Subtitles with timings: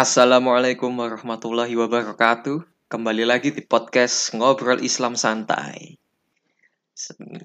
[0.00, 2.88] Assalamualaikum warahmatullahi wabarakatuh.
[2.88, 6.00] Kembali lagi di podcast Ngobrol Islam Santai.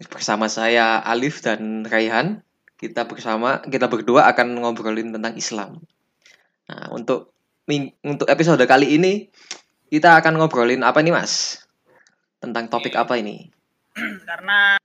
[0.08, 2.48] Bersama saya Alif dan Raihan.
[2.80, 5.84] Kita bersama kita berdua akan ngobrolin tentang Islam.
[6.72, 7.36] Nah, untuk
[8.08, 9.28] untuk episode kali ini
[9.92, 11.60] kita akan ngobrolin apa nih, Mas?
[12.40, 13.52] Tentang topik apa ini?
[14.32, 14.80] karena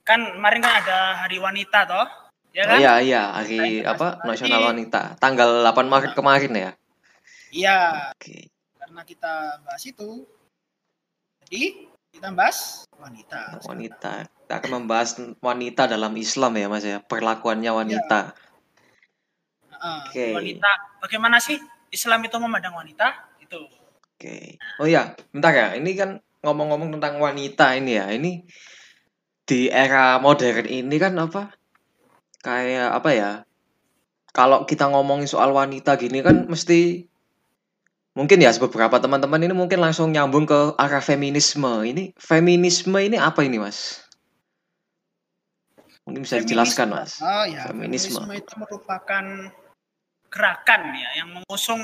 [0.00, 4.08] kan kemarin kan ada hari wanita toh ya Oh kan iya iya, hari Nah, apa?
[4.24, 5.16] Nasional Wanita.
[5.20, 6.70] Tanggal 8 Maret kemarin ya.
[7.48, 8.52] iya Oke.
[8.76, 10.24] karena kita bahas itu
[11.48, 14.26] jadi kita bahas wanita Wanita.
[14.26, 16.98] Kita akan membahas wanita dalam Islam ya, Mas ya.
[17.04, 18.32] Perlakuannya wanita.
[19.68, 20.26] Heeh, Oke.
[20.36, 20.70] wanita
[21.04, 21.60] bagaimana sih
[21.92, 23.60] Islam itu memandang wanita itu
[24.18, 24.58] Oke.
[24.82, 25.68] Oh iya, bentar ya.
[25.78, 26.10] Ini kan
[26.42, 28.10] ngomong-ngomong tentang wanita ini ya.
[28.10, 28.42] Ini
[29.46, 31.54] di era modern ini kan apa?
[32.42, 33.30] Kayak apa ya?
[34.30, 37.08] Kalau kita ngomongin soal wanita gini kan mesti
[38.14, 41.82] mungkin ya beberapa teman-teman ini mungkin langsung nyambung ke arah feminisme.
[41.82, 44.06] Ini feminisme ini apa ini, Mas?
[46.08, 47.20] Mungkin bisa dijelaskan, Mas.
[47.20, 48.16] oh ya Feminisme.
[48.16, 49.24] feminisme itu merupakan
[50.32, 51.80] gerakan ya yang mengusung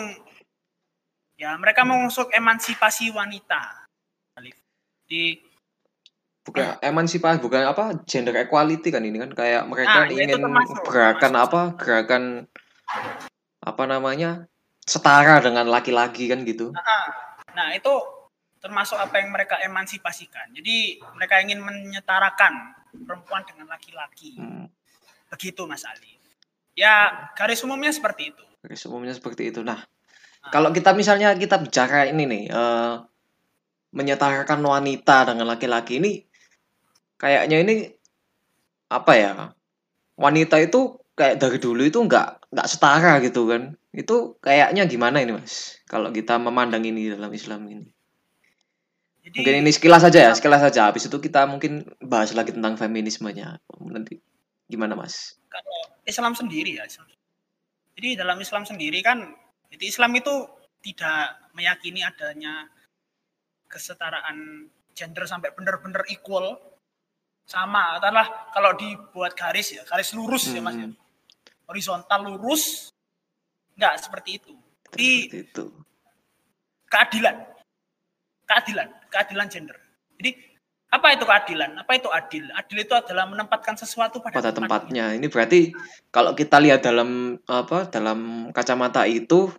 [1.36, 3.84] ya mereka mengusung emansipasi wanita
[4.36, 4.56] Alif.
[6.44, 10.76] Bukan emansipasi, bukan apa gender equality kan ini kan kayak mereka Ah, itu ingin termasuk,
[10.84, 11.48] gerakan termasuk.
[11.48, 11.60] apa?
[11.80, 12.22] Gerakan
[13.60, 14.30] apa namanya?
[14.84, 16.68] setara dengan laki-laki kan gitu.
[17.56, 17.88] Nah, itu
[18.60, 20.52] termasuk apa yang mereka emansipasikan.
[20.52, 22.52] Jadi, mereka ingin menyetarakan
[23.00, 24.36] perempuan dengan laki-laki.
[24.36, 24.68] Hmm,
[25.32, 26.20] Begitu, Mas Ali.
[26.76, 28.44] Ya, garis umumnya seperti itu.
[28.60, 29.60] garis umumnya seperti itu.
[29.60, 29.80] Nah,
[30.42, 30.52] Ah.
[30.52, 32.94] kalau kita misalnya kita bicara ini nih eh,
[33.90, 36.28] menyetarakan wanita dengan laki-laki ini
[37.18, 37.74] kayaknya ini
[38.90, 39.32] apa ya?
[40.14, 43.74] Wanita itu kayak dari dulu itu nggak nggak setara gitu kan.
[43.94, 45.78] Itu kayaknya gimana ini, Mas?
[45.86, 47.86] Kalau kita memandang ini dalam Islam ini.
[49.24, 50.90] Jadi, Mungkin ini sekilas saja ya, sekilas saja.
[50.92, 53.56] Habis itu kita mungkin bahas lagi tentang feminismenya.
[53.80, 54.20] Nanti
[54.68, 55.38] gimana, Mas?
[55.48, 56.84] kalau Islam sendiri ya.
[56.84, 57.08] Islam.
[57.94, 59.22] Jadi, dalam Islam sendiri kan,
[59.70, 60.34] jadi Islam itu
[60.82, 62.68] tidak meyakini adanya
[63.70, 66.58] kesetaraan gender sampai benar-benar equal
[67.44, 70.88] sama adalah kalau dibuat garis ya garis lurus ya mas ya.
[70.88, 70.96] Hmm,
[71.68, 72.92] horizontal lurus
[73.76, 74.52] enggak seperti itu
[74.88, 75.08] seperti
[75.44, 75.64] itu.
[76.88, 77.36] keadilan
[78.48, 79.76] keadilan keadilan gender
[80.16, 80.30] jadi
[80.94, 85.10] apa itu keadilan apa itu adil adil itu adalah menempatkan sesuatu pada, Pada tempatnya.
[85.18, 85.74] Ini berarti
[86.14, 89.50] kalau kita lihat dalam apa dalam kacamata itu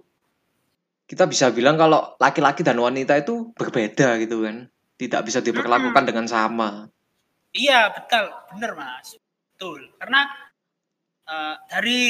[1.06, 4.72] kita bisa bilang kalau laki-laki dan wanita itu berbeda gitu kan.
[4.96, 6.88] Tidak bisa diperlakukan dengan sama.
[7.56, 9.16] Iya betul benar mas
[9.56, 10.22] betul karena
[11.26, 12.02] eh, dari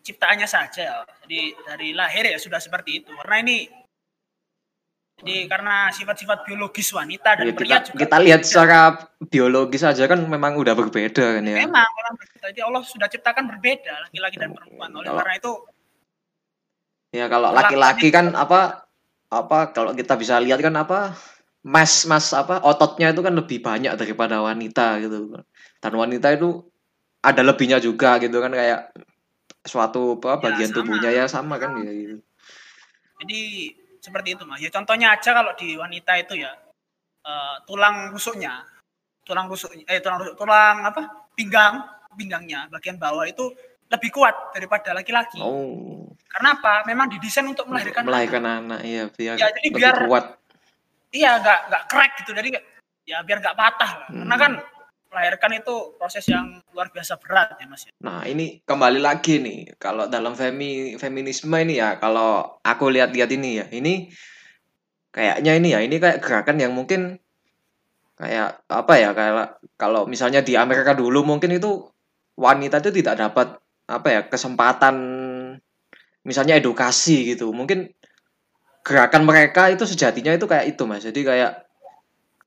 [0.00, 3.58] ciptaannya saja jadi dari lahir ya sudah seperti itu karena ini
[5.20, 8.80] jadi karena sifat-sifat biologis wanita dan Ya, pria kita juga kita lihat secara
[9.28, 11.60] biologis aja kan memang udah berbeda kan ya.
[11.60, 12.46] Memang, memang berbeda.
[12.48, 14.88] Jadi Allah sudah ciptakan berbeda laki-laki dan perempuan.
[14.96, 15.52] Oleh Kalau- karena itu
[17.10, 18.86] Ya kalau laki-laki kan apa
[19.28, 21.12] apa kalau kita bisa lihat kan apa
[21.62, 25.36] mas mas apa ototnya itu kan lebih banyak daripada wanita gitu
[25.76, 26.64] dan wanita itu
[27.20, 28.96] ada lebihnya juga gitu kan kayak
[29.60, 30.76] suatu apa Ya, bagian sama.
[30.80, 32.16] tubuhnya ya sama kan ya gitu.
[33.20, 33.40] jadi
[34.00, 34.56] seperti itu mas.
[34.58, 36.48] Ya contohnya aja kalau di wanita itu ya
[37.20, 38.64] eh, tulang rusuknya,
[39.20, 41.28] tulang rusuk, eh tulang rusuk, tulang apa?
[41.36, 41.84] Pinggang,
[42.16, 43.52] pinggangnya bagian bawah itu
[43.92, 45.36] lebih kuat daripada laki-laki.
[45.36, 46.88] Oh, Karena apa?
[46.88, 48.00] Memang didesain untuk melahirkan.
[48.00, 48.08] anak.
[48.08, 50.39] melahirkan anak iya biar Ya, jadi lebih biar- kuat.
[51.10, 52.30] Iya, nggak nggak crack gitu.
[52.32, 52.48] Jadi
[53.06, 53.90] ya biar nggak patah.
[54.04, 54.08] lah.
[54.10, 54.42] Karena Hmm.
[54.42, 54.52] kan
[55.10, 57.90] melahirkan itu proses yang luar biasa berat ya mas.
[57.98, 59.74] Nah, ini kembali lagi nih.
[59.74, 64.06] Kalau dalam femi feminisme ini ya, kalau aku lihat-lihat ini ya, ini
[65.10, 67.18] kayaknya ini ya, ini kayak gerakan yang mungkin
[68.14, 71.90] kayak apa ya, kayak kalau misalnya di Amerika dulu mungkin itu
[72.38, 73.58] wanita itu tidak dapat
[73.90, 74.94] apa ya, kesempatan
[76.22, 77.50] misalnya edukasi gitu.
[77.50, 77.90] Mungkin
[78.86, 81.04] gerakan mereka itu sejatinya itu kayak itu, Mas.
[81.04, 81.66] Jadi kayak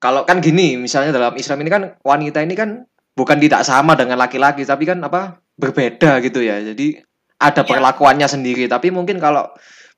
[0.02, 2.84] kalau kan gini, misalnya dalam Islam ini kan wanita ini kan
[3.14, 7.06] bukan tidak sama dengan laki-laki tapi kan apa berbeda gitu ya jadi
[7.38, 7.70] ada Iya.
[7.70, 9.46] perlakuannya sendiri tapi mungkin kalau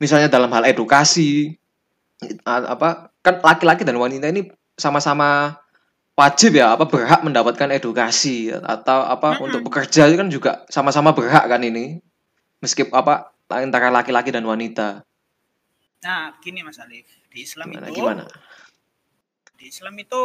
[0.04, 1.56] misalnya dalam hal edukasi
[2.44, 5.56] apa kan laki-laki dan wanita ini sama-sama
[6.16, 9.46] wajib ya apa berhak mendapatkan edukasi atau apa Mm-mm.
[9.48, 12.00] untuk bekerja itu kan juga sama-sama berhak kan ini
[12.60, 15.04] meskipun apa antara laki-laki dan wanita
[16.06, 18.24] Nah, gini Mas Alif, di Islam gimana itu gimana
[19.56, 20.22] di Islam itu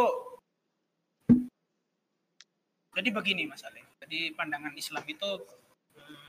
[2.91, 3.87] jadi begini Mas Alif.
[4.03, 5.29] Jadi pandangan Islam itu
[5.95, 6.27] hmm,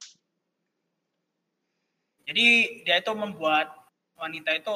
[2.22, 2.46] Jadi
[2.86, 4.74] dia itu membuat wanita itu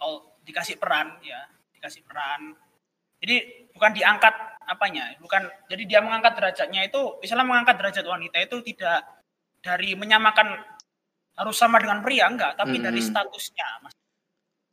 [0.00, 1.44] oh, dikasih peran ya,
[1.76, 2.56] dikasih peran.
[3.20, 4.34] Jadi bukan diangkat
[4.64, 9.04] apanya, bukan jadi dia mengangkat derajatnya itu Islam mengangkat derajat wanita itu tidak
[9.60, 10.56] dari menyamakan
[11.36, 12.84] harus sama dengan pria enggak, tapi Hmm.
[12.88, 13.84] dari statusnya.
[13.84, 13.92] Mas.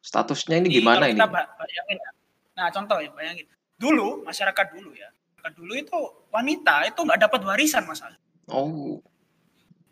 [0.03, 1.15] Statusnya ini gimana ini?
[1.15, 2.11] bayangin ya.
[2.53, 3.47] Nah, contoh ya, bayangin.
[3.79, 5.07] Dulu masyarakat dulu ya.
[5.33, 5.97] masyarakat dulu itu
[6.29, 8.03] wanita itu nggak dapat warisan Mas.
[8.03, 8.19] Ali.
[8.47, 8.99] Oh,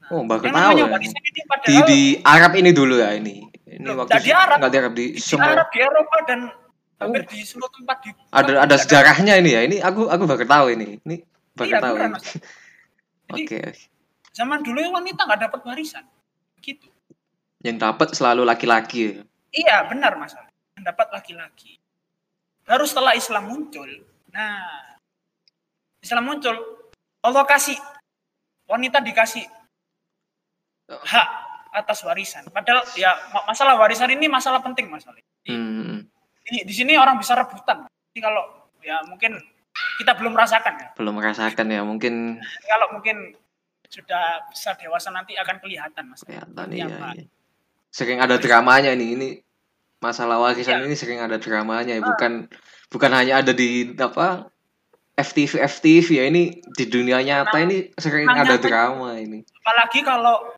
[0.01, 0.85] Nah, oh baru yang tahu ya.
[0.91, 3.47] warisan ini Di padahal di Arab ini dulu ya ini.
[3.63, 4.57] Ini Loh, waktu di Arab.
[4.59, 5.55] nggak di Arab di di semua.
[5.55, 6.39] Arab, di Eropa dan
[6.99, 7.27] hampir Oh.
[7.31, 9.61] di seluruh tempat di Ada ada sejarahnya ini ya.
[9.63, 10.99] Ini aku aku baru tahu ini.
[11.01, 11.15] Ini
[11.55, 11.95] baru Iya, tahu.
[13.39, 13.59] Oke.
[14.31, 16.03] zaman dulu wanita nggak dapat warisan.
[16.59, 16.87] Gitu.
[17.63, 19.23] Yang dapat selalu laki-laki.
[19.51, 19.59] Ya.
[19.59, 20.33] Iya, benar Mas.
[20.33, 20.49] Ali.
[20.75, 21.77] Yang dapat laki-laki.
[22.63, 23.89] Baru setelah Islam muncul.
[24.31, 24.95] Nah,
[25.99, 26.55] Islam muncul,
[27.21, 27.75] Allah kasih
[28.65, 29.43] wanita dikasih
[30.87, 31.27] hak
[31.71, 32.47] atas warisan.
[32.49, 35.03] Padahal ya ma- masalah warisan ini masalah penting Mas.
[35.07, 35.19] Ali.
[35.47, 36.07] Hmm,
[36.41, 37.87] Di, di sini orang bisa rebutan.
[38.11, 38.43] Jadi kalau
[38.83, 39.35] ya mungkin
[39.99, 40.87] kita belum merasakan ya.
[40.95, 41.81] belum merasakan ya.
[41.83, 43.35] Mungkin Kalau mungkin
[43.91, 46.23] sudah besar dewasa nanti akan kelihatan Mas.
[46.23, 47.27] kelihatan iya, iya.
[47.91, 49.09] Sering ada dramanya nih.
[49.13, 49.29] Ini
[49.99, 50.87] masalah warisan Iya.
[50.87, 52.01] ini sering ada dramanya ya.
[52.01, 52.07] Ah.
[52.09, 52.31] Bukan
[52.89, 54.47] bukan hanya ada di apa
[55.13, 59.43] FTV FTV ya ini di dunia nyata Nah, ini sering ada drama ini.
[59.61, 60.55] apalagi kalau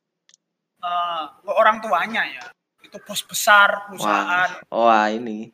[0.79, 2.43] eh, orang tuanya ya
[2.79, 5.51] itu bos besar perusahaan Wah, wah ini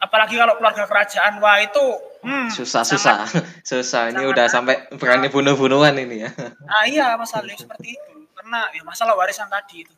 [0.00, 1.84] apalagi kalau keluarga kerajaan wah itu
[2.22, 6.30] hmm, susah sangat- susah susah ini udah sampai berani bunuh-bunuhan ini ya.
[6.60, 9.92] nah iya Mas Ali seperti itu karena ya masalah warisan tadi itu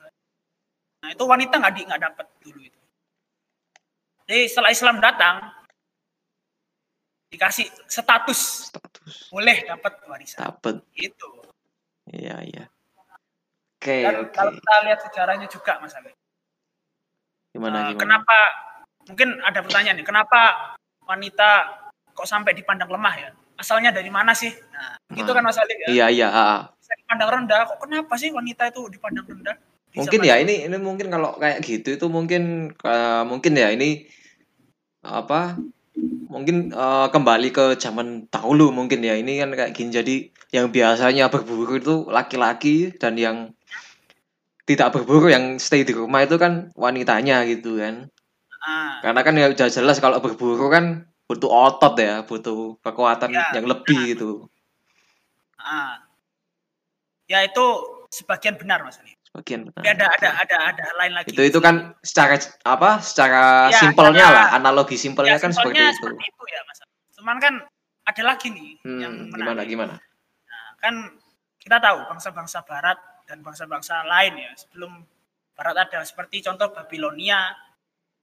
[0.99, 2.81] nah itu wanita nggak di nggak dapat dulu itu
[4.27, 5.37] jadi setelah Islam datang
[7.27, 10.79] dikasih status Status boleh dapat warisan dapat.
[10.95, 11.31] itu
[12.07, 12.65] Iya iya.
[13.77, 14.31] Oke dan oke.
[14.31, 16.15] kalau kita lihat sejarahnya juga Mas Ali
[17.51, 17.99] Gimana Eh, gimana?
[17.99, 18.39] kenapa
[19.11, 20.41] mungkin ada pertanyaan nih kenapa
[21.03, 21.51] wanita
[22.15, 25.87] kok sampai dipandang lemah ya asalnya dari mana sih nah itu kan Mas Ali ya
[25.91, 26.29] Iya iya.
[26.31, 26.61] ah, ah.
[26.79, 29.57] bisa dipandang rendah kok kenapa sih wanita itu dipandang rendah
[29.97, 34.05] Mungkin ya ini ini mungkin kalau kayak gitu itu mungkin eh, mungkin ya ini
[35.03, 35.57] apa?
[36.29, 40.15] Mungkin eh, kembali ke zaman dahulu mungkin ya ini kan kayak gini jadi
[40.53, 43.57] yang biasanya berburu itu laki-laki dan yang
[44.67, 48.11] tidak berburu yang stay di rumah itu kan wanitanya gitu kan.
[48.67, 53.51] Ah, Karena kan ya udah jelas kalau berburu kan butuh otot ya, butuh kekuatan Ya,
[53.55, 54.47] yang lebih gitu.
[55.59, 55.99] ah.
[57.27, 57.65] ya itu
[58.15, 61.29] sebagian benar mas Ali Bagian Tapi ada ada ada ada lain lagi.
[61.29, 64.47] Itu itu kan secara apa secara Ya, simpelnya lah.
[64.57, 65.97] analogi simpelnya ya, kan seperti simpelnya itu.
[66.01, 66.79] seperti itu ya mas.
[67.13, 67.55] Cuman kan
[68.07, 69.69] ada lagi nih yang hmm, gimana menarik.
[69.69, 69.95] gimana?
[70.49, 70.95] Nah, kan
[71.61, 72.97] kita tahu bangsa-bangsa barat
[73.27, 75.05] dan bangsa-bangsa lain ya sebelum
[75.53, 76.01] barat ada.
[76.01, 77.53] Seperti contoh Babilonia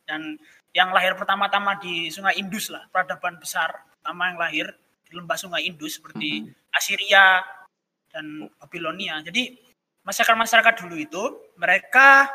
[0.04, 0.34] dan
[0.74, 4.66] yang lahir pertama-tama di Sungai Indus lah peradaban besar pertama yang lahir
[5.04, 6.74] di lembah Sungai Indus seperti Mhm.
[6.74, 7.26] Assyria
[8.10, 8.26] dan
[8.58, 9.22] Babilonia.
[9.22, 9.54] Jadi
[10.04, 11.24] masyarakat-masyarakat dulu itu
[11.60, 12.28] mereka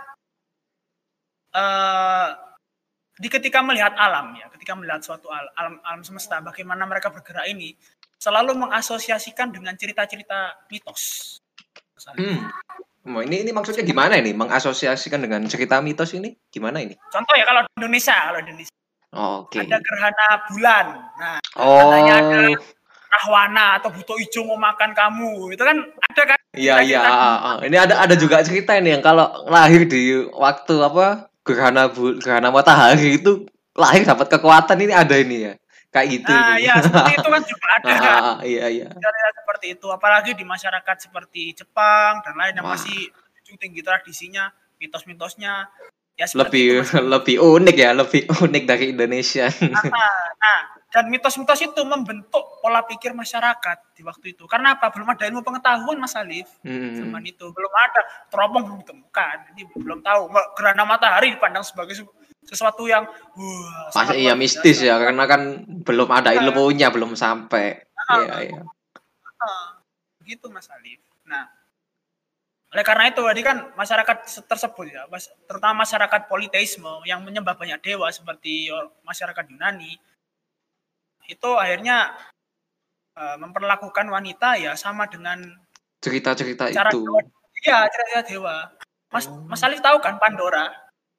[1.53, 2.29] eh
[3.19, 7.51] di ketika melihat alam ya ketika melihat suatu al- alam alam semesta bagaimana mereka bergerak
[7.51, 7.75] ini
[8.19, 11.35] selalu mengasosiasikan dengan cerita-cerita mitos.
[12.15, 12.47] hmm.
[13.09, 17.47] Oh, ini ini maksudnya gimana ini mengasosiasikan dengan cerita mitos ini gimana ini Contoh ya
[17.49, 18.79] kalau di Indonesia, kalau di Indonesia
[19.17, 20.87] Oh, oke ada gerhana bulan.
[21.17, 22.41] Nah, oh katanya ada
[23.09, 25.57] rahwana atau buto hijau mau makan kamu.
[25.57, 26.38] Itu kan ada kan?
[26.57, 27.57] Iya iya cerita-cerita ah, ah.
[27.67, 32.49] ini ada ada juga cerita ini yang kalau lahir di waktu apa gerhana bu, gerhana
[32.49, 33.45] matahari itu
[33.77, 35.55] lahir dapat kekuatan ini ada ini ya
[35.89, 36.69] kayak gitu Nah, ini.
[36.69, 38.13] ya seperti itu kan juga ada Ah, kan.
[38.13, 42.69] ah, ah, iya iya Cerita seperti itu apalagi di masyarakat seperti Jepang dan lain yang
[42.69, 42.77] Wah.
[42.77, 43.09] masih
[43.57, 45.73] tinggi tradisinya, mitos-mitosnya.
[46.21, 49.81] Ya lebih itu, lebih unik ya lebih unik dari Indonesia Nah,
[50.37, 50.61] nah,
[50.99, 54.51] dan mitos-mitos itu membentuk pola pikir masyarakat di waktu itu.
[54.51, 54.91] Karena apa?
[54.91, 56.51] Belum ada ilmu pengetahuan, Mas Alif.
[56.67, 56.99] Hmm.
[56.99, 59.37] Zaman itu belum ada teropong belum ditemukan.
[59.55, 60.27] Jadi belum tahu
[60.59, 62.11] gerhana matahari dipandang sebagai se-
[62.43, 66.51] sesuatu yang wah, sangat iya mistis ya karena kan belum ada Iya.
[66.51, 67.79] ilmunya belum sampai.
[68.11, 68.19] Ah.
[68.19, 68.61] Iya iya.
[69.39, 69.79] Ah,
[70.27, 70.99] gitu Mas Alif.
[71.23, 71.47] Nah,
[72.69, 77.79] oleh karena itu tadi kan masyarakat tersebut ya, mas- terutama masyarakat politeisme yang menyembah banyak
[77.79, 78.67] dewa seperti
[79.07, 79.95] masyarakat Yunani,
[81.29, 82.17] itu akhirnya
[83.15, 85.45] eh, memperlakukan wanita ya sama dengan
[86.01, 87.05] Cerita-cerita cara itu.
[87.05, 87.21] dewa.
[87.59, 88.57] Iya, cerita dewa.
[89.11, 89.45] Mas Oh.
[89.45, 90.71] Mas Alif tahu kan Pandora?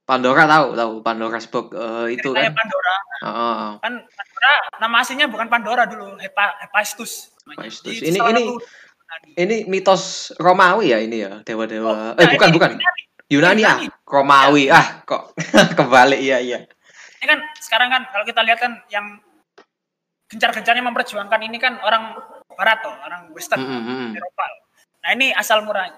[0.08, 2.50] Pandora tahu tahu Pandora's box eh, itu kan.
[2.56, 2.96] Pandora.
[3.22, 3.62] Heeh.
[3.84, 7.30] Kan Pandora nama aslinya bukan Pandora dulu, Hepa, Hephaestus.
[7.46, 8.02] Hephaestus.
[8.02, 8.44] Ini- ini.
[9.34, 12.14] Ini mitos Romawi ya ini ya dewa-dewa.
[12.14, 12.70] Oh, eh nah, bukan ini bukan.
[12.78, 13.02] Yunani.
[13.30, 13.88] Yunani ah, Yunani.
[14.06, 15.34] Romawi ah, kok
[15.82, 16.60] kebalik iya iya.
[17.18, 19.18] Ini kan sekarang kan kalau kita lihat kan yang
[20.30, 22.16] gencar-gencarnya memperjuangkan ini kan orang
[22.54, 24.12] barat toh, orang western, Mm, mm, mm.
[24.16, 24.46] Eropa.
[25.02, 25.90] Nah, ini asal murah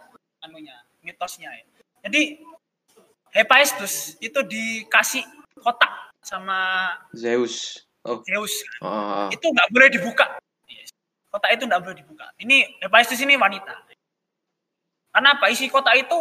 [0.41, 0.73] anunya,
[1.03, 1.65] mitosnya ya.
[2.07, 2.39] Jadi
[3.31, 5.23] Hephaestus itu dikasih
[5.59, 7.79] kotak sama Zeus.
[8.03, 8.51] Oh, Zeus.
[8.81, 9.27] oh, oh.
[9.31, 10.25] Itu nggak boleh dibuka.
[11.31, 12.27] Kotak itu nggak boleh dibuka.
[12.43, 13.71] Ini Hephaestus ini wanita.
[15.11, 15.47] Karena apa?
[15.47, 16.19] Isi kotak itu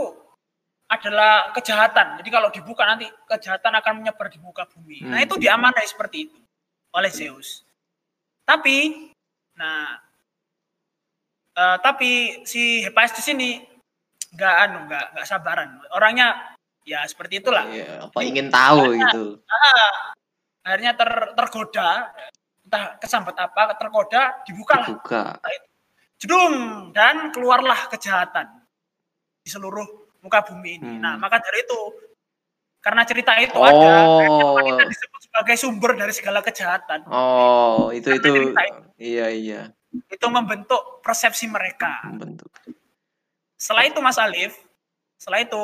[0.91, 2.19] adalah kejahatan.
[2.23, 5.07] Jadi kalau dibuka nanti kejahatan akan menyebar di muka bumi.
[5.07, 5.27] Nah Hmm.
[5.27, 6.39] itu diamanai seperti itu
[6.95, 7.63] oleh Zeus.
[8.51, 8.79] Tapi,
[9.55, 9.95] nah,
[11.55, 13.63] eh, tapi si Hephaestus ini
[14.35, 15.79] nggak anu, nggak nggak sabaran.
[15.95, 17.63] Orangnya ya seperti itulah.
[17.71, 19.39] Iya, apa ingin tahu gitu.
[20.67, 22.11] Akhirnya ter, tergoda,
[22.67, 25.23] entah kesambet apa, tergoda, dibuka lah Dibuka.
[26.21, 28.51] jedung dan keluarlah kejahatan
[29.41, 29.87] di seluruh
[30.21, 30.99] muka bumi ini.
[30.99, 31.01] Hmm.
[31.01, 31.81] Nah, maka dari itu
[32.81, 33.65] karena cerita itu Oh.
[33.65, 33.93] ada,
[34.57, 37.05] wanita disebut sebagai sumber dari segala kejahatan.
[37.07, 38.53] Oh, itu Karena itu itu.
[38.97, 39.61] iya iya
[40.09, 42.01] Itu membentuk persepsi mereka.
[42.09, 42.49] membentuk.
[43.55, 44.57] Setelah itu Mas Alif,
[45.21, 45.63] setelah itu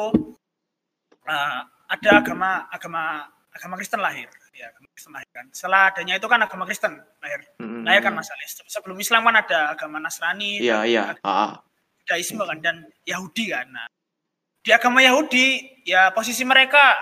[1.25, 3.03] uh, ada agama agama
[3.51, 4.29] agama Kristen lahir.
[4.53, 5.47] Ya, agama Kristen lahir kan.
[5.53, 7.41] Setelah adanya itu kan agama Kristen lahir.
[7.61, 8.51] Mm, Lahir kan Mas Alif.
[8.67, 11.05] Sebelum Islam kan ada agama Nasrani, Iya iya.
[11.25, 11.61] Ah,
[12.05, 13.65] Judaisme kan dan Yahudi kan.
[13.71, 13.87] Nah,
[14.67, 16.99] di agama Yahudi ya posisi mereka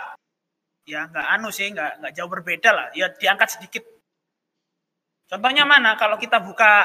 [0.85, 3.81] ya nggak anu sih nggak nggak jauh berbeda lah ya diangkat sedikit.
[5.25, 6.85] Contohnya mana kalau kita buka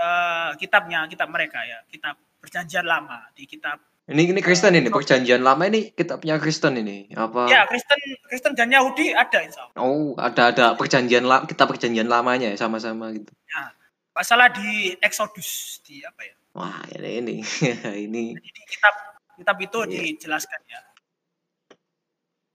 [0.00, 5.40] eh, kitabnya kitab mereka ya kitab perjanjian lama di kitab Ini ini Kristen ini perjanjian
[5.40, 7.48] lama ini kitabnya Kristen ini apa?
[7.48, 7.96] ya Kristen
[8.28, 9.80] Kristen dan Yahudi ada insya Allah.
[9.80, 13.32] Oh, ada ada perjanjian lama kitab perjanjian lamanya ya sama-sama gitu.
[14.16, 16.36] Masalah di Exodus di apa ya?
[16.52, 17.36] Wah, ini ini
[18.08, 19.90] ini di kitab kitab itu Iya.
[20.16, 20.80] dijelaskan ya.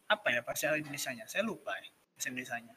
[0.09, 1.29] Apa ya bahasa Indonesia-nya?
[1.29, 2.75] Saya lupa ya bahasa Indonesia-nya.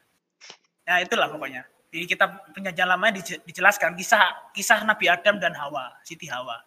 [0.85, 1.65] Nah, itulah pokoknya.
[1.89, 6.57] Di kitab penjajahan lamanya dije- dijelaskan kisah kisah Nabi Adam dan Hawa, Siti Hawa.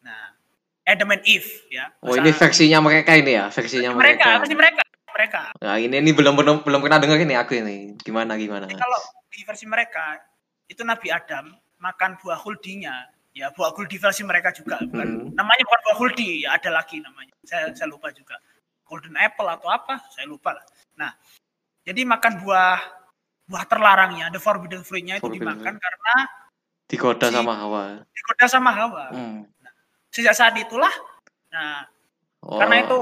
[0.00, 0.32] Nah,
[0.84, 1.92] Adam and Eve ya.
[2.00, 4.40] Oh, ini versinya mereka ini ya, versinya mereka, mereka.
[4.42, 5.42] versi mereka, mereka.
[5.60, 7.94] Nah, ini ini belum belum belum pernah dengar ini aku ini.
[8.00, 8.66] Gimana gimana?
[8.66, 10.18] Jadi kalau di versi mereka
[10.66, 15.32] itu Nabi Adam makan buah huldinya, ya buah huldi versi mereka juga bukan Hmm.
[15.32, 17.32] namanya bukan buah huldi, ya ada lagi namanya.
[17.42, 18.36] Saya saya lupa juga.
[18.84, 20.64] Golden apple atau apa, saya lupa lah.
[21.00, 21.16] Nah,
[21.82, 22.76] jadi makan buah
[23.42, 26.14] buah terlarangnya, the forbidden fruit-nya itu Forbidden dimakan karena
[26.84, 27.82] Digoda Si- sama Hawa.
[28.04, 29.04] digoda sama Hawa.
[29.10, 29.48] Hmm.
[30.12, 30.92] Sejak saat itulah,
[31.48, 31.88] nah
[32.42, 32.98] Oh, karena itu,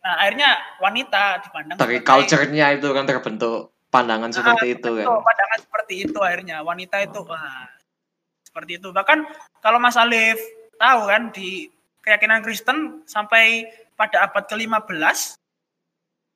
[0.00, 0.50] nah akhirnya
[0.80, 5.06] wanita dipandang dari sebagai- culture-nya itu kan terbentuk pandangan seperti itu kan.
[5.06, 7.68] Pandangan seperti itu akhirnya wanita itu wah
[8.52, 9.24] seperti itu bahkan
[9.64, 10.36] kalau Mas Alif
[10.76, 11.72] tahu kan di
[12.04, 13.64] keyakinan Kristen sampai
[13.96, 15.40] pada abad ke-15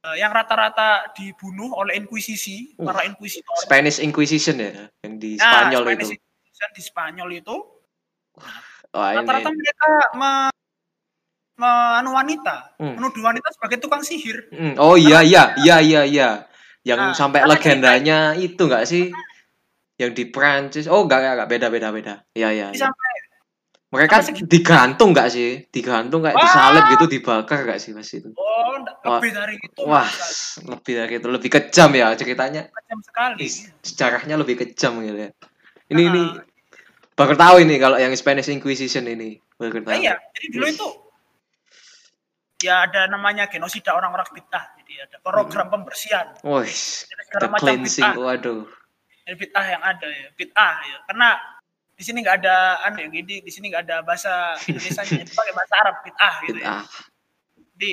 [0.08, 5.44] eh, yang rata-rata dibunuh oleh inkuisisi Uh, para inkuisitor Spanish Inquisition ya, yang di Nah,
[5.68, 6.16] Spanyol Spanish itu.
[6.16, 7.56] Inquisition di Spanyol itu
[8.96, 10.30] rata-rata mereka me,
[11.60, 12.96] me- anu wanita Hmm.
[12.96, 16.30] menuduh wanita sebagai tukang sihir Hmm, Oh iya iya iya iya iya.
[16.80, 19.12] Yang Nah, sampai legendanya itu enggak sih?
[19.96, 20.86] Yang di Prancis.
[20.86, 22.14] Oh enggak enggak beda beda beda.
[22.32, 22.66] Iya iya.
[22.70, 22.88] Jadi iya.
[22.88, 23.12] sampai
[23.86, 25.64] Mereka digantung enggak sih?
[25.70, 28.28] Digantung kayak disalib gitu dibakar enggak sih pas itu?
[28.34, 28.76] oh
[29.06, 29.22] Wah.
[29.22, 30.58] lebih dari itu Wah, Mas.
[30.60, 32.66] lebih dari itu lebih kejam ya ceritanya.
[32.66, 33.46] kejam sekali
[33.80, 35.30] Sejarahnya lebih kejam gitu ya.
[35.86, 36.42] Ini ini Ah.
[37.14, 39.38] baru tahu ini kalau yang Spanish Inquisition ini.
[39.56, 40.02] Baru Nah, tahu.
[40.02, 40.88] iya, jadi dulu itu
[42.60, 44.64] ya ada namanya genosida orang-orang bid'ah.
[44.82, 46.68] Jadi ada program pembersihan Wih,
[47.38, 48.12] the cleansing.
[48.18, 48.66] Waduh.
[49.26, 50.96] Dari bid'ah yang ada ya, bid'ah ya.
[51.10, 51.28] Karena
[51.98, 52.56] di sini nggak ada
[52.86, 56.58] anu ya, jadi di sini nggak ada bahasa Indonesia jadi pakai bahasa Arab bid'ah gitu
[56.62, 56.86] ya.
[57.74, 57.90] Jadi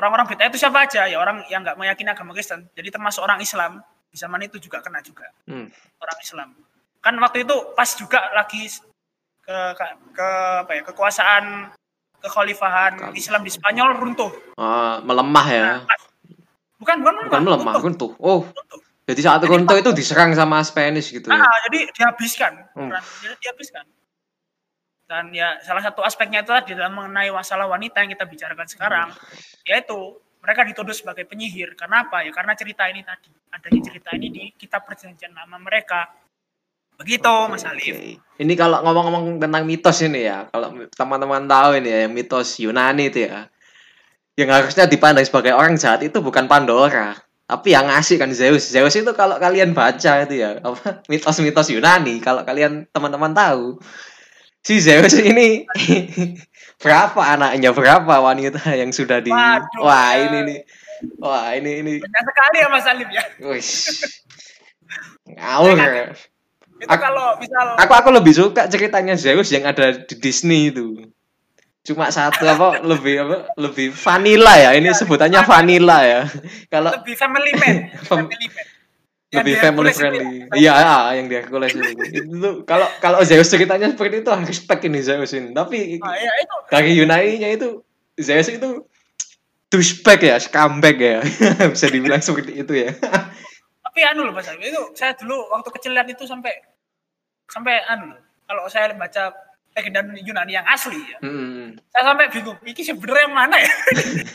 [0.00, 2.64] orang-orang bid'ah itu siapa aja ya orang yang nggak meyakini agama Kristen.
[2.72, 5.68] Jadi termasuk orang Islam di zaman itu juga kena juga Hmm.
[6.00, 6.48] orang Islam.
[7.04, 8.64] Kan waktu itu pas juga lagi
[9.44, 9.84] ke ke,
[10.16, 10.28] ke
[10.64, 11.44] apa ya kekuasaan
[12.24, 13.18] kekhalifahan Khalifah.
[13.20, 14.32] Islam di Spanyol runtuh.
[14.56, 15.68] Ah, melemah ya.
[16.80, 18.10] Bukan bukan Bukan melemah, runtuh, runtuh.
[18.24, 18.80] Oh, runtuh.
[19.04, 21.36] Jadi saat Jadi itu diserang sama Spanish gitu ya.
[21.36, 22.52] Ah, jadi dihabiskan.
[22.72, 22.88] Hmm.
[23.20, 23.84] Jadi dihabiskan.
[25.04, 29.08] Dan ya salah satu aspeknya itu tadi dalam mengenai masalah wanita yang kita bicarakan sekarang,
[29.68, 31.76] yaitu mereka dituduh sebagai penyihir.
[31.76, 32.32] Karena apa ya?
[32.32, 33.28] Karena cerita ini tadi.
[33.52, 36.08] Adanya cerita ini di kitab perjanjian lama mereka.
[36.96, 37.92] Begitu, Mas Alif.
[37.92, 38.22] Oke.
[38.40, 43.26] Ini kalau ngomong-ngomong tentang mitos ini ya, kalau teman-teman tahu ini ya, mitos Yunani itu
[43.26, 43.50] ya,
[44.38, 48.66] yang harusnya dipandang sebagai orang jahat itu bukan Pandora, tapi yang ngasih kan Zeus.
[48.66, 53.76] Zeus itu kalau kalian baca itu ya, apa mitos-mitos Yunani, kalau kalian teman-teman tahu,
[54.60, 55.68] si Zeus ini
[56.82, 60.60] berapa anaknya berapa wanita yang sudah di Waduh, wah ini nih.
[61.20, 61.92] Wah ini ini.
[62.00, 63.24] Banyak sekali ya Mas Alif ya.
[63.44, 63.68] wis
[65.26, 65.76] ngawur.
[66.74, 71.00] Itu Aku- kalau misal aku aku lebih suka ceritanya Zeus yang ada di Disney itu
[71.84, 74.70] cuma satu apa lebih apa lebih vanilla ya.
[74.72, 75.98] Ini Ya, sebutannya vanilla.
[76.00, 76.20] ya.
[76.66, 77.76] Kalau lebih family man,
[78.08, 78.66] Fam- family man.
[79.34, 80.26] Lebih family friendly.
[80.46, 80.54] ya.
[80.54, 85.34] iya ah, yang di Hercules itu kalau kalau Zeus ceritanya seperti itu respect ini Zeus
[85.34, 85.50] ini.
[85.50, 86.54] Tapi Nah, ya itu.
[86.70, 87.82] dari Yunani-nya itu
[88.14, 88.86] Zeus itu
[89.66, 91.18] douchebag ya scumbag ya.
[91.74, 92.94] Bisa dibilang seperti itu ya.
[93.82, 96.54] Tapi anu loh Mas itu saya dulu waktu kecil lihat itu sampai
[97.44, 98.14] sampai anu.
[98.46, 99.34] Kalau saya baca
[99.74, 101.74] legenda Yunani yang asli ya, Hmm.
[101.90, 103.72] saya sampai bingung, ini sebenarnya yang mana ya?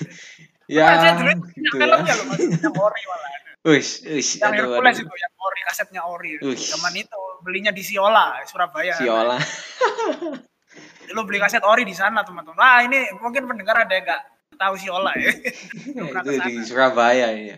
[0.79, 3.29] ya saya dulu gitu ya filmnya loh Mas, yang ori malah.
[3.65, 5.03] wis wis Yang aduh, Hercules aduh.
[5.03, 6.31] itu, yang ori, kasetnya ori.
[6.39, 6.55] Wih.
[6.55, 8.95] Zaman itu belinya di Siola, Surabaya.
[8.95, 9.35] Siola
[11.09, 12.53] Dulu beli kaset ori di sana teman-teman.
[12.53, 14.21] Nah ini mungkin pendengar ada yang nggak
[14.55, 15.31] tahu Siola ya.
[15.89, 16.53] itu di.
[16.63, 17.57] Surabaya ya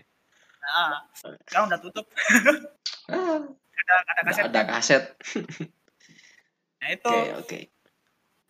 [0.62, 2.06] Nah, sekarang udah tutup.
[3.10, 4.42] Ah, Ada ada kaset.
[4.46, 5.02] ada kaset
[6.82, 7.58] Nah itu oke oke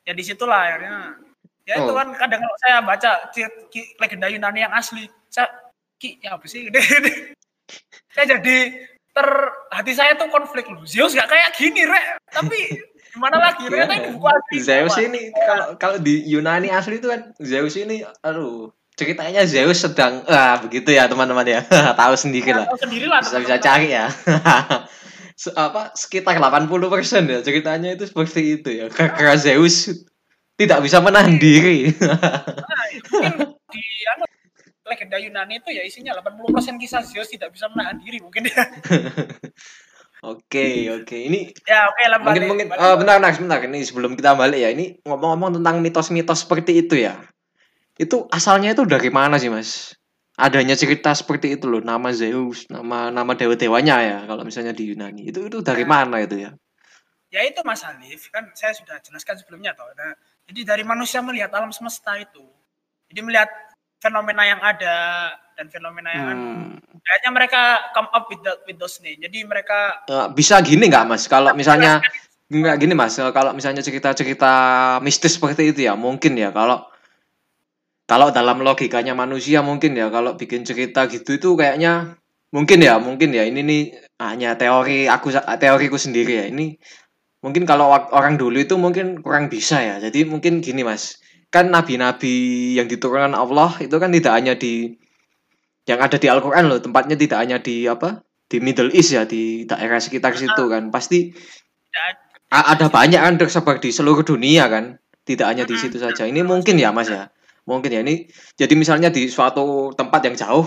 [0.02, 1.20] ya di situlah akhirnya.
[1.62, 1.94] Ya itu Oh.
[1.94, 3.10] kan kadang kalau saya baca
[4.02, 5.46] legenda Yunani yang asli, saya
[6.02, 6.66] ki ya apa sih?
[8.18, 8.56] saya jadi
[9.12, 9.28] ter
[9.70, 10.82] hati saya tuh konflik loh.
[10.82, 12.18] Zeus gak kayak gini, Rek.
[12.34, 12.58] Tapi
[13.14, 13.62] gimana lagi?
[13.70, 14.56] Ternyata ini buku asli.
[14.58, 20.26] Zeus ini kalau kalau di Yunani asli itu kan Zeus ini aduh ceritanya Zeus sedang
[20.26, 21.60] ah begitu ya teman-teman ya
[22.00, 23.24] tahu sendiri lah tahu sendiri lah.
[23.24, 24.04] bisa bisa cari ya
[25.34, 26.68] Se- apa sekitar 80%
[27.24, 28.86] ya ceritanya itu seperti itu ya.
[28.88, 29.90] Karena Zeus
[30.54, 31.90] tidak bisa menahan diri.
[31.92, 33.32] Nah, mungkin
[33.72, 34.24] di anu,
[34.84, 36.44] legenda Yunani itu ya isinya 80%
[36.76, 38.62] kisah Zeus tidak bisa menahan diri mungkin ya.
[40.22, 40.66] oke
[41.00, 41.16] oke.
[41.18, 42.80] Ini ya oke lah mungkin balik- mungkin balik.
[42.82, 43.58] eh, bentar Nax, bentar.
[43.62, 47.18] Ini sebelum kita balik ya ini ngomong-ngomong tentang mitos-mitos seperti itu ya.
[47.96, 49.96] Itu asalnya itu dari mana sih mas
[50.36, 54.88] adanya cerita seperti itu loh nama Zeus nama nama dewa dewanya ya kalau misalnya di
[54.88, 56.52] Yunani itu itu dari mana itu ya
[57.32, 59.88] ya itu Mas Alif kan saya sudah jelaskan sebelumnya toh.
[59.96, 60.12] Nah,
[60.44, 62.44] jadi dari manusia melihat alam semesta itu.
[63.08, 63.48] Jadi melihat
[64.04, 64.96] fenomena yang ada
[65.56, 66.28] dan fenomena yang.
[66.28, 66.76] Hmm.
[67.02, 67.62] Kayaknya mereka
[67.96, 69.18] come up with that with those name.
[69.18, 72.04] Jadi mereka Eh, bisa gini nggak mas kalau misalnya
[72.52, 74.52] nggak gini mas eh, kalau misalnya cerita-cerita
[75.00, 76.84] mistis seperti itu ya mungkin ya kalau
[78.10, 82.18] kalau dalam logikanya manusia mungkin ya kalau bikin cerita gitu itu kayaknya
[82.52, 83.46] mungkin ya mungkin ya.
[83.46, 83.82] Ini nih
[84.20, 86.44] hanya teori aku teoriku sendiri ya.
[86.50, 86.76] Ini
[87.42, 89.96] mungkin kalau orang dulu itu mungkin kurang bisa ya.
[90.02, 91.18] Jadi mungkin gini mas.
[91.52, 94.96] Kan nabi-nabi yang diturunkan Allah itu kan tidak hanya di
[95.84, 96.78] yang ada di Al-Quran loh.
[96.82, 98.22] Tempatnya tidak hanya di apa?
[98.50, 100.92] Di Middle East ya di daerah sekitar situ kan.
[100.92, 101.32] Pasti
[102.52, 104.98] ada banyak kan tersebar di seluruh dunia kan.
[105.22, 106.26] Tidak hanya di situ saja.
[106.26, 107.30] Ini mungkin ya mas ya
[107.62, 108.26] mungkin ya ini
[108.58, 110.66] jadi misalnya di suatu tempat yang jauh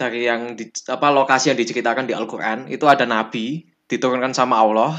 [0.00, 4.96] dari yang di, apa lokasi yang diceritakan di Al-Quran itu ada nabi diturunkan sama Allah.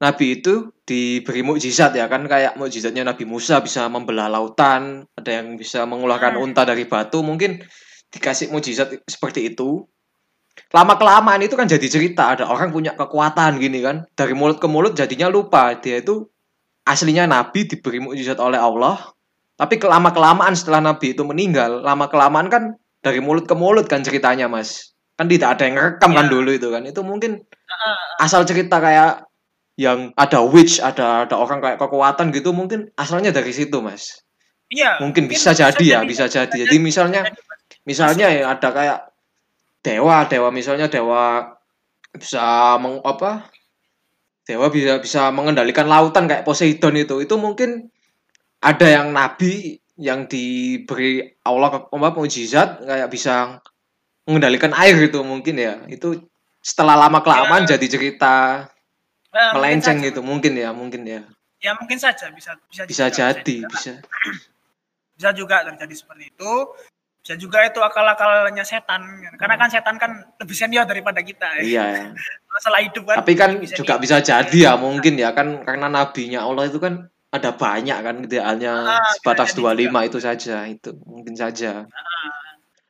[0.00, 5.60] Nabi itu diberi mukjizat ya kan kayak mukjizatnya Nabi Musa bisa membelah lautan ada yang
[5.60, 6.44] bisa mengeluarkan Hmm.
[6.48, 7.60] unta dari batu mungkin
[8.08, 9.84] dikasih mukjizat seperti itu.
[10.72, 14.66] Lama kelamaan itu kan jadi cerita ada orang punya kekuatan gini kan dari mulut ke
[14.66, 15.76] mulut jadinya lupa.
[15.76, 16.24] Dia itu
[16.88, 18.96] aslinya nabi diberi mukjizat oleh Allah
[19.60, 24.00] tapi kelama kelamaan setelah nabi itu meninggal lama kelamaan kan dari mulut ke mulut kan
[24.00, 24.96] ceritanya mas.
[25.20, 26.32] Kan tidak ada yang rekam kan Ya.
[26.32, 26.80] dulu itu kan.
[26.88, 27.44] Itu mungkin
[28.16, 29.28] asal cerita kayak
[29.76, 34.24] yang ada witch ada ada orang kayak kekuatan gitu mungkin asalnya dari situ mas.
[34.72, 36.48] Iya mungkin bisa jadi ya bisa jadi.
[36.48, 37.60] Jadi misalnya jadi, Mas.
[37.84, 38.98] misalnya ya ada kayak
[39.84, 41.52] dewa dewa misalnya dewa
[42.16, 43.44] bisa meng, apa?
[44.48, 47.20] Dewa bisa bisa mengendalikan lautan kayak Poseidon itu.
[47.20, 47.92] Itu mungkin
[48.60, 53.60] ada yang nabi yang diberi Allah apa mujizat kayak bisa
[54.24, 55.84] mengendalikan air itu mungkin ya.
[55.88, 56.28] Itu
[56.60, 58.68] setelah lama kelamaan jadi cerita
[59.30, 60.06] Nah, mungkin melenceng saja.
[60.10, 60.20] gitu.
[60.26, 61.22] Mungkin ya mungkin ya.
[61.62, 62.26] Ya mungkin saja.
[62.34, 63.92] Bisa bisa bisa juga, jadi bisa.
[65.20, 66.52] Bisa juga terjadi seperti itu.
[67.20, 69.04] Bisa juga itu akal-akalnya setan.
[69.36, 71.62] Karena kan setan kan lebih senior daripada kita ya.
[71.62, 71.84] iya.
[71.92, 72.04] Ya.
[72.56, 75.36] masalah hidup kan tapi kan lebih juga bisa jadi ya mungkin ya.
[75.36, 79.86] Kan karena nabinya Allah itu kan ada banyak kan tidak hanya Ah, sebatas bisa jadi
[79.86, 81.86] 25 itu saja itu mungkin saja.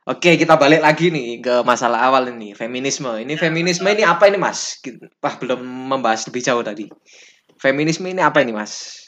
[0.09, 3.21] Oke kita balik lagi nih ke masalah awal ini feminisme.
[3.21, 4.81] Ini feminisme ini apa ini mas?
[5.21, 5.61] Wah belum
[5.93, 6.89] membahas lebih jauh tadi.
[7.61, 9.05] Feminisme ini apa ini mas?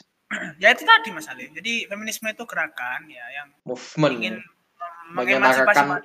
[0.61, 4.13] Ya itu tadi mas Ali jadi feminisme itu gerakan ya yang movement.
[4.21, 5.65] ingin ya.
[5.65, 5.97] wanita.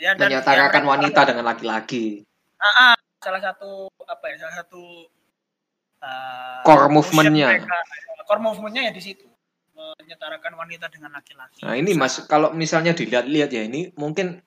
[0.00, 2.24] ya, dan menyetarakan yang- wanita dengan laki-laki.
[2.60, 2.94] Ah, ah,
[3.24, 5.08] salah satu apa ya salah satu
[6.04, 7.64] uh, core movementnya
[8.30, 9.26] core movementnya ya di situ
[9.74, 14.38] menyetarakan wanita dengan laki-laki nah ini mas kalau misalnya dilihat-lihat ya ini mungkin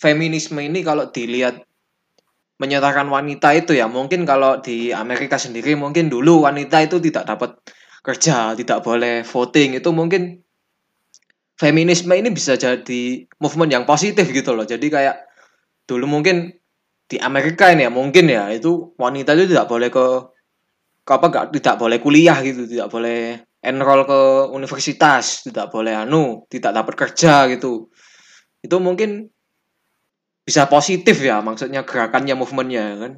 [0.00, 1.60] feminisme ini kalau dilihat
[2.56, 7.56] menyatakan wanita itu ya mungkin kalau di Amerika sendiri mungkin dulu wanita itu tidak dapat
[8.00, 10.40] kerja, tidak boleh voting itu mungkin
[11.56, 14.64] feminisme ini bisa jadi movement yang positif gitu loh.
[14.64, 15.28] Jadi kayak
[15.84, 16.56] dulu mungkin
[17.08, 20.39] di Amerika ini ya mungkin ya itu wanita itu tidak boleh ke, ke
[21.10, 24.20] apa gak, tidak boleh kuliah gitu, tidak boleh enroll ke
[24.56, 27.92] universitas, tidak boleh anu, tidak dapat kerja gitu.
[28.60, 29.28] Itu mungkin
[30.40, 33.12] bisa positif ya maksudnya gerakannya movementnya kan.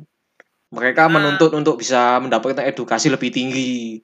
[0.72, 1.12] Mereka nah.
[1.20, 4.00] menuntut untuk bisa mendapatkan edukasi lebih tinggi.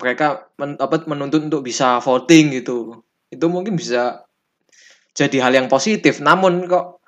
[0.00, 3.04] Mereka men, apa, menuntut untuk bisa voting gitu.
[3.30, 4.26] Itu mungkin bisa
[5.14, 6.18] jadi hal yang positif.
[6.18, 7.00] Namun kok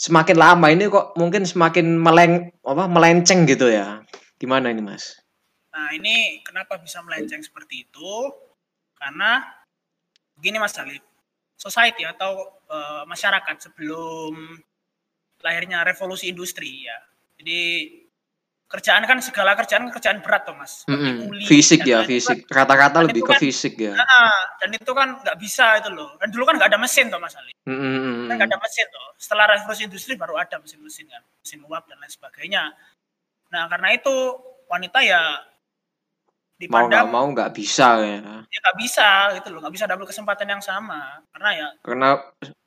[0.00, 4.00] semakin lama ini kok mungkin semakin meleng apa melenceng gitu ya.
[4.40, 5.21] Gimana ini mas
[5.72, 8.12] nah ini kenapa bisa melenceng seperti itu
[8.96, 9.40] karena
[10.36, 11.00] begini mas Salib
[11.62, 14.34] society atau uh, masyarakat sebelum
[15.46, 16.98] lahirnya revolusi industri ya.
[17.38, 17.60] Jadi
[18.66, 20.82] kerjaan kan segala kerjaan kerjaan berat tuh mas.
[20.88, 21.16] Mm -hmm.
[21.28, 22.48] Uli, fisik ya fisik.
[22.48, 23.94] Kata-kata lebih ke kan, fisik ya.
[23.94, 26.16] Nah, dan itu kan nggak bisa itu loh.
[26.18, 27.52] Dan dulu kan nggak ada mesin tuh mas Ali.
[27.68, 28.26] Mm -hmm.
[28.26, 29.08] Kan nggak ada mesin tuh.
[29.20, 32.74] Setelah revolusi industri baru ada mesin-mesin kan, mesin uap dan lain sebagainya.
[33.52, 34.14] Nah karena itu
[34.72, 35.20] wanita ya
[36.62, 38.20] dipandang mau nggak mau nggak bisa ya.
[38.46, 39.08] Ya nggak bisa
[39.40, 41.68] gitu loh, nggak bisa dapat kesempatan yang sama karena ya.
[41.82, 42.10] Karena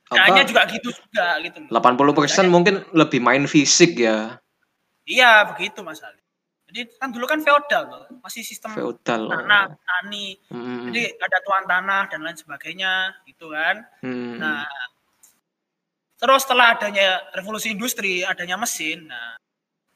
[0.06, 1.58] Kayaknya juga gitu juga gitu.
[1.74, 4.38] 80% persen mungkin lebih main fisik ya.
[5.06, 6.22] Iya, begitu Mas Ali.
[6.70, 10.38] Jadi kan dulu kan feodal loh, masih sistem feodal tanah, tani.
[10.50, 10.90] Hmm.
[10.90, 13.82] Jadi ada tuan tanah dan lain sebagainya gitu kan.
[14.06, 14.38] Hmm.
[14.42, 14.66] Nah,
[16.22, 19.38] terus setelah adanya revolusi industri, adanya mesin, nah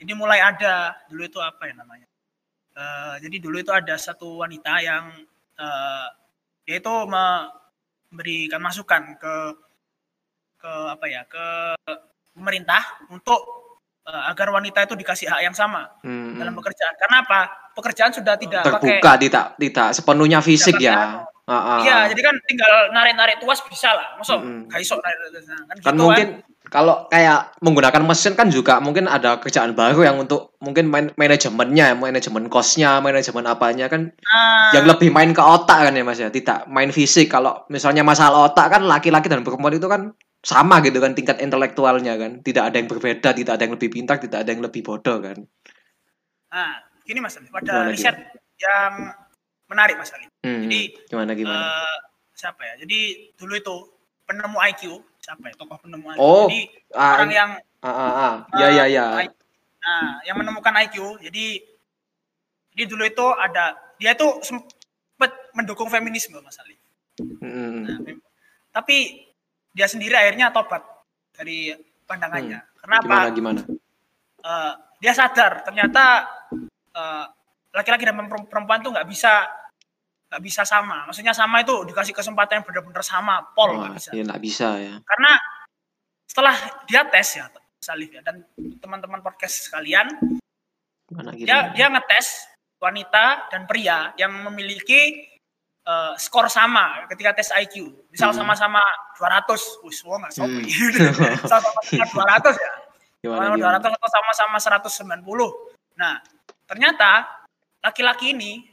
[0.02, 2.09] ini mulai ada dulu itu apa ya namanya?
[2.80, 5.12] Uh, jadi dulu itu ada satu wanita yang
[5.60, 6.08] uh,
[6.64, 9.36] dia itu memberikan masukan ke
[10.64, 11.76] ke apa ya ke
[12.32, 13.36] pemerintah untuk
[14.08, 16.40] uh, agar wanita itu dikasih hak yang sama hmm.
[16.40, 16.96] dalam pekerjaan.
[16.96, 17.40] Karena apa?
[17.76, 21.28] Pekerjaan sudah tidak terbuka, pakai, tidak tidak sepenuhnya fisik ya.
[21.50, 24.16] Iya, uh, jadi kan tinggal narik-narik tuas bisa lah.
[24.16, 24.72] Masuk hmm.
[24.72, 26.59] gak iso narik kan, kan gitu mungkin kan.
[26.70, 31.98] Kalau kayak menggunakan mesin kan juga mungkin ada kerjaan baru yang untuk mungkin man manajemennya,
[31.98, 36.30] manajemen kosnya, manajemen apanya kan uh, yang lebih main ke otak kan ya Mas ya,
[36.30, 37.34] tidak main fisik.
[37.34, 40.14] Kalau misalnya masalah otak kan laki-laki dan perempuan itu kan
[40.46, 42.46] sama gitu kan tingkat intelektualnya kan.
[42.46, 45.42] Tidak ada yang berbeda tidak ada yang lebih pintar tidak ada yang lebih bodoh kan.
[46.54, 48.14] Nah gini mas ada riset
[48.62, 49.10] yang
[49.66, 51.58] menarik mas Ali hmm, jadi gimana gimana?
[51.58, 51.98] uh,
[52.38, 52.86] siapa ya?
[52.86, 53.76] Jadi dulu itu
[54.30, 56.62] penemu IQ siapa ya tokoh penemu IQ oh, jadi
[56.96, 59.06] uh, orang yang ah ah ah ya ya ya
[59.80, 61.46] nah yang menemukan IQ jadi
[62.76, 66.76] jadi dulu itu ada dia itu sempat mendukung feminisme mas Ali
[67.20, 67.80] hmm.
[67.84, 67.98] nah,
[68.72, 69.30] tapi
[69.74, 70.82] dia sendiri akhirnya tobat
[71.36, 71.72] dari
[72.10, 72.60] pandangannya.
[72.60, 72.78] Hmm.
[72.84, 73.06] Kenapa?
[73.06, 73.62] Gimana gimana?
[74.40, 76.26] Uh, dia sadar ternyata
[76.96, 77.26] uh,
[77.76, 79.46] laki-laki dan perempuan tuh nggak bisa
[80.30, 81.10] nggak bisa sama.
[81.10, 84.10] Maksudnya sama itu dikasih kesempatan yang benar-benar sama, pol nggak oh, bisa.
[84.14, 84.94] Ya nggak bisa ya.
[85.02, 85.32] Karena
[86.30, 87.46] setelah dia tes ya,
[87.82, 88.46] Salif ya dan
[88.78, 90.06] teman-teman podcast sekalian,
[91.10, 91.46] Gimana, gimana?
[91.46, 92.46] dia dia ngetes
[92.78, 95.26] wanita dan pria yang memiliki
[95.90, 97.90] uh, skor sama ketika tes IQ.
[98.14, 98.40] Misal hmm.
[98.46, 98.82] sama-sama
[99.18, 100.64] 200, wih, semua nggak sopi.
[100.70, 101.42] Hmm.
[101.50, 102.06] sama-sama
[102.54, 102.74] 200 ya.
[103.20, 104.58] Sama-sama 200 atau sama-sama
[105.26, 106.00] 190.
[106.00, 106.22] Nah,
[106.70, 107.28] ternyata
[107.82, 108.69] laki-laki ini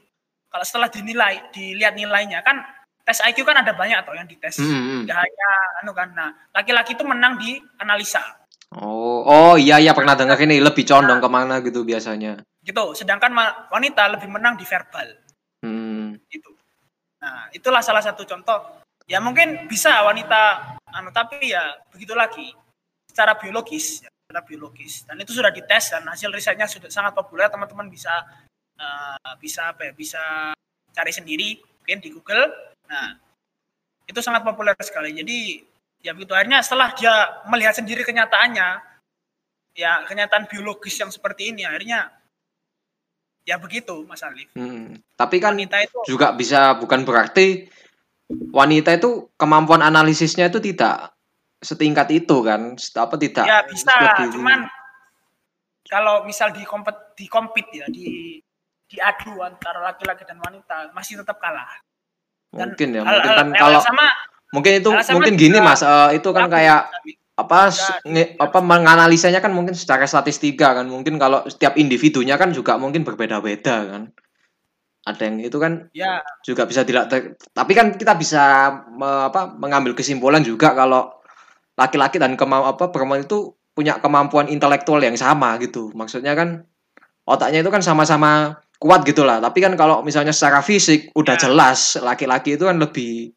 [0.57, 2.65] kalau setelah dinilai, dilihat nilainya kan
[3.05, 4.57] tes IQ kan ada banyak atau yang dites.
[4.57, 5.05] Hmm.
[5.05, 5.13] hmm.
[5.13, 5.51] hanya
[5.85, 6.17] anu kan.
[6.17, 8.25] Nah, laki-laki itu menang di analisa.
[8.73, 12.41] Oh, oh iya iya pernah dengar ini lebih condong nah, ke mana gitu biasanya.
[12.65, 12.85] Gitu.
[12.97, 13.37] Sedangkan
[13.69, 15.13] wanita lebih menang di verbal.
[15.61, 16.17] Hmm.
[16.25, 16.49] Gitu.
[17.21, 18.81] Nah, itulah salah satu contoh.
[19.05, 22.49] Ya mungkin bisa wanita anu tapi ya begitu lagi
[23.05, 25.05] secara biologis, ya, secara biologis.
[25.05, 27.53] Dan itu sudah dites dan hasil risetnya sudah sangat populer.
[27.53, 28.25] Teman-teman bisa
[28.81, 30.23] uh, bisa apa ya, bisa
[30.93, 32.49] cari sendiri mungkin di Google.
[32.89, 33.15] Nah,
[34.07, 35.13] itu sangat populer sekali.
[35.13, 35.61] Jadi
[36.01, 37.15] ya begitu akhirnya setelah dia
[37.51, 38.79] melihat sendiri kenyataannya
[39.77, 42.15] ya kenyataan biologis yang seperti ini akhirnya
[43.43, 44.51] ya begitu Mas Alif.
[44.55, 44.99] Hmm.
[45.19, 47.67] Tapi kan wanita itu juga bisa bukan berarti
[48.51, 51.15] wanita itu kemampuan analisisnya itu tidak
[51.63, 52.75] setingkat itu kan?
[52.79, 53.45] Apa tidak?
[53.47, 54.35] Ya bisa, lebih...
[54.35, 54.67] cuman
[55.87, 58.39] kalau misal di kompet di kompet ya di
[58.87, 61.67] diadu antara laki-laki dan wanita masih tetap kalah.
[62.55, 64.07] Dan mungkin ya, mungkin kan kalau sama
[64.55, 66.89] mungkin itu mungkin gini Mas, uh, itu kan kayak
[67.37, 67.69] apa
[68.09, 73.05] nge- apa menganalisanya kan mungkin secara statistika kan mungkin kalau setiap individunya kan juga mungkin
[73.05, 74.03] berbeda-beda kan.
[75.07, 76.19] Ada yang itu kan ya.
[76.43, 77.07] juga bisa tidak
[77.55, 81.15] tapi kan kita bisa me- apa mengambil kesimpulan juga kalau
[81.77, 85.93] laki-laki dan kemau apa perempuan itu punya kemampuan intelektual yang sama gitu.
[85.93, 86.65] Maksudnya kan
[87.29, 89.41] otaknya itu kan sama-sama kuat gitu lah.
[89.41, 91.49] Tapi kan kalau misalnya secara fisik udah Ya.
[91.49, 93.33] jelas laki-laki itu kan lebih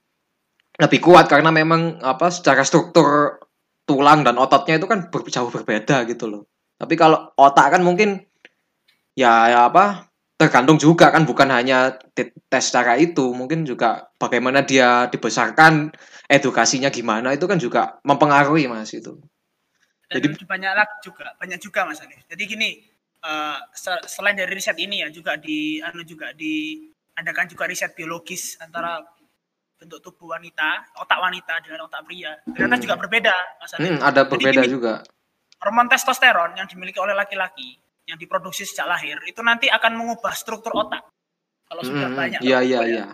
[0.80, 3.40] lebih kuat karena memang apa secara struktur
[3.84, 6.44] tulang dan ototnya itu kan ber- jauh berbeda gitu loh.
[6.80, 8.24] Tapi kalau otak kan mungkin
[9.12, 10.08] ya, ya apa
[10.40, 15.92] tergantung juga kan bukan hanya te- tes secara itu mungkin juga bagaimana dia dibesarkan
[16.32, 19.20] edukasinya gimana itu kan juga mempengaruhi mas itu.
[20.08, 22.70] Dan Jadi- banyak lagi juga banyak juga mas Alif jadi gini
[23.20, 28.56] eh, se- selain dari riset ini ya juga di anu juga diadakan juga riset biologis
[28.64, 29.04] antara
[29.80, 32.36] bentuk tubuh wanita otak wanita dengan otak pria.
[32.44, 32.84] Ternyata Hmm.
[32.84, 34.94] juga berbeda mas Hmm, ada berbeda juga.
[35.60, 37.76] Hormon testosteron yang dimiliki oleh laki-laki
[38.08, 41.04] yang diproduksi sejak lahir itu nanti akan mengubah struktur otak.
[41.68, 42.88] Kalau sudah Hmm, banyak iya iya ya.
[42.88, 43.06] iya.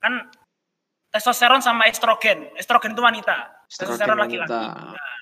[0.00, 0.28] Kan
[1.12, 2.52] testosteron sama estrogen.
[2.56, 5.18] Estrogen itu wanita Estrogen testosteron laki-laki Nah,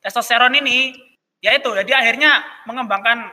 [0.00, 0.96] testosteron ini
[1.40, 3.32] ya itu jadi akhirnya mengembangkan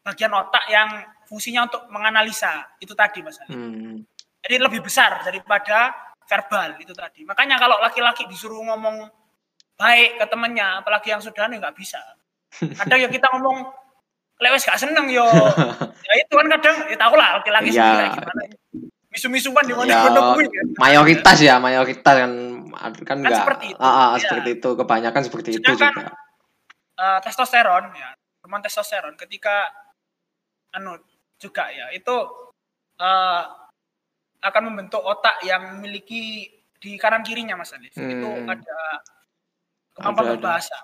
[0.00, 0.88] bagian otak yang
[1.28, 3.36] fungsinya untuk menganalisa itu tadi mas.
[3.44, 3.52] Ali.
[3.52, 3.94] Hmm,
[4.40, 5.92] jadi lebih besar daripada
[6.26, 7.26] verbal itu tadi.
[7.26, 9.10] Makanya kalau laki-laki disuruh ngomong
[9.76, 12.00] baik ke temennya apalagi yang sudah nih nggak bisa.
[12.56, 13.68] Kadang ya kita ngomong
[14.40, 15.26] lewes gak seneng yo.
[16.06, 18.42] Ya itu kan kadang ya tau lah laki-laki kayak gimana.
[19.10, 20.14] Misu-misuan di mana Ya, kan
[20.78, 22.32] mayoritas ya mayoritas kan
[23.02, 24.68] kan enggak seperti itu, Ah, ah, seperti itu.
[24.78, 26.25] Kebanyakan seperti itu Sedangkan juga
[26.96, 28.10] eh, testosteron ya.
[28.42, 29.68] Hormon testosteron ketika
[30.72, 30.96] anu
[31.36, 31.92] juga ya.
[31.92, 32.16] Itu
[32.96, 33.42] eh,
[34.40, 38.52] akan membentuk otak yang memiliki di kanan kirinya mas Alif itu Hmm.
[38.52, 38.78] ada
[39.96, 40.36] kemampuan Ada, ada.
[40.38, 40.78] berbahasa.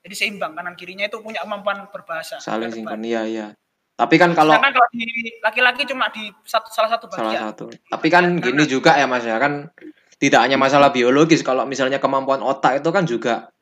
[0.00, 2.42] Jadi seimbang kanan kirinya itu punya kemampuan berbahasa.
[2.42, 3.46] Saling sinkron iya iya.
[3.94, 5.04] Tapi kan kalau kalau di
[5.44, 7.66] laki-laki cuma di satu, salah satu salah bagian satu.
[7.68, 9.36] Tapi kan gini juga ya mas ya.
[9.36, 9.68] Kan
[10.16, 11.44] tidak hanya masalah biologis.
[11.44, 13.52] Kalau misalnya kemampuan otak itu kan juga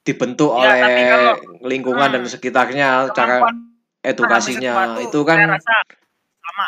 [0.00, 2.32] dibentuk Ya, oleh kalau- lingkungan dan Hmm.
[2.32, 3.44] sekitarnya cara
[4.00, 4.96] edukasinya.
[4.98, 5.38] itu kan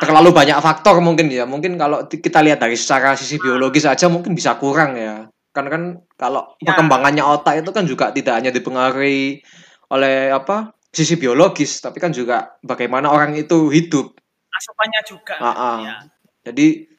[0.00, 1.44] terlalu banyak faktor mungkin ya.
[1.44, 5.26] Mungkin kalau kita lihat dari secara sisi biologis aja mungkin bisa kurang ya.
[5.52, 5.82] Kan kan
[6.16, 6.72] kalau Ya.
[6.72, 9.40] perkembangannya otak itu kan juga tidak hanya dipengaruhi
[9.88, 14.16] oleh apa sisi biologis tapi kan juga bagaimana orang itu hidup.
[14.52, 15.34] Asupannya juga.
[15.80, 15.96] Ya.
[16.42, 16.90] jadi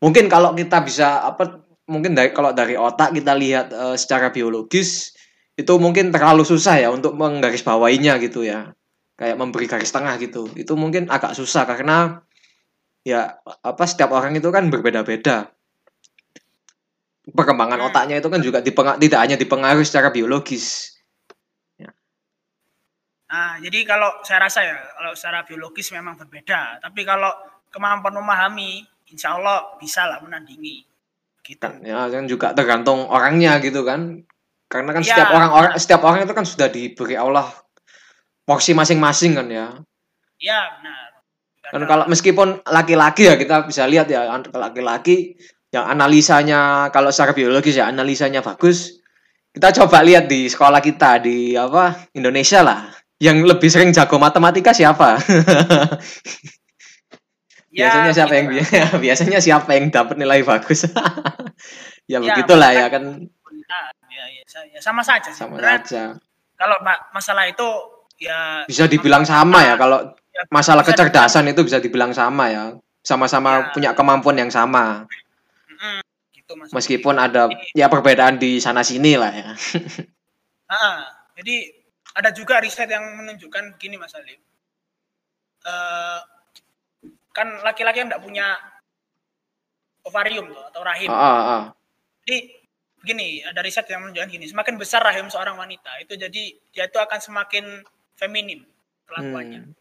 [0.00, 5.12] mungkin kalau kita bisa apa mungkin dari kalau dari otak kita lihat eh, secara biologis
[5.58, 8.70] itu mungkin terlalu susah ya untuk menggarisbawahinya gitu ya
[9.18, 12.22] kayak memberi garis tengah gitu itu mungkin agak susah karena
[13.02, 15.50] ya apa setiap orang itu kan berbeda-beda
[17.34, 17.88] perkembangan Hmm.
[17.90, 20.94] otaknya itu kan juga dipenga- tidak hanya dipengaruhi secara biologis
[23.28, 26.80] Nah, jadi kalau saya rasa ya, kalau secara biologis memang berbeda.
[26.80, 27.28] Tapi kalau
[27.68, 28.80] kemampuan memahami,
[29.12, 30.88] insya Allah bisa lah menandingi.
[31.48, 31.64] Gitu.
[31.64, 34.20] kan ya kan juga tergantung orangnya gitu kan
[34.68, 37.48] karena kan Ya, setiap orang orang setiap orang itu kan sudah diberi Allah
[38.44, 39.66] porsi masing-masing kan ya.
[40.38, 41.08] Ya, benar.
[41.68, 44.24] kan kalau meskipun laki-laki ya kita bisa lihat ya
[44.56, 45.36] laki-laki
[45.68, 49.00] yang analisanya kalau secara biologis ya analisanya bagus.
[49.52, 52.88] Kita coba lihat di sekolah kita di apa Indonesia lah.
[53.18, 55.18] Yang lebih sering jago matematika siapa?
[57.78, 58.90] Biasanya siapa yang begitu lah.
[59.04, 60.86] biasanya siapa yang dapat nilai bagus?
[62.08, 63.28] Ya Ya, begitulah ya kan
[64.48, 65.28] Nah, ya, ya, sa- ya, sama saja.
[65.28, 65.36] sih.
[65.36, 66.04] sama Sebenarnya aja
[66.56, 67.68] Kalau ma- masalah itu
[68.18, 72.64] ya bisa dibilang sama ya kalau ya, masalah kecerdasan itu bisa dibilang sama ya
[72.98, 73.70] sama-sama Ya.
[73.70, 75.06] punya kemampuan yang sama
[76.34, 76.72] gitu Mas.
[76.72, 79.50] meskipun ada ya perbedaan di sana sini lah ya
[80.68, 81.70] Ah, jadi
[82.12, 84.36] ada juga riset yang menunjukkan begini Mas Alif.
[85.62, 86.20] Eh,
[87.30, 88.52] kan laki-laki yang tidak punya
[90.04, 91.08] ovarium tuh, atau rahim.
[91.08, 91.62] Ah, ah, ah.
[92.20, 92.57] Jadi
[92.98, 96.42] begini, ada riset yang menunjukkan gini, semakin besar rahim seorang wanita, itu jadi
[96.74, 97.82] dia itu akan semakin
[98.18, 98.66] feminim
[99.06, 99.70] kelakuannya.
[99.70, 99.74] Hmm.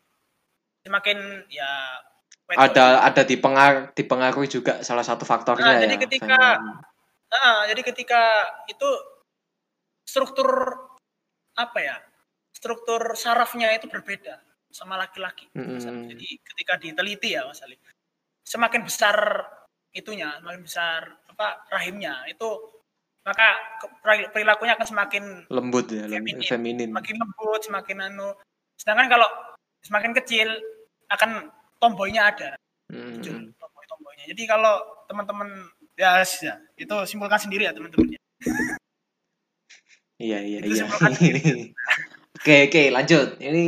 [0.85, 1.17] Semakin
[1.51, 1.67] ya
[2.55, 6.59] ada ada dipengar dipengaruhi juga salah satu faktornya Nah, ya jadi ketika-
[7.27, 8.23] Ah, jadi ketika
[8.71, 8.87] itu
[10.07, 10.47] struktur
[11.59, 11.99] apa ya?
[12.55, 14.39] Struktur sarafnya itu berbeda
[14.71, 15.51] sama laki-laki.
[15.83, 16.15] Ali.
[16.15, 17.75] Jadi ketika diteliti ya Mas Ali,
[18.47, 19.43] semakin besar
[19.91, 22.47] itunya, semakin besar apa rahimnya itu
[23.27, 23.47] maka
[24.31, 26.39] perilakunya akan semakin lembut ya Feminin.
[26.39, 28.29] feminin semakin lembut, semakin anu.
[28.79, 29.27] Sedangkan kalau
[29.83, 30.47] semakin kecil
[31.11, 31.51] akan
[31.83, 32.49] tomboynya ada,
[32.87, 33.19] Hmm.
[33.59, 34.31] tomboy-tomboynya.
[34.31, 34.79] Jadi kalau
[35.11, 35.51] teman-teman
[35.99, 38.15] ya, ya, itu simpulkan sendiri ya teman-teman.
[40.17, 40.85] Iya iya Itu iya.
[41.19, 41.75] sendiri.
[42.39, 43.37] Oke oke lanjut.
[43.43, 43.63] Ini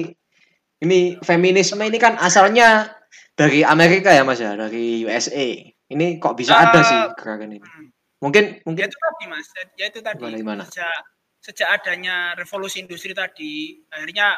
[0.80, 2.96] ini feminisme ini kan asalnya
[3.36, 5.48] dari Amerika ya Mas ya, dari USA.
[5.90, 7.60] Ini kok bisa ada sih Eh, gerakan ini?
[7.60, 7.88] Hmm.
[8.20, 9.48] Mungkin Ya mungkin itu tadi mas,
[9.80, 10.64] ya itu tadi Gimana, gimana?
[10.68, 10.92] sejak
[11.40, 14.36] sejak adanya revolusi industri tadi, akhirnya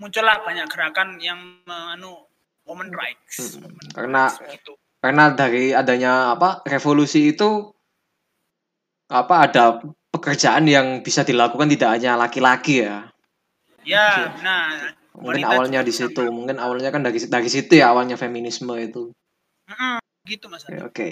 [0.00, 1.36] muncullah banyak gerakan yang
[1.68, 2.24] menganu
[2.64, 3.56] women rights.
[3.56, 4.72] Hmm, women karena- rights gitu.
[5.04, 7.70] karena dari adanya apa revolusi itu
[9.06, 9.64] apa ada
[10.10, 13.12] pekerjaan yang bisa dilakukan tidak hanya laki-laki ya.
[13.86, 16.34] Ya, nah Mungkin Wanita awalnya juga di situ, sama.
[16.36, 19.12] mungkin awalnya kan dari dari situ ya awalnya feminisme itu.
[19.64, 19.96] mm-mm,
[20.28, 20.60] gitu mas.
[20.68, 20.76] Oke.
[20.84, 21.08] oke.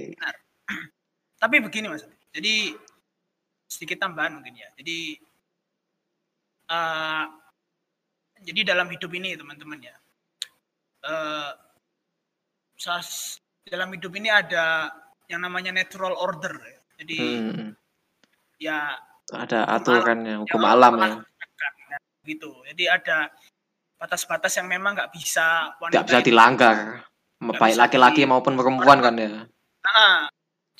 [1.44, 2.72] Tapi begini mas, jadi
[3.68, 4.68] sedikit tambahan mungkin ya.
[4.80, 5.20] Jadi
[6.72, 7.24] eh,
[8.48, 9.96] jadi dalam hidup ini teman-teman ya,
[12.80, 14.92] sas- dalam hidup ini ada
[15.28, 16.52] yang namanya natural order.
[16.60, 16.80] ya.
[17.04, 17.70] Jadi Hmm,
[18.60, 18.78] ya
[19.32, 21.96] ada Hukum aturannya, hukum yang alam Allah ya.
[21.96, 22.50] ya, gitu.
[22.68, 23.32] Jadi ada
[23.96, 27.08] batas-batas yang memang nggak bisa Tidak bisa dilanggar.
[27.40, 29.28] Nggak Baik laki-laki maupun perempuan kan ya.
[29.84, 30.28] Nah,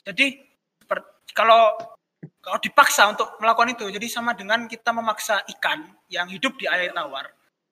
[0.04, 0.43] jadi
[1.36, 1.74] kalau
[2.40, 6.92] kalau dipaksa untuk melakukan itu, jadi sama dengan kita memaksa ikan yang hidup di air
[6.92, 7.28] tawar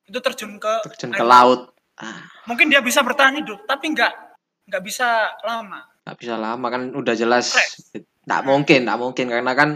[0.08, 1.60] itu terjun ke Terjun air ke laut.
[2.00, 4.12] Ah, Mungkin dia bisa bertahan hidup, tapi nggak
[4.68, 5.86] nggak bisa lama.
[6.02, 7.54] nggak bisa lama kan udah jelas.
[8.26, 9.70] Nggak mungkin, nggak mungkin karena kan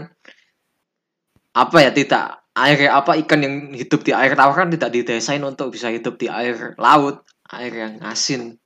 [1.55, 5.71] apa ya tidak air apa ikan yang hidup di air tawar kan tidak didesain untuk
[5.71, 7.23] bisa hidup di air laut,
[7.53, 8.57] air yang asin.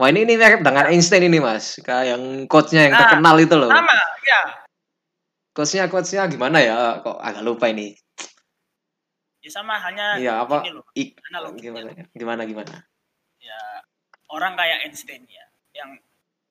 [0.00, 3.52] Wah ini ini mirip dengan Einstein ini mas, kayak yang coachnya yang Nah, terkenal itu
[3.52, 3.68] loh.
[3.68, 4.40] Sama, ya.
[5.52, 7.04] Coachnya coachnya gimana ya?
[7.04, 7.92] Kok agak lupa ini.
[9.44, 10.64] Ya sama hanya Iya apa?
[10.64, 11.20] ini loh, Ik,
[11.60, 11.92] gimana?
[11.92, 12.04] ya?
[12.16, 12.74] Gimana gimana?
[13.40, 13.56] ya
[14.28, 15.96] orang kayak Einstein ya yang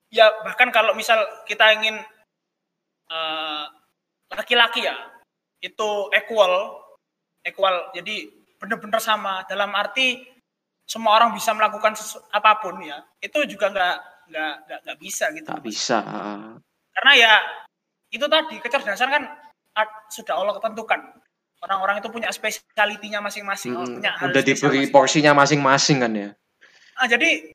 [0.10, 2.02] ya bahkan kalau misal kita ingin
[3.10, 3.66] eh,
[4.34, 4.98] laki-laki ya
[5.62, 6.82] itu equal
[7.46, 10.26] equal jadi benar-benar sama dalam arti
[10.89, 11.93] semua orang bisa melakukan
[12.34, 13.95] apa pun ya itu juga nggak
[14.34, 15.97] nggak nggak nggak bisa gitu Tak bisa.
[16.97, 17.34] karena ya
[18.10, 19.23] itu tadi kecerdasan kan
[20.10, 20.97] sudah Allah ketentukan
[21.62, 26.30] orang-orang itu punya spesialitinya masing-masing Mm, punya hal udah diberi porsinya masing-masing kan ya.
[26.97, 27.54] Ah, jadi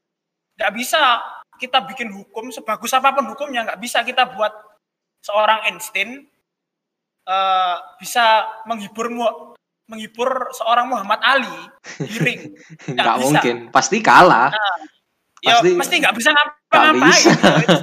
[0.55, 1.21] nggak bisa
[1.59, 4.53] kita bikin hukum sebagus apa pun hukumnya nggak bisa kita buat
[5.25, 6.29] seorang Einstein
[7.25, 9.09] eh, bisa menghibur
[9.85, 11.59] menghibur seorang Muhammad Ali
[12.01, 12.41] di ring.
[12.97, 14.53] Nggak mungkin, pasti kalah.
[15.45, 17.21] Ya Pasti- pasti nggak bisa ngapa-ngapain.
[17.21, 17.77] gitu.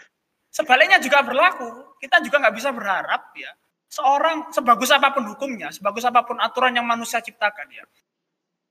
[0.56, 1.96] Sebaliknya juga berlaku.
[1.96, 3.48] Kita juga nggak bisa berharap ya
[3.86, 7.84] seorang sebagus apa pun hukumnya, sebagus apa pun aturan yang manusia ciptakan ya.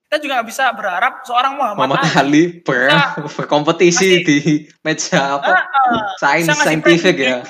[0.05, 4.37] Kita juga nggak bisa berharap seorang Muhammad, Muhammad Ali Ali ber Bisa berkompetisi di
[4.85, 5.49] meja apa?
[5.49, 7.41] Ah, ah, Sains saintifik ya.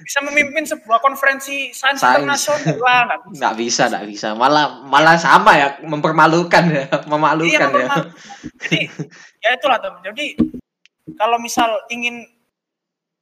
[0.00, 2.22] Bisa memimpin sebuah konferensi sains Sains.
[2.22, 3.38] internasional nggak bisa.
[3.38, 4.28] Nggak bisa, nggak bisa.
[4.34, 7.74] Malah malah sama ya, mempermalukan ya, Iya, memalukan ya.
[7.74, 8.04] memang.
[8.62, 8.80] Jadi
[9.42, 10.00] ya itulah teman.
[10.02, 10.26] Jadi
[11.16, 12.22] kalau misal ingin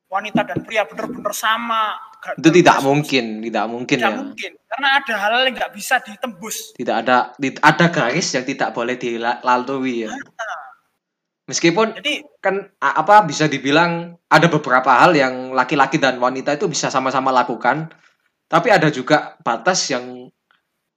[0.06, 1.98] wanita dan pria benar-benar sama,
[2.38, 4.18] Itu tidak mungkin, tidak mungkin Tidak ya.
[4.18, 4.50] mungkin.
[4.66, 6.74] Karena ada hal yang nggak bisa ditembus.
[6.74, 7.30] Tidak ada
[7.62, 10.10] ada garis yang tidak boleh dilalui ya.
[11.46, 16.90] Meskipun Jadi kan apa bisa dibilang ada beberapa hal yang laki-laki dan wanita itu bisa
[16.90, 17.86] sama-sama lakukan,
[18.50, 20.26] tapi ada juga batas yang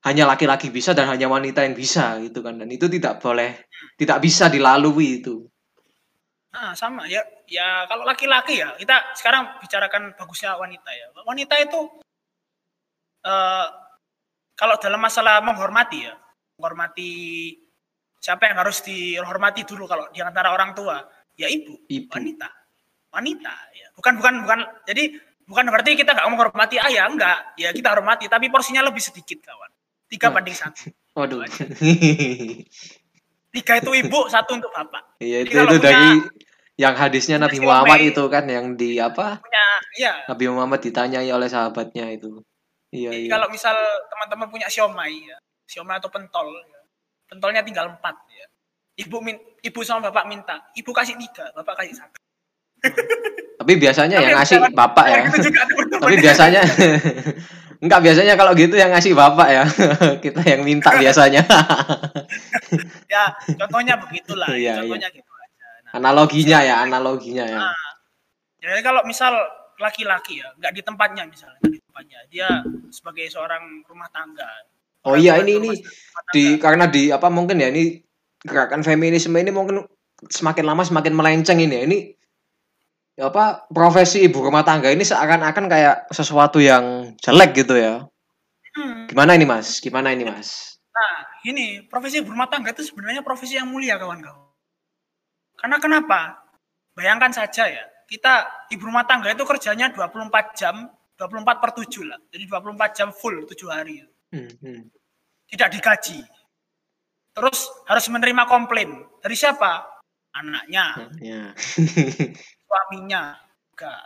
[0.02, 3.68] hanya laki-laki bisa dan hanya wanita yang bisa gitu kan dan itu tidak boleh
[4.00, 5.46] tidak bisa dilalui itu.
[6.50, 7.22] nah, sama ya.
[7.50, 11.14] Ya kalau laki-laki ya kita sekarang bicarakan bagusnya wanita ya.
[11.26, 11.82] Wanita itu
[13.22, 13.68] eh
[14.58, 16.18] kalau dalam masalah menghormati ya,
[16.58, 17.10] menghormati
[18.20, 21.00] siapa yang harus dihormati dulu kalau di antara orang tua?
[21.34, 22.12] Ya ibu Ibu.
[22.12, 22.52] wanita.
[23.10, 23.88] Wanita ya.
[23.96, 24.60] Bukan bukan bukan.
[24.86, 27.56] Jadi bukan berarti kita nggak menghormati ayah enggak.
[27.56, 29.72] Ya kita hormati tapi porsinya lebih sedikit kawan.
[30.06, 30.36] Tiga Hmm.
[30.36, 30.92] banding satu.
[31.18, 31.42] Waduh.
[33.50, 35.18] tiga itu ibu satu untuk bapak.
[35.18, 36.10] Iya itu, itu punya- dari
[36.76, 39.42] yang hadisnya Nabi Muhammad itu kan yang di apa?
[39.42, 39.66] punya
[39.98, 42.40] ya Nabi Muhammad ditanyai oleh sahabatnya itu.
[42.90, 43.32] Iya Jadi iya.
[43.32, 43.76] kalau misal
[44.08, 45.38] teman-teman punya siomay ya.
[45.66, 46.79] Siomay atau pentol ya,
[47.30, 48.46] pentolnya tinggal empat ya
[49.06, 52.18] ibu min, ibu sama bapak minta ibu kasih tiga bapak kasih satu
[53.60, 55.20] Tapi biasanya Tapi yang ngasih bapak ya.
[55.28, 55.62] Gitu juga
[56.00, 56.62] Tapi biasanya
[57.84, 59.64] enggak biasanya kalau gitu yang ngasih bapak ya.
[60.24, 61.44] Kita yang minta biasanya.
[63.12, 63.24] ya
[63.60, 67.60] contohnya begitulah Iya, contohnya gitu aja nah, Analoginya ya, analoginya ya.
[68.64, 69.36] Jadi kalau misal
[69.80, 72.50] laki-laki ya, nggak di tempatnya misalnya, di tempatnya, dia
[72.92, 74.48] sebagai seorang rumah tangga.
[75.08, 75.72] Oh iya ini ini
[76.36, 78.04] di karena di apa mungkin ya ini
[78.44, 79.88] gerakan feminisme ini mungkin
[80.28, 81.82] semakin lama semakin melenceng ini ya.
[81.88, 82.00] Ini
[83.20, 88.08] apa profesi ibu rumah tangga ini seakan-akan kayak sesuatu yang jelek gitu ya.
[88.76, 89.08] Hmm.
[89.12, 89.84] Gimana ini Mas?
[89.84, 90.80] Gimana ini Mas?
[90.92, 91.16] Nah,
[91.48, 94.52] ini profesi ibu rumah tangga itu sebenarnya profesi yang mulia kawan-kawan.
[95.60, 96.48] Karena kenapa?
[96.96, 100.88] Bayangkan saja ya, kita ibu rumah tangga itu kerjanya 24 jam,
[101.20, 102.20] 24 per 7 lah.
[102.32, 104.04] Jadi 24 jam full 7 hari.
[104.30, 104.82] Hmm, hmm.
[105.50, 106.20] Tidak digaji.
[107.34, 107.60] Terus
[107.90, 109.06] harus menerima komplain.
[109.22, 109.86] Dari siapa?
[110.30, 111.50] Anaknya, Ya.
[112.70, 113.34] suaminya.
[113.74, 114.04] Enggak.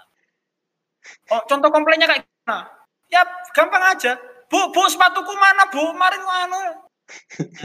[1.35, 2.71] Oh, contoh komplainnya kayak gimana?
[3.11, 3.21] Ya
[3.51, 4.15] gampang aja.
[4.47, 5.91] Bu, bu sepatuku mana bu?
[5.91, 6.63] Kemarin anu.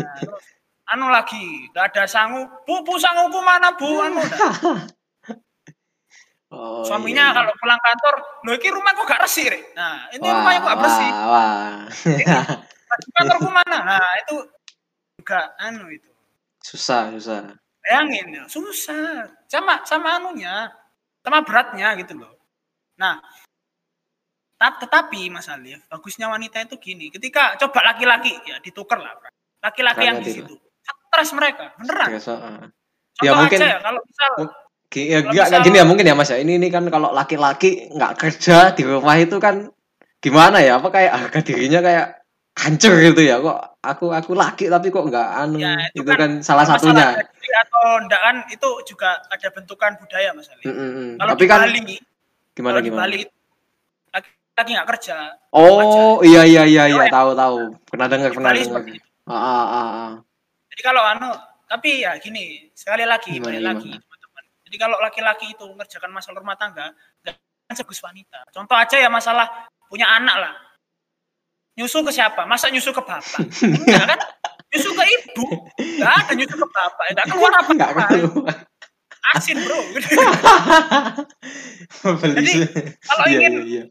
[0.02, 0.44] Nah, terus,
[0.90, 2.50] anu lagi, gak ada sangu.
[2.66, 3.88] Bu, bu sanguku mana bu?
[4.02, 4.18] Anu.
[4.18, 4.78] Nah,
[6.48, 7.36] Oh, suaminya iya, iya.
[7.36, 9.62] kalau pulang kantor, loh ini rumah kok gak resik, Rek?
[9.76, 11.10] Nah, ini wah, rumahnya kok gak bersih.
[11.12, 12.56] wah, wah.
[13.20, 13.78] Kantorku mana?
[13.84, 14.36] Nah, itu
[15.20, 16.08] juga anu itu.
[16.64, 17.52] susah, susah.
[17.84, 19.28] Bayangin, ya, susah.
[19.44, 20.72] Sama sama anunya,
[21.20, 22.32] sama beratnya gitu loh.
[22.96, 23.20] Nah,
[24.56, 29.20] ta- tetapi Mas Alif, bagusnya wanita itu gini, ketika coba laki-laki ya ditukar lah,
[29.60, 30.56] laki-laki yang di situ,
[31.12, 32.08] stres mereka, beneran.
[32.08, 32.64] Biasa, ah.
[33.20, 34.30] Contoh Ya, mungkin- aja ya, kalau misal
[34.88, 36.40] Ya, Kalau nggak- misal- gini ya mungkin ya Mas ya.
[36.40, 39.68] Ini ini kan kalau laki-laki nggak kerja di rumah itu kan
[40.18, 40.80] gimana ya?
[40.80, 42.06] Apa kayak harga dirinya kayak
[42.56, 43.36] hancur gitu ya.
[43.36, 45.60] Kok aku aku laki tapi kok nggak anu.
[45.60, 47.20] Ya, itu, itu kan, kan salah satunya.
[47.48, 50.64] atau enggak kan itu juga ada bentukan budaya Mas Alif.
[50.64, 51.10] Mm, mm, mm.
[51.16, 51.80] Kalau Tapi di kan Bali,
[52.56, 53.00] gimana kalau di gimana?
[53.04, 53.20] Bali
[54.08, 55.16] laki-laki nggak kerja.
[55.52, 57.12] Oh iya iya iya iya Cewek.
[57.12, 57.56] tahu tahu.
[57.84, 58.82] Pernah dengar pernah dengar.
[59.28, 60.12] Ah, ah, ah, ah.
[60.72, 61.28] Jadi kalau anu,
[61.68, 64.00] tapi ya gini, sekali lagi, Gimana, balik lagi, gimana?
[64.00, 64.17] teman-teman.
[64.68, 66.92] Jadi kalau laki-laki itu mengerjakan masalah rumah tangga,
[67.24, 68.44] nggak akan sebagus wanita.
[68.52, 69.48] Contoh aja ya masalah
[69.88, 70.52] punya anak lah.
[71.80, 72.44] Nyusu ke siapa?
[72.44, 73.48] Masa nyusu ke bapak?
[73.64, 74.20] Enggak kan?
[74.68, 75.44] Nyusu ke ibu.
[75.80, 77.04] Enggak ada nyusu ke bapak.
[77.16, 78.56] Enggak keluar apa Nggak keluar.
[79.32, 79.80] Asin bro.
[82.20, 82.52] Beli Jadi,
[83.08, 83.84] kalau Iya, ingin iya, iya.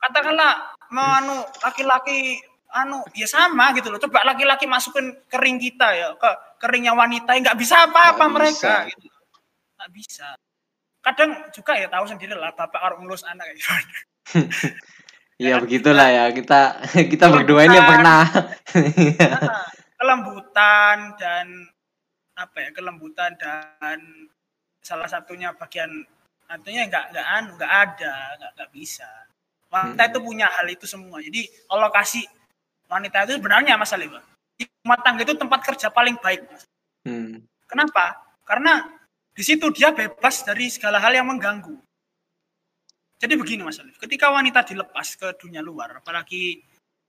[0.00, 0.52] Katakanlah
[0.96, 2.40] mau anu laki-laki
[2.72, 4.00] anu ya sama gitu loh.
[4.00, 8.96] Coba laki-laki masukin kering kita ya ke keringnya wanita, nggak bisa apa-apa mereka bisa.
[8.96, 9.11] gitu.
[9.82, 10.38] Nggak bisa.
[11.02, 13.94] Kadang juga ya tahu sendiri lah bapak kalau ngurus anak kayak gimana.
[15.42, 16.78] Iya begitulah ya kita
[17.10, 18.22] kita berdua ini pernah.
[18.30, 19.66] Nah,
[19.98, 21.66] kelembutan dan
[22.38, 23.98] apa ya kelembutan dan
[24.78, 26.06] salah satunya bagian
[26.46, 29.08] artinya nggak nggak anu nggak ada nggak nggak bisa
[29.66, 30.10] wanita Hmm.
[30.14, 32.22] itu punya hal itu semua jadi kalau kasih
[32.86, 34.14] wanita itu sebenarnya mas Alif
[34.54, 36.62] di rumah tangga itu tempat kerja paling baik Mas.
[37.02, 37.42] Hmm.
[37.66, 38.84] kenapa karena
[39.32, 41.76] di situ dia bebas dari segala hal yang mengganggu
[43.18, 46.60] jadi begini mas Alif ketika wanita dilepas ke dunia luar apalagi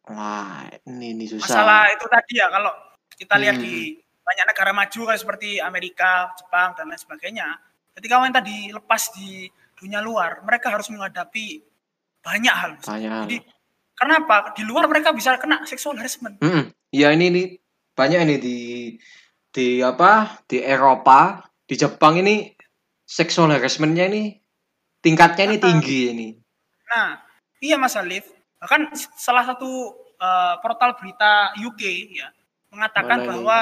[0.04, 1.48] Wah, ini ini susah.
[1.48, 2.72] masalah itu tadi ya kalau
[3.16, 3.64] kita lihat Hmm.
[3.64, 3.76] di
[4.24, 7.48] banyak negara maju kayak seperti Amerika, Jepang dan lain sebagainya.
[7.96, 11.60] Ketika wanita dilepas di dunia luar, mereka harus menghadapi
[12.20, 12.72] banyak hal.
[12.84, 13.20] Banyak.
[13.28, 13.38] Jadi
[13.96, 16.40] kenapa di luar mereka bisa kena seksual harassment?
[16.40, 16.72] Mm-mm.
[16.92, 17.44] Iya ini ini
[17.96, 18.58] banyak ini di
[19.56, 22.53] di apa di Eropa di Jepang ini
[23.07, 24.39] sexual harassmentnya ini
[25.03, 25.64] tingkatnya ini Ah.
[25.64, 26.28] tinggi ini.
[26.91, 27.20] Nah,
[27.59, 28.28] iya Mas Alif.
[28.59, 31.84] Bahkan salah satu eh, portal berita UK
[32.16, 32.32] ya
[32.72, 33.57] mengatakan Mana bahwa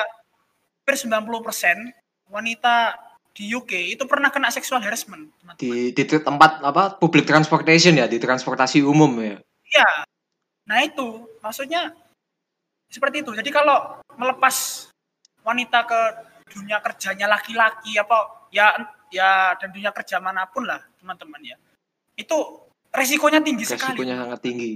[0.81, 1.89] hampir 90%
[2.29, 2.95] wanita
[3.31, 5.57] di UK itu pernah kena seksual harassment, teman-teman.
[5.57, 9.39] Di di tempat apa public transportation ya di transportasi umum ya.
[9.71, 9.89] Iya.
[10.67, 11.95] Nah itu maksudnya
[12.91, 13.31] seperti itu.
[13.31, 14.87] Jadi kalau melepas
[15.41, 16.01] wanita ke
[16.51, 18.75] dunia kerjanya laki-laki apa ya
[19.11, 21.57] ya dan dunia kerja mana pun lah teman-teman ya
[22.19, 22.37] itu
[22.91, 23.95] resikonya tinggi sekali.
[23.95, 24.71] Resikonya sangat tinggi.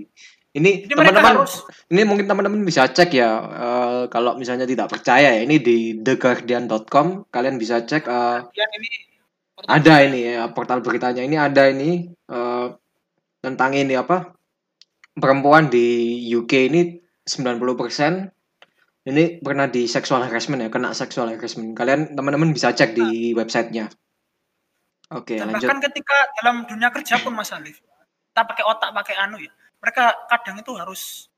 [0.55, 5.41] Ini teman-teman harus ini mungkin teman-teman bisa cek ya eh, kalau misalnya tidak percaya ya
[5.43, 8.07] ini di theguardian.com kalian bisa cek
[8.55, 8.89] ya ini
[9.67, 12.67] ada ini ya portal beritanya ini ada ini eh,
[13.43, 14.31] tentang ini apa
[15.19, 16.81] perempuan di UK ini
[17.27, 18.34] 90%
[19.05, 21.77] ini pernah di sexual harassment ya kena sexual harassment.
[21.77, 23.89] Kalian teman-teman bisa cek di websitenya.
[25.13, 25.69] Oke dan lanjut.
[25.69, 30.17] bahkan ketika dalam dunia kerja pun Mas Alif kita pakai otak pakai anu ya mereka
[30.25, 31.29] kadang itu harus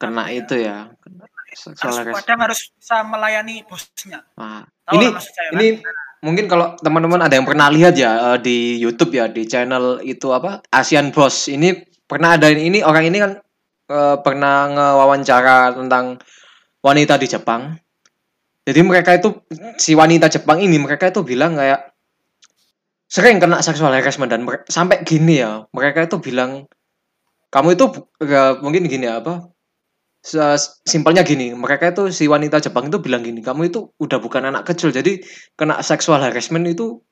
[0.00, 2.24] kena ya, itu ya kena sexual harus harassment.
[2.24, 4.24] kadang harus bisa melayani bosnya.
[4.32, 5.52] Tahu ini saya, kan?
[5.60, 5.66] ini
[6.24, 10.32] mungkin kalau teman-teman ada yang pernah lihat ya eh, di YouTube ya di channel itu
[10.32, 13.32] apa Asian Boss ini pernah ada ini, orang ini kan
[13.92, 16.16] eh, pernah ngewawancara tentang
[16.80, 17.76] wanita di Jepang.
[18.64, 19.40] Jadi mereka itu
[19.80, 21.90] si wanita Jepang ini mereka itu bilang kayak
[23.10, 26.70] sering kena seksual harassment dan mere- sampai gini ya mereka itu bilang
[27.50, 27.90] kamu itu
[28.22, 29.50] ya, mungkin gini ya apa
[30.86, 34.68] simpelnya gini mereka itu si wanita Jepang itu bilang gini kamu itu udah bukan anak
[34.68, 35.18] kecil jadi
[35.58, 37.02] kena seksual harassment itu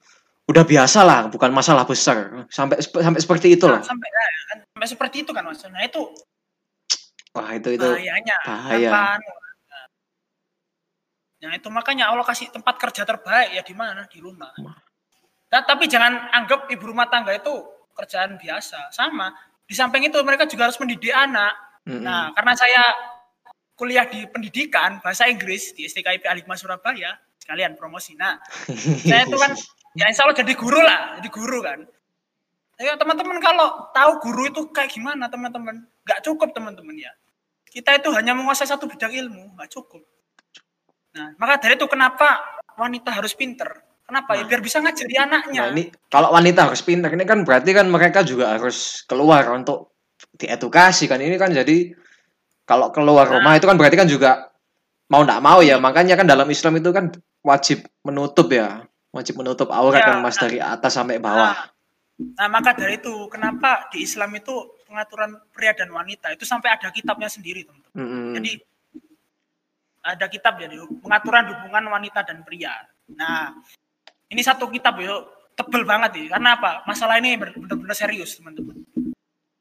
[0.48, 2.48] udah biasa lah, bukan masalah besar.
[2.48, 3.84] Sampai sampai seperti itu lah.
[3.84, 5.44] sampai kan, sampai seperti itu kan.
[5.44, 6.02] Nah itu
[7.36, 8.36] Wah, itu itu bahayanya.
[8.48, 8.90] bahaya.
[9.20, 9.30] Anu.
[11.38, 14.50] Nah itu makanya Allah kasih tempat kerja terbaik ya di mana di rumah.
[15.48, 17.52] Nah, tapi jangan anggap ibu rumah tangga itu
[17.94, 18.90] kerjaan biasa.
[18.90, 19.30] Sama
[19.64, 21.54] di samping itu mereka juga harus mendidik anak.
[21.86, 22.02] Mm-mm.
[22.02, 22.82] Nah karena saya
[23.78, 28.18] kuliah di pendidikan bahasa Inggris di STKIP Alikma Surabaya sekalian promosi.
[28.18, 28.42] Nah
[29.08, 29.54] saya itu kan
[29.94, 31.86] ya insya Allah jadi guru lah, jadi guru kan.
[32.78, 37.10] Ya teman-teman kalau tahu guru itu kayak gimana teman-teman, nggak cukup teman-teman ya.
[37.66, 40.02] Kita itu hanya menguasai satu bidang ilmu, nggak cukup.
[41.16, 42.42] Nah, maka dari itu kenapa
[42.76, 43.68] wanita harus pinter?
[44.08, 44.40] Kenapa?
[44.40, 44.48] Ya Nah.
[44.48, 45.62] biar bisa ngajari anaknya.
[45.68, 49.92] Nah, ini kalau wanita harus pintar ini kan berarti kan mereka juga harus keluar untuk
[50.40, 51.20] diedukasi kan.
[51.20, 51.92] Ini kan jadi
[52.64, 53.40] kalau keluar Nah.
[53.40, 54.48] rumah itu kan berarti kan juga
[55.12, 55.76] mau nggak mau ya.
[55.76, 57.12] Makanya kan dalam Islam itu kan
[57.44, 58.84] wajib menutup ya.
[59.12, 61.56] Wajib menutup aurat Ya, kan Mas dari atas sampai bawah.
[61.56, 64.52] Nah, nah, maka dari itu kenapa di Islam itu
[64.88, 67.92] pengaturan pria dan wanita itu sampai ada kitabnya sendiri, teman-teman.
[67.92, 68.32] Mm-mm.
[68.40, 68.52] Jadi
[70.02, 72.72] ada kitab jadi pengaturan hubungan wanita dan pria.
[73.12, 73.54] Nah,
[74.28, 75.26] ini satu kitab yo
[75.58, 76.26] tebel banget nih.
[76.30, 76.86] Karena apa?
[76.86, 78.78] Masalah ini benar-benar serius, teman-teman.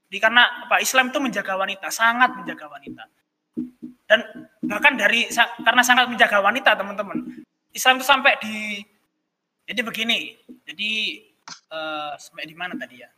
[0.07, 0.79] Jadi karena apa?
[0.79, 3.03] Islam itu menjaga wanita, sangat menjaga wanita.
[4.07, 4.19] Dan
[4.63, 5.27] bahkan dari
[5.63, 7.43] karena sangat menjaga wanita, teman-teman.
[7.75, 8.79] Islam itu sampai di
[9.67, 10.37] jadi begini.
[10.63, 10.91] Jadi
[11.49, 13.09] eh, sampai di mana tadi ya?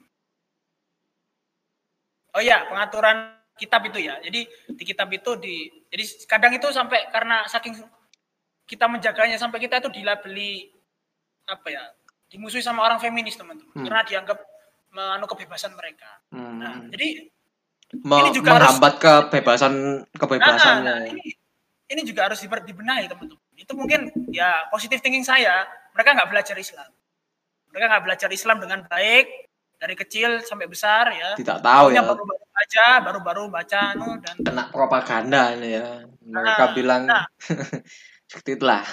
[2.38, 4.16] Oh ya, pengaturan kitab itu ya.
[4.24, 7.76] Jadi di kitab itu di jadi kadang itu sampai karena saking
[8.64, 10.72] kita menjaganya sampai kita itu dilabeli
[11.45, 11.84] apa ya?
[12.30, 13.74] dimusuhi sama orang feminis, teman-teman.
[13.74, 13.89] Hmm.
[13.89, 14.38] Karena dianggap
[14.93, 16.22] menganu kebebasan mereka.
[16.30, 16.93] Nah, Hmm.
[16.93, 17.26] jadi
[18.05, 19.74] Me- ini juga harus- menghambat kebebasan
[20.14, 20.86] kebebasannya.
[20.86, 21.34] Nah, nah, ini
[21.89, 23.41] ini juga harus dibenahi teman-teman.
[23.57, 25.66] Itu mungkin ya positif thinking saya.
[25.97, 26.86] Mereka nggak belajar Islam.
[27.74, 29.26] Mereka nggak belajar Islam dengan baik
[29.82, 31.34] dari kecil sampai besar ya.
[31.34, 32.05] Tidak tahu ya.
[32.05, 32.39] baru-baru
[32.70, 36.06] baca, baru-baru baca anu dan Kena propaganda ini ya.
[36.22, 37.26] Mereka Nah, bilang nah.
[38.30, 38.86] seperti itulah.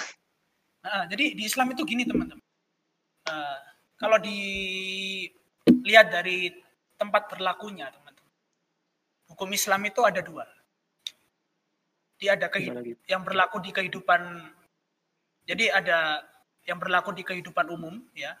[0.81, 2.41] Nah, jadi di Islam itu gini teman-teman.
[3.29, 3.57] Eh,
[4.01, 6.49] kalau dilihat dari
[6.97, 8.33] tempat berlakunya teman-teman,
[9.29, 10.49] hukum Islam itu ada dua.
[12.17, 12.97] Dia ada kehi- Gimana gitu?
[13.05, 14.41] yang berlaku di kehidupan.
[15.45, 16.25] Jadi ada
[16.65, 18.33] yang berlaku di kehidupan umum, ya.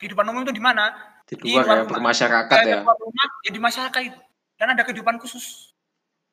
[0.00, 0.88] Kehidupan umum itu di mana?
[1.28, 1.92] Di Di luar luar ya, rumah.
[2.00, 2.80] bermasyarakat Ada ya.
[2.80, 4.20] keluar rumah, ya di masyarakat itu.
[4.58, 5.70] Dan ada kehidupan khusus.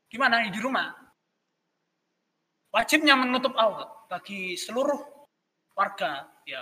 [0.10, 0.42] Di mana?
[0.44, 0.92] Di rumah.
[2.74, 5.00] Wajibnya menutup aurat bagi seluruh
[5.72, 6.60] warga, ya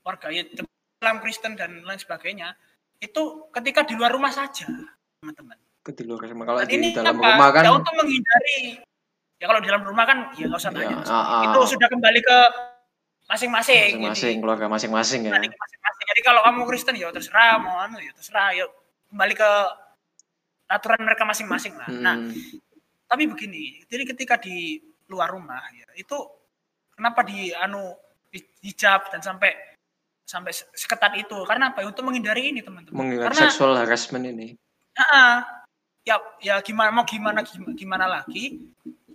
[0.00, 2.56] warga ya Islam, Kristen dan lain sebagainya.
[2.96, 4.64] Itu ketika di luar rumah saja,
[5.20, 5.58] teman-teman.
[5.84, 6.44] Ke di luar rumah.
[6.48, 7.28] Kalau Dan di ini dalam apa?
[7.28, 8.58] rumah kan Ya untuk menghindari.
[9.38, 10.96] Ya kalau di dalam rumah kan ya nggak usah ya, tanya.
[11.04, 12.38] ah, ah, Itu sudah kembali ke
[13.28, 14.00] masing-masing.
[14.00, 15.32] masing-masing Jadi, keluarga masing-masing ya.
[15.36, 15.78] masing-masing.
[16.08, 18.64] Jadi kalau kamu Kristen ya terserah mau anu ya terserah ya
[19.12, 19.50] kembali ke
[20.68, 21.88] aturan mereka masing-masing lah.
[21.88, 22.32] Nah, Hmm.
[23.08, 24.76] tapi begini, jadi ketika di
[25.08, 26.16] luar rumah ya itu
[26.92, 27.96] kenapa di anu
[28.60, 29.56] hijab dan sampai
[30.28, 31.80] sampai se- seketat itu karena apa?
[31.88, 32.92] Untuk menghindari ini teman-teman.
[32.92, 34.52] mengingat Karena seksual harassment ini.
[35.00, 35.40] Ah,
[36.04, 38.60] ya ya gimana mau gimana gimana, gimana lagi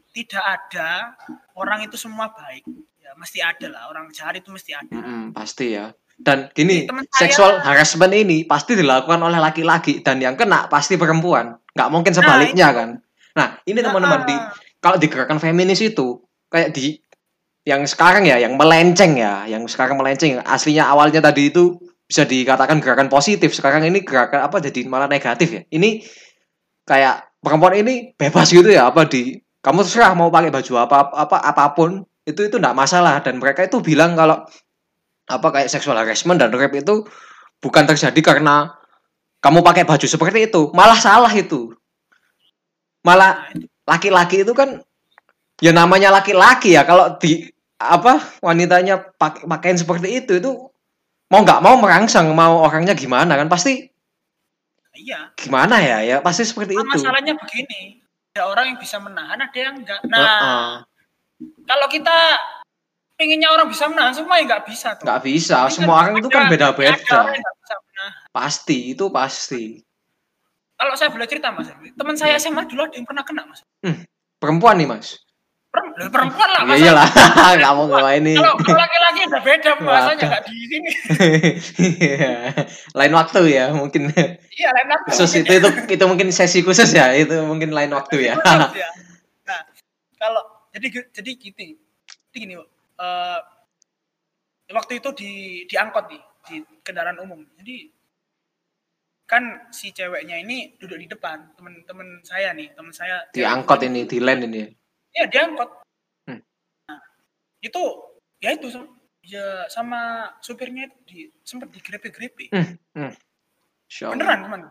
[0.10, 1.14] tidak ada
[1.54, 2.66] orang itu semua baik
[2.98, 5.94] ya mesti ada lah orang jahat itu mesti ada Mm-mm, pasti ya.
[6.18, 11.58] Dan gini, saya- seksual harassment ini pasti dilakukan oleh laki-laki dan yang kena pasti perempuan.
[11.74, 12.90] Nggak mungkin sebaliknya kan.
[13.34, 16.22] Nah, ini teman-teman di Ah, kalau di gerakan feminis itu
[16.54, 17.02] kayak di
[17.66, 20.38] yang sekarang ya, yang melenceng ya, yang sekarang melenceng.
[20.44, 23.56] Aslinya awalnya tadi itu bisa dikatakan gerakan positif.
[23.56, 25.62] Sekarang ini gerakan apa jadi malah negatif ya.
[25.72, 26.04] Ini
[26.84, 31.38] kayak perempuan ini bebas gitu ya apa di kamu terserah mau pakai baju apa apa
[31.40, 34.44] apa pun itu itu enggak masalah dan mereka itu bilang kalau
[35.30, 37.08] apa kayak seksual harassment dan rape itu
[37.64, 38.76] bukan terjadi karena
[39.44, 40.72] kamu pakai baju seperti itu.
[40.72, 41.76] Malah salah itu.
[43.04, 43.52] Malah
[43.84, 44.80] laki-laki itu kan
[45.60, 50.52] ya namanya laki-laki ya kalau di apa wanitanya pakai pakaian seperti itu itu
[51.28, 53.92] mau nggak mau merangsang mau orangnya gimana kan pasti
[54.96, 55.36] iya.
[55.36, 56.92] gimana ya ya pasti seperti Nah, itu.
[56.96, 58.00] masalahnya begini
[58.34, 60.72] ada orang yang bisa menahan ada yang enggak nah Heeh.
[61.68, 62.18] kalau kita
[63.24, 65.08] pengennya orang bisa menahan semua ya nggak bisa tuh.
[65.08, 67.72] Nggak bisa Ini semua orang itu kan ada- ada beda-beda nggak
[68.30, 69.80] pasti itu pasti.
[70.76, 73.64] Kalau saya boleh cerita mas teman saya SMA dulu ada yang pernah kena mas.
[74.36, 75.16] Perempuan nih mas?
[76.06, 77.10] Perempuan lah ya masa- iyalah
[77.58, 80.90] kamu nggak ini kalau laki-laki udah beda bahasanya nggak di sini.
[82.04, 82.36] Iya.
[82.94, 84.12] lain waktu ya mungkin.
[84.52, 85.08] Iya lain waktu.
[85.10, 88.36] Khusus itu itu itu mungkin sesi khusus ya itu mungkin lain waktu ya.
[88.36, 88.90] Ya.
[89.44, 89.60] Nah,
[90.16, 90.40] kalau
[90.72, 91.76] jadi jadi gini,
[92.32, 92.54] jadi gini,
[93.04, 94.72] Bu.
[94.72, 95.32] Eh, waktu itu di
[95.68, 97.44] di angkot nih, di kendaraan umum.
[97.60, 97.92] Jadi
[99.24, 104.20] kan si ceweknya ini duduk di depan teman-teman saya nih teman saya diangkot ini di
[104.20, 104.68] land ini
[105.16, 105.70] ya diangkot
[106.30, 106.42] hmm.
[106.86, 107.00] nah,
[107.64, 107.84] itu
[108.44, 108.68] ya itu
[109.24, 112.76] ya sama supirnya itu di, sempat digrepe-grepe hmm.
[113.00, 113.14] hmm.
[114.12, 114.62] beneran teman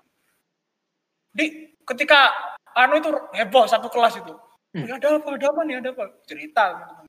[1.32, 2.30] di ketika
[2.76, 4.36] anu itu heboh satu kelas itu
[4.76, 4.84] hmm.
[4.84, 7.01] ya, ada apa ada apa nih ada apa cerita teman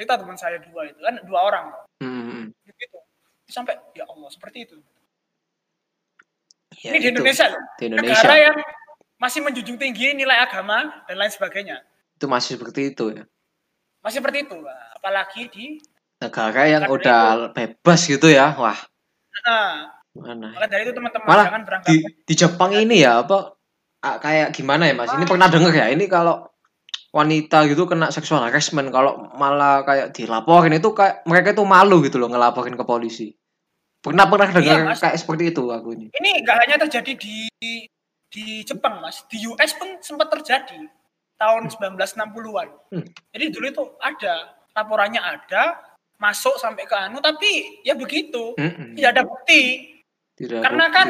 [0.00, 1.64] cerita teman saya dua itu kan dua orang.
[2.00, 2.48] Hmm.
[2.64, 2.98] gitu.
[3.52, 4.80] Sampai ya Allah seperti itu.
[6.80, 7.60] Ya, ini di Indonesia loh.
[7.76, 8.24] Di Indonesia.
[8.24, 8.56] Negara yang
[9.20, 11.84] masih menjunjung tinggi nilai agama dan lain sebagainya.
[12.16, 13.28] Itu masih seperti itu ya.
[14.00, 14.56] Masih seperti itu.
[14.96, 15.66] Apalagi di
[16.16, 17.52] negara yang udah itu.
[17.52, 18.80] bebas gitu ya wah.
[19.44, 20.56] Nah, mana?
[20.56, 23.56] Maka dari itu teman-teman malah jangan berangkat di, di Jepang ini ya apa
[24.00, 25.12] kayak gimana ya mas?
[25.12, 25.92] Ini pernah dengar ya?
[25.92, 26.48] Ini kalau
[27.10, 28.90] wanita gitu kena seksual harassment.
[28.94, 33.34] Kalau malah kayak dilaporin itu kayak mereka itu malu gitu loh ngelaporin ke polisi.
[34.00, 36.06] Pernah pernah dengar iya, kayak seperti itu aku ini.
[36.08, 37.36] Ini gak hanya terjadi di
[38.30, 39.28] di Jepang mas.
[39.28, 40.88] Di US pun sempat terjadi
[41.40, 43.06] tahun 1960-an hmm.
[43.32, 45.80] jadi dulu itu ada laporannya ada
[46.20, 48.52] masuk sampai ke anu tapi ya begitu.
[48.60, 48.92] Hmm.
[48.92, 49.62] tidak ada bukti.
[50.36, 50.96] Tidak karena bukti.
[51.00, 51.08] kan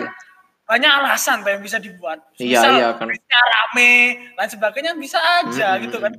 [0.71, 2.23] banyak alasan yang bisa dibuat.
[2.39, 3.11] Iya, Misal, iya kan.
[3.11, 3.93] rame,
[4.39, 6.14] lain sebagainya bisa aja hmm, gitu kan.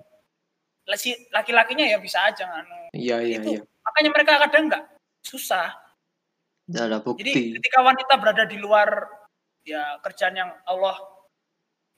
[1.32, 2.91] Laki-lakinya ya bisa aja anu.
[2.91, 3.56] Iya, iya, itu.
[3.56, 3.62] iya.
[3.64, 4.84] Makanya mereka kadang enggak
[5.24, 5.72] susah.
[6.68, 7.24] Ada bukti.
[7.24, 9.08] Jadi ketika wanita berada di luar
[9.64, 10.99] ya kerjaan yang Allah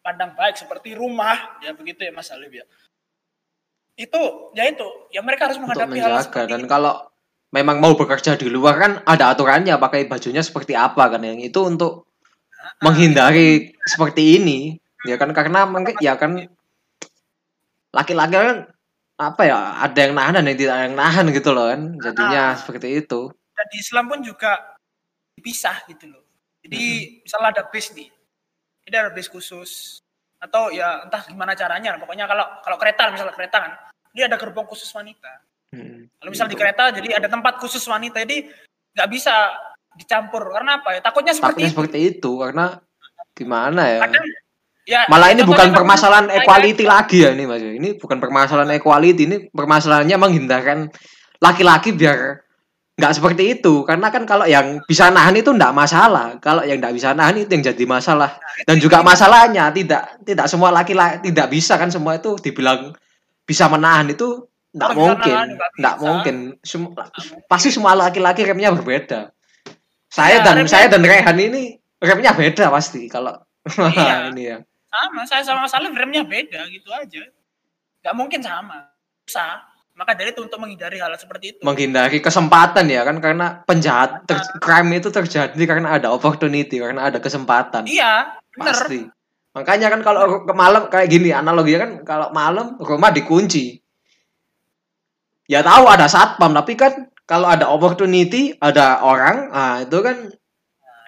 [0.06, 2.66] pandang baik seperti rumah, ya begitu ya Mas Alif ya.
[3.98, 6.70] Itu ya itu, ya mereka harus menghadapi hal seperti dan itu.
[6.70, 7.02] kalau
[7.50, 11.62] memang mau bekerja di luar kan ada aturannya pakai bajunya seperti apa kan yang itu
[11.62, 12.13] untuk
[12.84, 14.60] menghindari seperti ini.
[15.04, 15.68] Ya kan karena
[16.00, 16.48] ya kan
[17.92, 18.58] laki-laki kan
[19.20, 21.82] apa ya ada yang nahan dan yang tidak ada yang nahan gitu loh kan.
[22.00, 23.30] Jadinya nah, seperti itu.
[23.54, 24.52] Dan di Islam pun juga
[25.38, 26.24] dipisah gitu loh.
[26.64, 27.28] Jadi hmm.
[27.28, 28.10] misalnya ada bis nih.
[28.88, 30.00] Ini ada bis khusus.
[30.40, 32.00] Atau ya entah gimana caranya.
[32.00, 33.74] Pokoknya kalau kalau kereta misalnya kereta kan
[34.16, 35.44] dia ada gerbong khusus wanita.
[35.74, 36.06] Hmm.
[36.22, 38.22] kalau misal di kereta jadi ada tempat khusus wanita.
[38.24, 38.46] Jadi
[38.94, 39.34] nggak bisa
[39.98, 40.50] dicampur.
[40.50, 41.00] Karena apa ya?
[41.02, 41.74] Takutnya seperti takutnya itu.
[41.76, 42.66] seperti itu karena
[43.34, 44.00] gimana ya?
[44.06, 44.26] Kadang,
[44.84, 47.62] ya malah ini bukan kan permasalahan equality lagi ya ini mas.
[47.62, 50.78] Ini bukan permasalahan equality ini permasalahannya menghindarkan
[51.42, 52.46] laki-laki biar
[52.94, 53.82] nggak seperti itu.
[53.86, 56.38] Karena kan kalau yang bisa nahan itu nggak masalah.
[56.38, 58.38] Kalau yang nggak bisa nahan itu yang jadi masalah.
[58.66, 62.94] Dan juga masalahnya tidak tidak semua laki-laki tidak bisa kan semua itu dibilang
[63.44, 65.36] bisa menahan itu nggak mungkin.
[65.78, 66.36] nggak mungkin.
[66.62, 66.86] Sem
[67.50, 69.34] pasti semua laki-laki remnya berbeda
[70.14, 73.34] saya ya, dan saya dan Rehan ini remnya beda pasti kalau
[73.98, 74.30] iya.
[74.30, 74.58] ini ya.
[74.94, 77.26] Sama, saya sama Salim remnya beda gitu aja.
[78.06, 78.94] Gak mungkin sama.
[79.26, 79.66] Susah.
[79.98, 81.60] Maka dari itu untuk menghindari hal seperti itu.
[81.66, 87.22] Menghindari kesempatan ya kan karena penjahat ter crime itu terjadi karena ada opportunity, karena ada
[87.22, 87.86] kesempatan.
[87.86, 88.74] Iya, benar.
[88.74, 89.06] Pasti.
[89.54, 93.82] Makanya kan kalau ke malam kayak gini analoginya kan kalau malam rumah dikunci.
[95.46, 100.30] Ya tahu ada satpam tapi kan kalau ada opportunity ada orang ah itu kan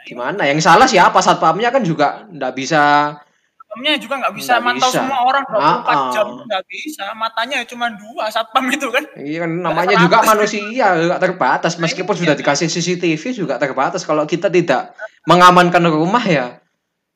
[0.09, 0.49] gimana?
[0.49, 1.21] Yang salah siapa?
[1.21, 3.13] Satpamnya kan juga nggak bisa
[3.61, 4.99] satpamnya juga nggak bisa mantau bisa.
[5.05, 6.09] semua orang 24 nah, uh.
[6.09, 7.05] jam nggak bisa.
[7.13, 9.05] Matanya cuma dua satpam itu kan.
[9.21, 11.77] Iya kan namanya juga manusia juga terbatas.
[11.77, 12.41] Nah, meskipun sudah iya.
[12.41, 14.01] dikasih CCTV juga terbatas.
[14.01, 14.97] Kalau kita tidak
[15.29, 16.57] mengamankan rumah ya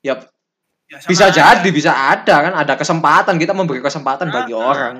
[0.05, 0.21] ya,
[0.85, 1.57] ya bisa aja.
[1.57, 2.53] jadi bisa ada kan.
[2.53, 4.61] Ada kesempatan kita memberi kesempatan nah, bagi nah.
[4.61, 4.95] orang.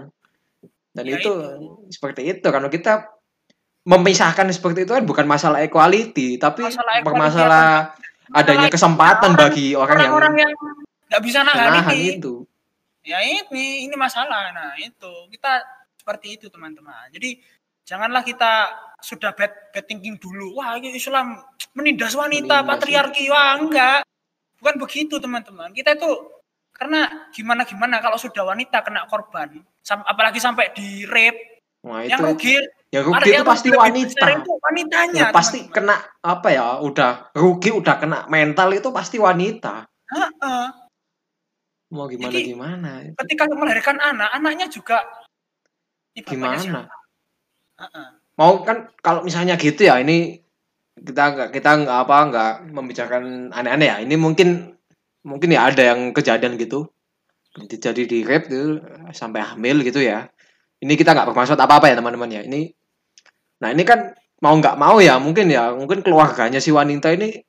[0.97, 1.93] Dan ya itu, itu.
[1.93, 2.47] seperti itu.
[2.49, 3.18] Kalau kita
[3.88, 7.67] memisahkan seperti itu kan bukan masalah equality, tapi masalah bermasalah
[8.36, 10.51] adanya kesempatan orang, bagi orang, orang yang orang yang
[11.09, 12.45] nggak bisa nahan itu.
[13.01, 14.53] Ya ini ini masalah.
[14.53, 15.63] Nah, itu kita
[15.97, 17.09] seperti itu teman-teman.
[17.09, 17.41] Jadi
[17.88, 18.69] janganlah kita
[19.01, 20.61] sudah bad, bad thinking dulu.
[20.61, 21.41] Wah, ini Islam
[21.73, 23.25] menindas wanita, menindas patriarki.
[23.34, 24.05] Wah, enggak.
[24.61, 25.71] Bukan begitu, teman-teman.
[25.73, 26.11] Kita itu
[26.75, 32.55] karena gimana gimana kalau sudah wanita kena korban, apalagi sampai di rape, Wah, yang rugi
[32.89, 34.25] yang rugi itu pasti wanita.
[34.41, 35.21] Itu wanitanya.
[35.21, 36.01] Ya, pasti teman -teman.
[36.01, 36.65] kena apa ya?
[36.81, 39.85] Udah rugi, udah kena mental itu pasti wanita.
[40.09, 40.65] Uh -uh.
[41.93, 42.89] Mau gimana Jadi, gimana?
[43.13, 45.05] Ketika melahirkan anak, anaknya juga
[46.17, 46.89] gimana?
[47.77, 48.07] Uh -uh.
[48.41, 50.41] Mau kan kalau misalnya gitu ya, ini
[50.97, 53.97] kita nggak kita nggak apa nggak membicarakan aneh-aneh ya.
[54.01, 54.73] Ini mungkin
[55.21, 56.89] mungkin ya ada yang kejadian gitu.
[57.53, 58.81] Jadi di rape gitu
[59.13, 60.25] sampai hamil gitu ya.
[60.81, 62.41] Ini kita nggak bermaksud apa-apa ya teman-teman ya.
[62.41, 62.78] Ini
[63.60, 67.43] Nah ini kan mau nggak mau ya mungkin ya mungkin keluarganya si wanita ini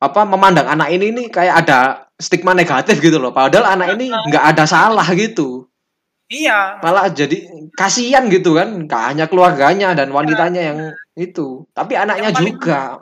[0.00, 3.32] apa memandang anak ini nih kayak ada stigma negatif gitu loh.
[3.32, 5.68] Padahal anak ini nggak ada salah gitu.
[6.26, 7.38] Iya, malah jadi
[7.78, 10.78] kasihan gitu kan gak hanya keluarganya dan wanitanya yang
[11.14, 12.98] itu tapi anaknya Yang juga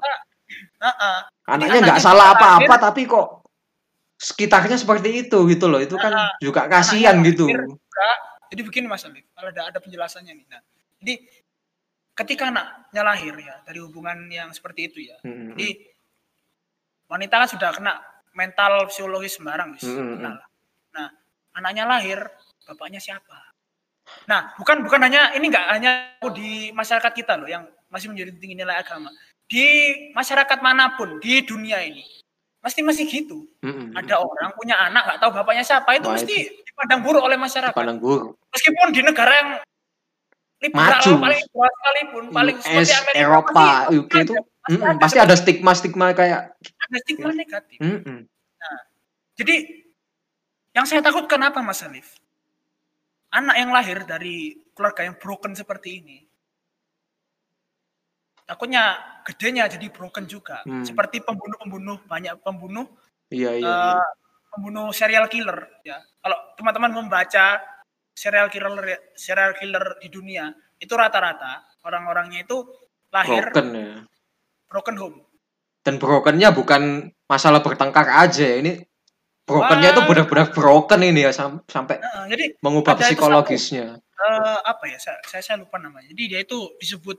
[0.77, 1.19] Heeh.
[1.49, 3.49] anaknya anaknya nggak salah apa-apa tapi kok
[4.21, 8.09] sekitarnya seperti itu gitu loh itu kan Nah, juga kasihan gitu juga.
[8.53, 10.47] Jadi begini Mas Alif, kalau ada ada penjelasannya nih.
[10.47, 10.61] Nah,
[11.03, 11.15] jadi
[12.15, 15.19] ketika anaknya lahir ya dari hubungan yang seperti itu ya.
[15.27, 15.69] Mm, Jadi
[17.11, 17.95] wanita kan sudah kena
[18.35, 19.85] mental psikologis sembarang, wis.
[19.87, 20.39] Mm, lah.
[20.95, 21.09] Nah,
[21.59, 22.19] anaknya lahir,
[22.67, 23.55] bapaknya siapa?
[24.31, 25.93] Nah, bukan bukan hanya ini enggak hanya
[26.35, 29.11] di masyarakat kita loh yang masih menjadi tinggi nilai agama.
[29.45, 29.67] Di
[30.17, 32.03] masyarakat mana pun di dunia ini
[32.65, 33.45] pasti masih gitu.
[33.61, 37.21] mm, mm, Ada orang punya anak nggak tahu bapaknya siapa itu Wah, mesti dipandang buruk
[37.21, 37.77] oleh masyarakat.
[38.01, 39.51] buruk Meskipun di negara yang
[40.65, 41.13] liberal Maju.
[41.21, 46.07] paling sekalipun, paling US Amerika Eropa pasti UK itu mm, mm, pasti ada stigma stigma
[46.17, 47.77] kayak ada stigma negatif.
[47.77, 48.21] mm, mm.
[49.35, 49.57] Jadi
[50.75, 52.17] yang saya takutkan apa Mas Alif?
[53.35, 56.23] Anak yang lahir dari keluarga yang broken seperti ini,
[58.47, 58.95] takutnya
[59.27, 60.63] gedenya jadi broken juga.
[60.63, 60.87] Hmm.
[60.87, 62.87] Seperti pembunuh-pembunuh, banyak pembunuh,
[63.35, 64.07] iya iya, eh, iya.
[64.55, 65.67] pembunuh serial killer.
[65.83, 67.59] Ya, kalau teman-teman membaca
[68.15, 68.73] serial killer
[69.19, 72.63] serial killer di dunia, itu rata-rata orang-orangnya itu
[73.11, 73.67] lahir broken,
[74.71, 75.19] broken ya home.
[75.85, 76.83] dan brokennya bukan
[77.29, 78.81] masalah bertengkar aja ini
[79.45, 84.01] brokennya itu benar-benar broken ini ya sam- sampai Nah, jadi mengubah Ada itu psikologisnya.
[84.01, 86.09] eh, apa ya saya, saya saya lupa namanya.
[86.09, 87.19] Jadi dia itu disebut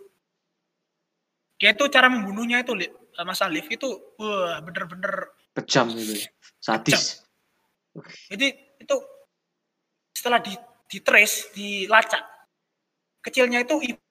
[1.62, 2.74] dia itu cara membunuhnya itu
[3.24, 3.88] Mas Alif itu
[4.20, 6.28] wah bener-bener kejam gitu ya.
[6.60, 7.24] sadis.
[8.28, 8.48] Jadi
[8.82, 8.96] itu
[10.12, 10.52] setelah di
[10.86, 12.22] di trace dilacak
[13.26, 14.02] kecilnya itu ibu,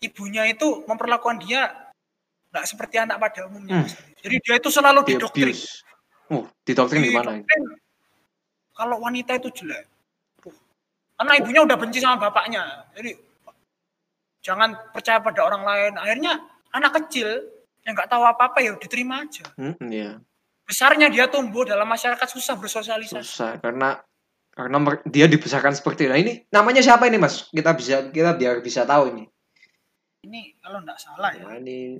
[0.00, 1.92] ibunya itu memperlakukan dia
[2.52, 3.88] nggak seperti anak pada umumnya Hmm.
[4.22, 5.56] Jadi dia itu selalu di didoktrin.
[6.30, 7.62] oh didoktrin gimana Didoktrin.
[8.72, 9.84] Kalau wanita itu jelek.
[11.18, 12.88] Karena ibunya udah benci sama bapaknya.
[12.96, 13.14] Jadi
[14.42, 15.92] jangan percaya pada orang lain.
[16.00, 16.32] Akhirnya
[16.72, 17.28] anak kecil
[17.84, 19.44] yang nggak tahu apa apa ya diterima aja.
[19.58, 20.18] Hmm, iya.
[20.66, 23.22] Besarnya dia tumbuh dalam masyarakat susah bersosialisasi.
[23.22, 24.00] Susah karena
[24.52, 24.76] karena
[25.08, 26.06] dia dibesarkan seperti.
[26.06, 27.48] Nah ini namanya siapa ini mas?
[27.48, 29.24] Kita bisa kita biar bisa tahu ini.
[30.22, 31.98] ini kalau nggak salah ya Nah, ini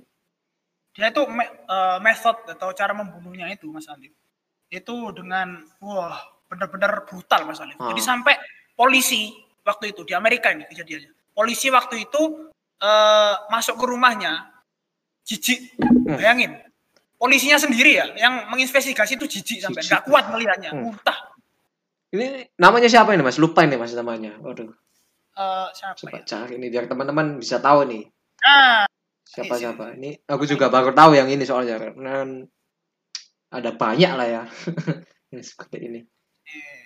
[0.95, 4.15] dia itu me- eh, method atau cara membunuhnya itu Mas Alif
[4.71, 6.15] itu dengan wah
[6.47, 7.91] benar-benar brutal Mas Alif Ah.
[7.91, 8.39] jadi sampai
[8.79, 9.27] polisi
[9.59, 12.47] waktu itu di Amerika ini kejadiannya polisi waktu itu
[12.79, 14.47] eh, masuk ke rumahnya
[15.23, 16.15] jijik Hmm.
[16.15, 16.51] bayangin
[17.15, 20.95] polisinya sendiri ya yang menginvestigasi itu jijik sampai nggak kuat melihatnya Hmm.
[22.13, 23.41] Ini namanya siapa ini mas?
[23.41, 24.37] Lupa ini mas namanya.
[24.39, 24.69] Waduh,
[25.33, 28.05] Eh, siapa coba ya cari ini biar teman-teman bisa tahu nih
[28.45, 28.85] nah
[29.25, 29.85] siapa Ini siapa.
[29.97, 32.37] Ini aku juga baru tahu yang ini soalnya karena
[33.49, 34.43] ada banyak lah ya.
[35.33, 35.99] ini seperti ini.
[36.45, 36.85] eh,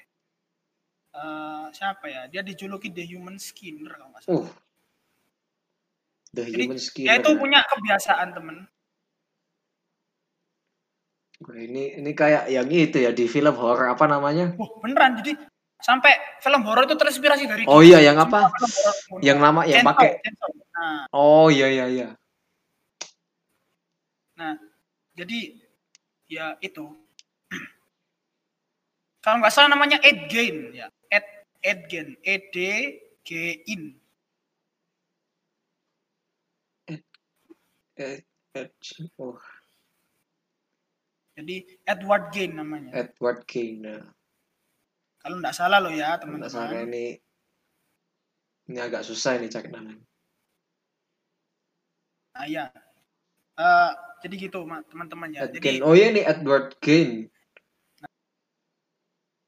[1.12, 4.48] eh, siapa ya dia dijuluki the human skinner kalau nggak salah Uh,
[6.32, 7.04] the Jadi, human skin.
[7.08, 8.64] dia itu punya kebiasaan temen
[11.38, 14.58] Ini ini kayak yang itu ya di film horor apa namanya?
[14.58, 15.38] Wah, beneran jadi
[15.78, 18.50] sampai film horor itu terinspirasi dari Oh iya yang apa?
[19.22, 20.18] Yang nama yang pakai.
[20.74, 22.10] Nah, Oh iya iya iya.
[24.38, 24.54] nah,
[25.18, 25.58] jadi
[26.30, 26.90] ya itu.
[29.22, 30.90] Kalau nggak salah namanya Ed Gein ya.
[31.14, 31.26] Ed
[31.62, 32.58] Ed Gein, E D
[33.22, 33.30] G
[33.70, 33.84] In.
[37.98, 38.22] Eh,
[38.54, 38.70] eh,
[39.18, 39.42] oh,
[41.38, 42.90] Jadi Edward Gein namanya.
[42.98, 43.86] Edward King.
[43.86, 44.02] Nah,
[45.22, 46.88] Kalau nggak salah lo ya nggak salah teman-teman.
[46.90, 47.06] ini
[48.68, 50.02] ini agak susah ini cari namanya.
[52.34, 52.66] Nah, ya.
[53.54, 53.92] Eh,
[54.24, 55.46] jadi gitu ma- teman-teman ya.
[55.46, 55.82] Ed Jadi Gein.
[55.84, 57.30] Oh iya nih Edward Gein.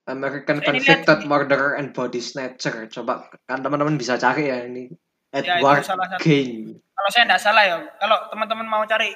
[0.05, 1.29] American ini lihat Convicted ini.
[1.29, 2.85] Murderer and Body Snatcher.
[2.87, 4.89] Coba kan teman-teman bisa cari ya ini
[5.29, 6.21] Ya, Edward salah satu.
[6.21, 6.81] Gein.
[6.91, 9.13] kalau saya nggak salah ya, kalau teman-teman mau cari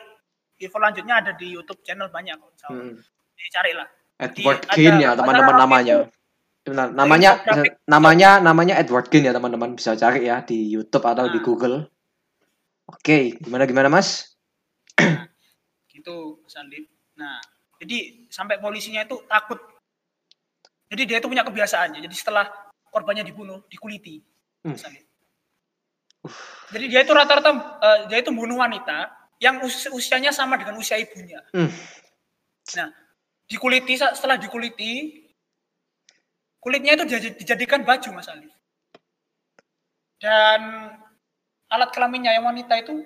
[0.66, 2.52] info lanjutnya ada di YouTube channel banyak kok.
[2.60, 2.96] So, Hmm.
[3.34, 3.88] Jadi carilah.
[4.20, 5.96] Edward Gein ya teman-teman namanya.
[6.64, 7.32] Benar, namanya
[7.84, 11.44] namanya namanya Edward Gein ya teman-teman bisa cari ya di YouTube atau di Nah.
[11.44, 11.76] Google.
[12.88, 14.32] Oke, gimana gimana Mas?
[15.92, 16.56] gitu Mas.
[17.20, 17.38] Nah,
[17.84, 19.60] jadi sampai polisinya itu takut.
[20.88, 22.00] Jadi dia itu punya kebiasaannya.
[22.06, 22.48] Jadi setelah
[22.94, 24.22] korbannya dibunuh, dikuliti.
[24.64, 24.78] Hmm.
[24.78, 24.86] Mas.
[26.72, 27.52] Jadi dia itu rata-rata
[27.84, 31.44] eh, dia itu bunuh wanita yang us- usianya sama dengan usia ibunya.
[31.52, 31.68] Hmm.
[32.80, 32.88] Nah,
[33.44, 35.20] dikuliti setelah dikuliti
[36.64, 38.56] kulitnya itu dijadi- dijadikan baju Mas Alif.
[40.24, 40.88] Dan
[41.68, 43.04] alat kelaminnya yang wanita itu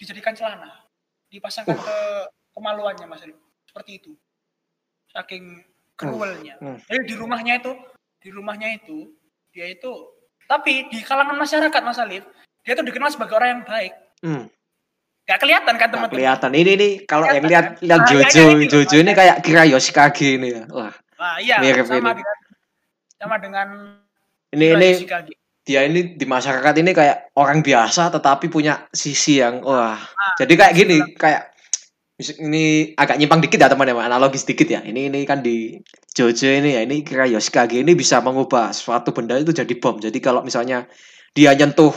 [0.00, 0.88] dijadikan celana,
[1.28, 1.98] dipasangkan ke
[2.56, 3.36] kemaluannya Mas Alif.
[3.68, 4.12] Seperti itu.
[5.12, 5.60] Saking
[6.00, 6.56] cruelnya.
[6.64, 6.80] Hmm.
[6.88, 7.76] Jadi di rumahnya itu,
[8.24, 9.12] di rumahnya itu
[9.52, 9.92] dia itu
[10.48, 12.24] tapi di kalangan masyarakat Mas Alif
[12.64, 13.92] dia tuh dikenal sebagai orang yang baik
[14.22, 14.46] Hmm.
[15.32, 16.50] Gak kelihatan kan teman-teman kelihatan.
[16.52, 17.88] Ini nih kalau yang lihat Kelihatan.
[17.88, 20.62] lihat Ah, Jojo, kayak gini, Jojo ini kayak kira Yoshikage ini ya.
[20.68, 22.20] Wah, Wah, iya Mirip sama ini.
[22.20, 22.36] dengan
[23.16, 23.68] sama dengan
[24.52, 25.32] ini ini Yoshikage.
[25.64, 29.96] dia ini di masyarakat ini kayak orang biasa tetapi punya sisi yang wah.
[30.36, 31.56] Jadi kayak gini, kayak
[32.44, 34.84] ini agak nyimpang dikit ya teman-teman, analogis dikit ya.
[34.84, 35.80] Ini ini kan di
[36.12, 39.96] Jojo ini ya, ini kira Yoshikage ini bisa mengubah suatu benda itu jadi bom.
[39.96, 40.84] Jadi kalau misalnya
[41.32, 41.96] dia nyentuh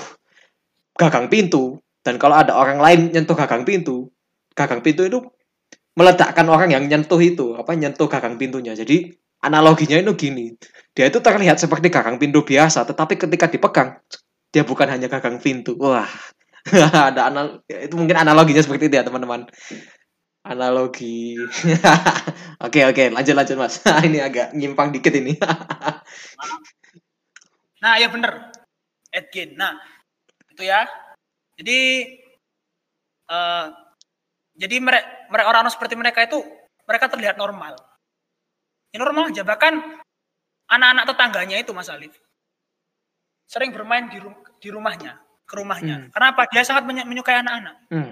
[0.95, 4.13] gagang pintu dan kalau ada orang lain nyentuh gagang pintu,
[4.53, 5.25] gagang pintu itu
[5.97, 8.77] meledakkan orang yang nyentuh itu, apa nyentuh gagang pintunya.
[8.77, 9.09] Jadi
[9.41, 10.53] analoginya itu gini.
[10.93, 13.97] Dia itu terlihat seperti gagang pintu biasa, tetapi ketika dipegang
[14.53, 15.73] dia bukan hanya gagang pintu.
[15.81, 16.07] Wah.
[17.09, 19.49] ada anal itu mungkin analoginya seperti itu ya, teman-teman.
[20.45, 21.41] Analogi.
[22.65, 23.81] oke, oke, lanjut lanjut, Mas.
[24.07, 25.33] ini agak nyimpang dikit ini.
[27.81, 28.53] Nah, ya bener.
[29.09, 29.57] Edgin.
[29.57, 29.73] Nah,
[30.53, 30.85] itu ya.
[31.55, 31.79] Jadi
[33.25, 33.65] eh
[34.55, 36.39] jadi mereka mereka orang-orang seperti mereka itu
[36.87, 37.75] mereka terlihat normal.
[38.93, 39.81] Ya normal aja bahkan
[40.71, 42.15] anak-anak tetangganya itu Mas Alif
[43.45, 46.07] sering bermain di ru- di rumahnya, ke rumahnya.
[46.07, 46.09] Hmm.
[46.09, 46.49] Kenapa?
[46.49, 47.75] Dia sangat menyukai anak-anak.
[47.93, 48.11] Hmm.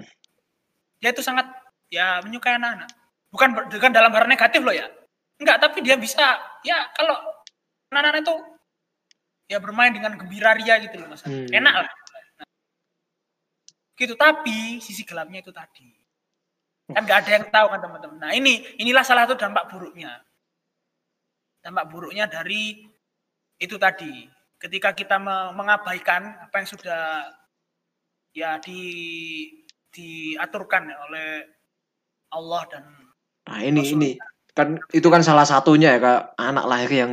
[1.02, 1.50] Dia itu sangat
[1.90, 2.86] ya menyukai anak-anak.
[3.34, 4.86] Bukan bukan dalam hal negatif loh ya.
[5.42, 7.18] Enggak, tapi dia bisa ya kalau
[7.90, 8.34] anak-anak itu
[9.50, 11.26] ya bermain dengan gembira ria gitu loh Mas.
[11.26, 11.50] Hmm.
[11.50, 11.90] Enak lah.
[13.94, 15.86] Gitu tapi sisi gelapnya itu tadi.
[16.90, 18.18] Kan nggak ada yang tahu kan teman-teman.
[18.20, 20.20] Nah, ini inilah salah satu dampak buruknya.
[21.64, 22.84] Dampak buruknya dari
[23.56, 24.28] itu tadi.
[24.60, 27.02] Ketika kita me- mengabaikan apa yang sudah
[28.34, 28.82] ya di
[29.94, 31.46] diaturkan oleh
[32.34, 32.84] Allah dan
[33.44, 33.94] Nah, ini Rasul.
[34.00, 34.10] ini
[34.56, 37.12] kan itu kan salah satunya ya Kak, anak lahir yang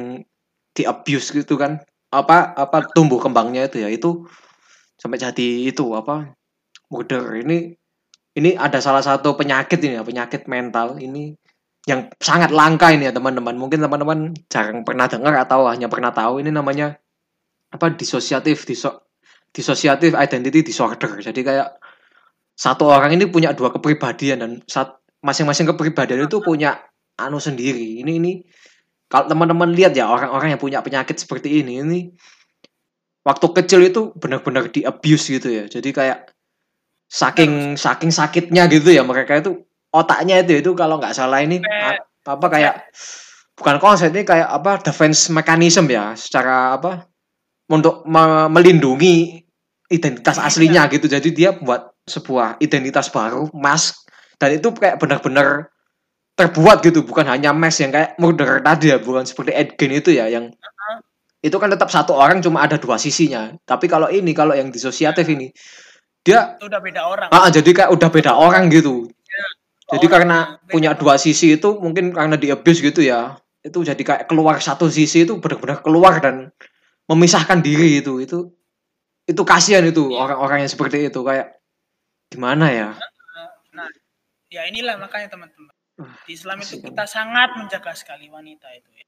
[0.71, 1.83] di abuse gitu kan.
[2.11, 4.27] Apa apa tumbuh kembangnya itu ya itu
[4.99, 6.31] sampai jadi itu apa
[6.91, 7.73] murder ini
[8.37, 11.35] ini ada salah satu penyakit ini ya penyakit mental ini
[11.89, 13.57] yang sangat langka ini ya teman-teman.
[13.57, 16.93] Mungkin teman-teman jarang pernah dengar atau hanya pernah tahu ini namanya
[17.71, 19.09] apa disosiatif diso
[19.51, 21.17] dissociative identity disorder.
[21.19, 21.81] Jadi kayak
[22.53, 24.51] satu orang ini punya dua kepribadian dan
[25.25, 26.77] masing-masing kepribadian itu punya
[27.17, 27.99] anu sendiri.
[28.05, 28.31] Ini ini
[29.11, 31.99] kalau teman-teman lihat ya orang-orang yang punya penyakit seperti ini ini
[33.27, 35.65] waktu kecil itu benar-benar di abuse gitu ya.
[35.67, 36.30] Jadi kayak
[37.11, 39.59] saking saking sakitnya gitu ya mereka itu
[39.91, 42.87] otaknya itu itu kalau nggak salah ini a- apa kayak
[43.59, 47.11] bukan konsep ini kayak apa defense mechanism ya secara apa
[47.67, 49.43] untuk me- melindungi
[49.91, 50.47] identitas Iya.
[50.47, 51.11] aslinya gitu.
[51.11, 54.07] Jadi dia buat sebuah identitas baru mask
[54.39, 55.67] dan itu kayak benar-benar
[56.39, 60.31] terbuat gitu bukan hanya mask yang kayak murder tadi ya bukan seperti Edgen itu ya
[60.31, 60.47] yang
[61.43, 63.51] itu kan tetap satu orang cuma ada dua sisinya.
[63.67, 65.51] Tapi kalau ini kalau yang disosiatif ini
[66.21, 67.29] dia itu udah beda orang.
[67.29, 69.09] ah, jadi kayak udah beda orang gitu
[69.91, 73.77] jadi Orang karena beda punya dua sisi itu mungkin karena di abuse gitu ya itu
[73.81, 76.49] jadi kayak keluar satu sisi itu benar-benar keluar dan
[77.05, 78.49] memisahkan diri itu itu
[79.25, 80.17] itu kasihan itu Iya.
[80.17, 81.57] orang-orang yang seperti itu kayak
[82.29, 82.89] gimana ya
[83.71, 83.87] Nah,
[84.51, 85.71] ya inilah makanya teman-teman.
[85.95, 89.07] Wah, Di Islam itu kita sangat menjaga sekali wanita itu ya.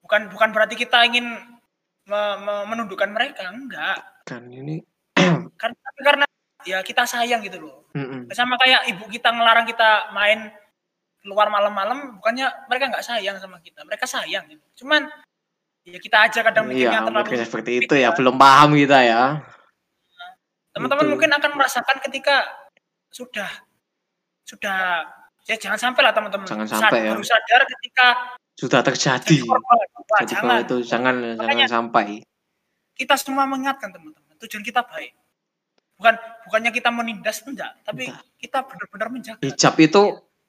[0.00, 1.28] Bukan bukan berarti kita ingin
[2.08, 4.00] me- me- menundukkan mereka, enggak.
[4.24, 4.80] kan ini
[5.60, 6.24] Karena karena
[6.64, 7.84] ya kita sayang gitu loh.
[7.92, 8.30] mm-mm.
[8.30, 10.50] Sama kayak ibu kita ngelarang kita main
[11.20, 14.62] keluar malam-malam, bukannya mereka nggak sayang sama kita, mereka sayang gitu.
[14.82, 15.06] Cuman
[15.82, 19.42] ya kita aja kadang mikirnya iya terlalu mungkin seperti itu ya belum paham kita ya
[20.70, 21.12] teman-teman Gitu.
[21.12, 22.36] mungkin akan merasakan ketika
[23.10, 23.50] sudah
[24.42, 25.04] sudah
[25.44, 27.10] ya jangan sampai lah teman-teman Jangan sad- sampai ya.
[27.12, 28.06] baru sadar ketika
[28.54, 29.76] sudah terjadi jadi korban.
[30.24, 32.06] Jangan itu jangan jangan Makanya- sampai
[32.94, 35.12] kita semua mengingatkan teman-teman tujuan kita baik
[35.96, 36.14] bukan
[36.44, 37.72] bukannya kita menindas enggak.
[37.82, 38.24] Tapi Enggak.
[38.36, 39.40] kita benar-benar menjaga.
[39.40, 40.02] Hijab itu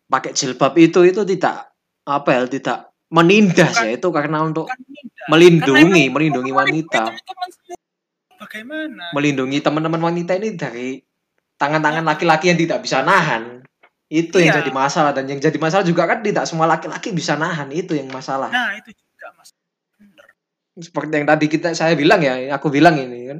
[0.05, 1.71] pakai jilbab itu itu tidak
[2.03, 2.77] apa ya tidak
[3.07, 3.85] menindas Bukan.
[3.85, 4.65] ya itu karena untuk
[5.29, 7.03] melindungi Karena melindungi wanita.
[8.37, 9.13] bagaimana?
[9.15, 10.99] Melindungi teman-teman wanita ini dari
[11.55, 13.63] tangan-tangan laki-laki yang tidak bisa nahan.
[14.11, 14.59] Itu yang Iya.
[14.61, 15.11] jadi masalah.
[15.15, 17.71] Dan yang jadi masalah juga kan tidak semua laki-laki bisa nahan.
[17.71, 18.51] Itu yang masalah.
[18.51, 19.55] Nah itu juga mas.
[19.95, 20.27] Bener
[20.73, 23.39] seperti yang tadi kita saya bilang ya aku bilang ini kan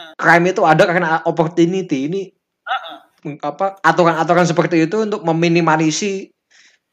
[0.00, 0.12] Ah.
[0.16, 2.22] crime itu ada karena opportunity ini
[2.64, 2.96] Ah-ah.
[3.44, 6.32] apa aturan-aturan seperti itu untuk meminimalisir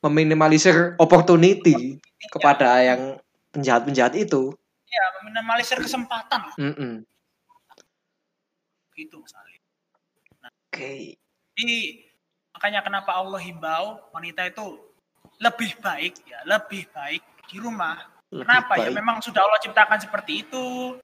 [0.04, 1.96] meminimalisir opportunity
[2.30, 3.02] kepada yang
[3.56, 4.52] penjahat-penjahat itu
[4.84, 7.08] ya meminimalisir kesempatan lah Mm-mm.
[8.94, 9.60] gitu misalnya
[10.68, 10.94] oke
[11.58, 11.78] Jadi
[12.54, 14.78] makanya kenapa Allah himbau wanita itu
[15.38, 17.98] lebih baik ya, lebih baik di rumah
[18.28, 18.90] Lebih Kenapa ya?
[18.90, 18.98] baik.
[19.00, 20.98] Memang sudah Allah ciptakan seperti itu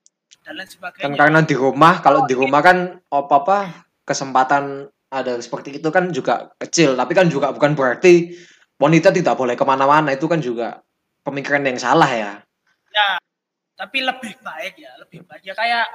[0.44, 1.04] dan lain sebagainya.
[1.08, 2.42] Kan karena di rumah, kalau Oh, di iya.
[2.44, 2.78] rumah kan
[3.08, 7.00] apa-apa kesempatan ada seperti itu kan juga kecil.
[7.00, 8.36] Tapi kan juga bukan berarti
[8.78, 10.12] wanita tidak boleh ke mana-mana.
[10.12, 10.84] Itu kan juga
[11.24, 12.32] pemikiran yang salah ya.
[12.94, 13.18] Ya,
[13.80, 15.88] tapi lebih baik ya, lebih baik ya kayak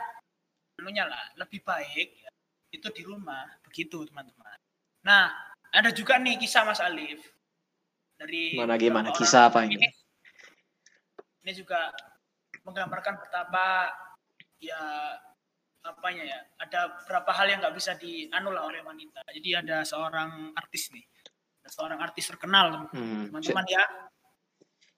[0.83, 2.31] anunya lah, lebih baik ya,
[2.75, 4.59] itu di rumah begitu teman-teman.
[5.07, 5.31] Nah,
[5.71, 7.23] ada juga nih kisah Mas Alif
[8.19, 9.09] dari Gimana gimana?
[9.15, 9.79] Kisah apa ini?
[9.79, 9.89] Ini,
[11.47, 11.95] ini juga
[12.67, 13.95] menggambarkan betapa
[14.59, 14.83] ya
[15.87, 19.23] apanya ya ada beberapa hal yang nggak bisa dianu lah oleh wanita.
[19.33, 21.05] Jadi ada seorang artis nih,
[21.65, 23.83] ada seorang artis terkenal Hmm, teman-teman ya,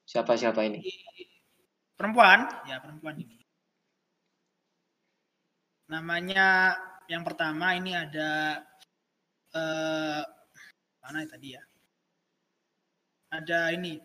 [0.08, 0.82] siapa siapa ini?
[2.00, 3.44] perempuan ya perempuan ini
[5.92, 6.72] namanya
[7.12, 8.56] yang pertama ini ada
[9.52, 10.22] eh
[11.04, 11.62] mana tadi ya
[13.36, 14.00] ada ini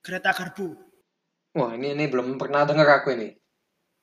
[0.00, 0.72] Greta Garbo
[1.54, 3.30] Wah ini ini belum pernah dengar aku ini.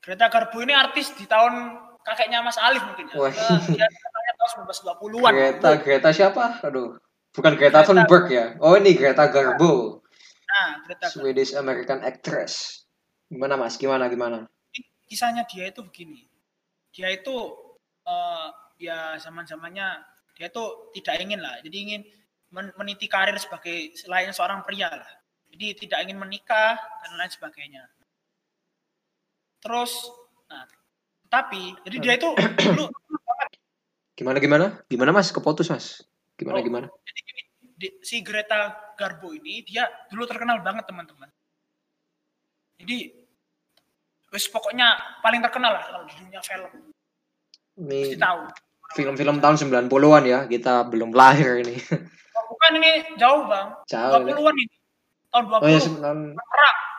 [0.02, 3.30] Greta Garbo ini artis di tahun kakeknya Mas Alif mungkin ya Wah.
[3.70, 6.58] Dia katanya tahun 1920-an Greta Greta siapa?
[6.66, 6.97] Aduh,
[7.32, 8.45] bukan Greta Greta- Thunberg ya?
[8.58, 10.02] Oh ini Greta Garbo,
[10.43, 12.84] nah Greta Garbo Swedish American actress.
[13.30, 13.78] Gimana mas?
[13.78, 14.49] Gimana gimana?
[15.06, 16.24] kisahnya dia itu begini
[16.95, 17.36] dia itu
[18.08, 18.47] eh,
[18.80, 19.99] ya zaman zamannya
[20.39, 20.64] dia itu
[20.95, 22.02] tidak ingin lah jadi ingin
[22.47, 25.12] men- meniti karir sebagai selain seorang pria lah
[25.52, 27.84] jadi tidak ingin menikah dan lain sebagainya
[29.62, 30.09] terus
[30.49, 30.66] nah
[31.30, 32.30] tapi jadi dia itu
[32.68, 32.86] dulu
[34.12, 34.66] Gimana gimana?
[34.86, 35.34] Gimana mas?
[35.34, 36.05] Keputus mas?
[36.38, 36.66] Gimana Oh.
[36.66, 36.86] gimana?
[37.01, 37.41] jadi gini,
[37.74, 41.26] di- si Greta Garbo ini dia dulu terkenal banget teman-teman
[42.78, 43.14] jadi
[44.30, 46.70] wis pokoknya paling terkenal lah kalau di dunia film
[47.82, 48.39] Ini pasti tahu
[48.91, 50.39] film-film tahun 90-an ya.
[50.45, 51.80] Kita belum lahir ini.
[52.32, 54.24] Oh, bukan ini jauh bang Jauh.
[54.24, 54.32] ini.
[54.32, 54.76] 20-an ini
[55.32, 55.80] tahun 20 Oh ya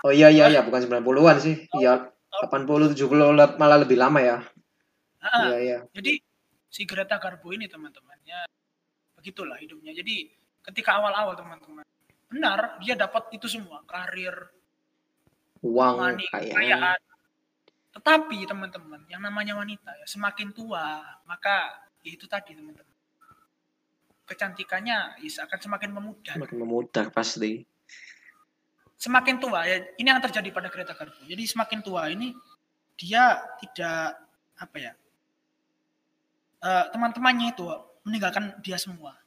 [0.05, 1.55] Oh iya iya iya bukan 90-an sih.
[1.73, 4.39] Iya 80 70 le- malah lebih lama ya.
[5.23, 5.79] Ah, Iya iya.
[5.95, 6.19] jadi
[6.67, 8.43] si Greta Garbo ini teman-teman ya
[9.15, 10.27] begitulah hidupnya jadi
[10.67, 11.87] ketika awal-awal teman-teman
[12.27, 14.35] benar dia dapat itu semua karir
[15.63, 16.99] Uang money kekayaan
[17.95, 21.71] tetapi teman-teman yang namanya wanita ya semakin tua maka
[22.03, 22.91] ya itu tadi teman-teman
[24.27, 27.63] kecantikannya ya akan semakin memudar Makin memudar pasti.
[29.03, 32.31] Semakin tua ya ini yang terjadi pada Greta Garbo jadi semakin tua ini
[32.95, 34.15] dia tidak
[34.63, 34.93] apa ya
[36.63, 37.67] eh, teman-temannya itu
[38.07, 39.19] meninggalkan dia semua.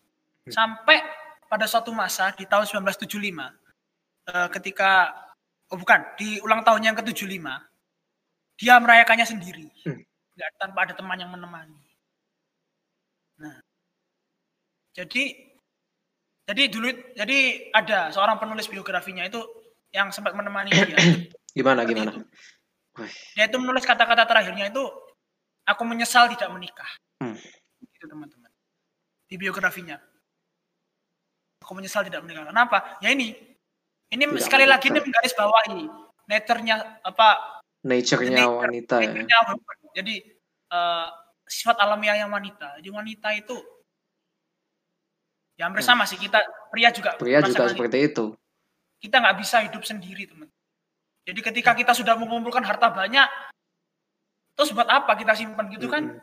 [0.47, 1.03] Sampai
[1.51, 3.11] pada suatu masa di tahun 1975
[4.31, 5.11] eh, ketika
[5.73, 7.45] oh bukan di ulang tahunnya yang ke-75
[8.55, 9.67] dia merayakannya sendiri.
[9.83, 9.99] Hmm.
[10.59, 11.79] tanpa ada teman yang menemani.
[13.39, 13.59] Nah
[14.95, 15.23] jadi
[16.45, 17.39] jadi dulu jadi
[17.71, 19.39] ada seorang penulis biografinya itu
[19.95, 20.99] yang sempat menemani dia
[21.49, 22.11] Gimana Seperti gimana?
[22.11, 22.21] itu.
[23.31, 24.83] dia itu menulis kata-kata terakhirnya itu
[25.63, 27.39] aku menyesal tidak menikah Hmm.
[27.81, 28.51] itu teman-teman
[29.25, 29.95] di biografinya
[31.57, 33.31] aku menyesal tidak menikah kenapa ya ini
[34.05, 35.07] ini Tidak sekali lagi ini menikah.
[35.07, 35.81] menggaris bawahi
[36.25, 37.27] nature-nya apa
[37.81, 39.07] Nature-nya Nature- wanita ya.
[39.07, 39.77] nature-nya woman.
[39.93, 40.15] jadi
[40.67, 41.07] eh,
[41.45, 43.57] sifat alamiahnya wanita jadi wanita itu
[45.55, 46.03] ya hampir Hmm.
[46.03, 48.35] sih kita pria juga Pria juga seperti itu.
[49.05, 50.49] Kita nggak bisa hidup sendiri teman.
[51.25, 53.29] Jadi ketika kita sudah mengumpulkan harta banyak
[54.57, 56.17] terus buat apa kita simpan gitu kan?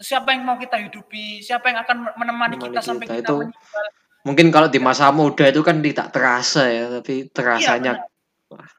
[0.00, 1.44] Siapa yang mau kita hidupi?
[1.44, 3.86] Siapa yang akan menemani Menemani kita sampai kita kita itu meninggal?
[4.20, 8.02] Mungkin kalau di masa muda itu kan tidak terasa ya, tapi terasanya
[8.48, 8.68] benar.
[8.68, 8.78] ya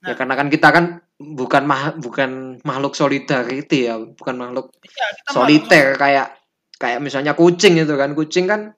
[0.00, 0.16] Nah.
[0.16, 0.84] karena kan kita kan
[1.20, 6.40] bukan mah, bukan makhluk solidarity ya, bukan makhluk Iya, kita soliter kayak
[6.80, 8.16] kayak misalnya kucing itu kan.
[8.16, 8.72] Kucing kan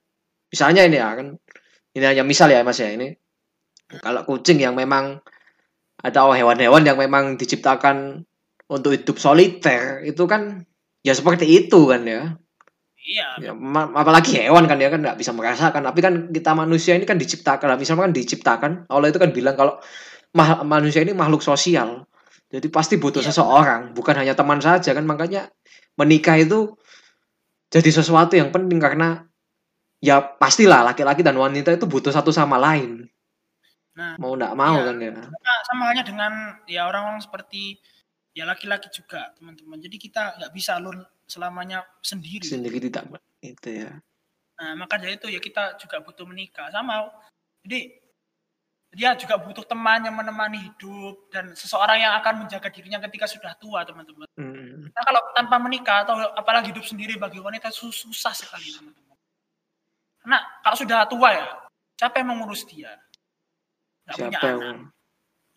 [0.51, 1.39] misalnya ini ya kan
[1.93, 2.89] ini hanya misal ya mas ya.
[2.93, 3.13] Ini
[4.01, 5.21] kalau kucing yang memang
[6.03, 8.25] ada hewan-hewan yang memang diciptakan
[8.73, 10.65] untuk hidup soliter itu kan
[11.05, 12.23] ya seperti itu kan ya,
[13.05, 13.27] iya.
[13.39, 13.53] Ya
[13.95, 15.85] apalagi hewan kan ya kan nggak bisa merasakan.
[15.85, 19.77] Tapi kan kita manusia ini kan diciptakan misalnya kan diciptakan Allah itu kan bilang kalau
[20.35, 22.09] ma- manusia ini makhluk sosial.
[22.53, 23.33] Jadi pasti butuh Iya.
[23.33, 25.05] seseorang bukan hanya teman saja kan.
[25.05, 25.49] Makanya
[26.01, 26.77] menikah itu
[27.73, 29.25] jadi sesuatu yang penting karena
[30.03, 33.07] ya pastilah laki-laki dan wanita itu butuh satu sama lain.
[33.95, 34.87] Nah, mau nggak mau iya.
[34.91, 35.13] kan ya.
[35.71, 36.33] Sama halnya dengan
[36.67, 37.79] ya orang-orang seperti
[38.35, 39.79] ya laki-laki juga teman-teman.
[39.79, 40.99] Jadi kita nggak bisa alur
[41.31, 42.43] selamanya sendiri.
[42.43, 43.07] Sendiri tidak
[43.45, 43.95] itu ya.
[44.59, 46.73] Nah maka dari itu ya kita juga butuh menikah.
[46.75, 47.07] Sama
[47.63, 48.03] jadi
[48.93, 53.57] dia juga butuh teman yang menemani hidup dan seseorang yang akan menjaga dirinya ketika sudah
[53.57, 54.29] tua teman-teman.
[54.37, 54.93] Hmm.
[54.93, 59.12] Nah, kalau tanpa menikah atau apalagi hidup sendiri bagi wanita su- susah sekali teman-teman.
[60.23, 61.47] Karena kalau sudah tua ya,
[61.95, 62.95] siapa yang mengurus dia?
[64.07, 64.91] Nggak punya anak.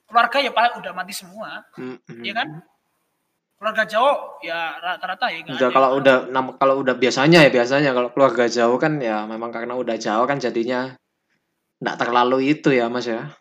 [0.05, 2.21] keluarga ya paling udah mati semua Mm-mm.
[2.21, 2.47] Iya kan?
[3.57, 6.15] keluarga jauh ya rata-rata ya Udah kalau yang- udah
[6.61, 10.37] kalau udah biasanya ya biasanya kalau keluarga jauh kan ya memang karena udah jauh kan
[10.37, 10.93] jadinya
[11.81, 13.33] nggak terlalu itu ya Mas ya.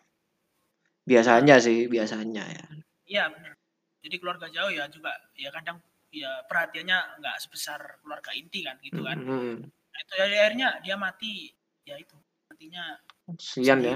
[1.05, 2.65] Biasanya sih, biasanya ya.
[3.05, 3.53] iya benar
[4.01, 5.77] jadi keluarga jauh ya juga ya kadang
[6.09, 9.69] ya perhatiannya nggak sebesar keluarga inti kan gitu kan Mm-mm.
[10.01, 11.53] Itu jadi akhirnya dia mati.
[11.85, 12.17] Ya itu
[12.49, 12.97] matinya
[13.37, 13.95] Sian ya.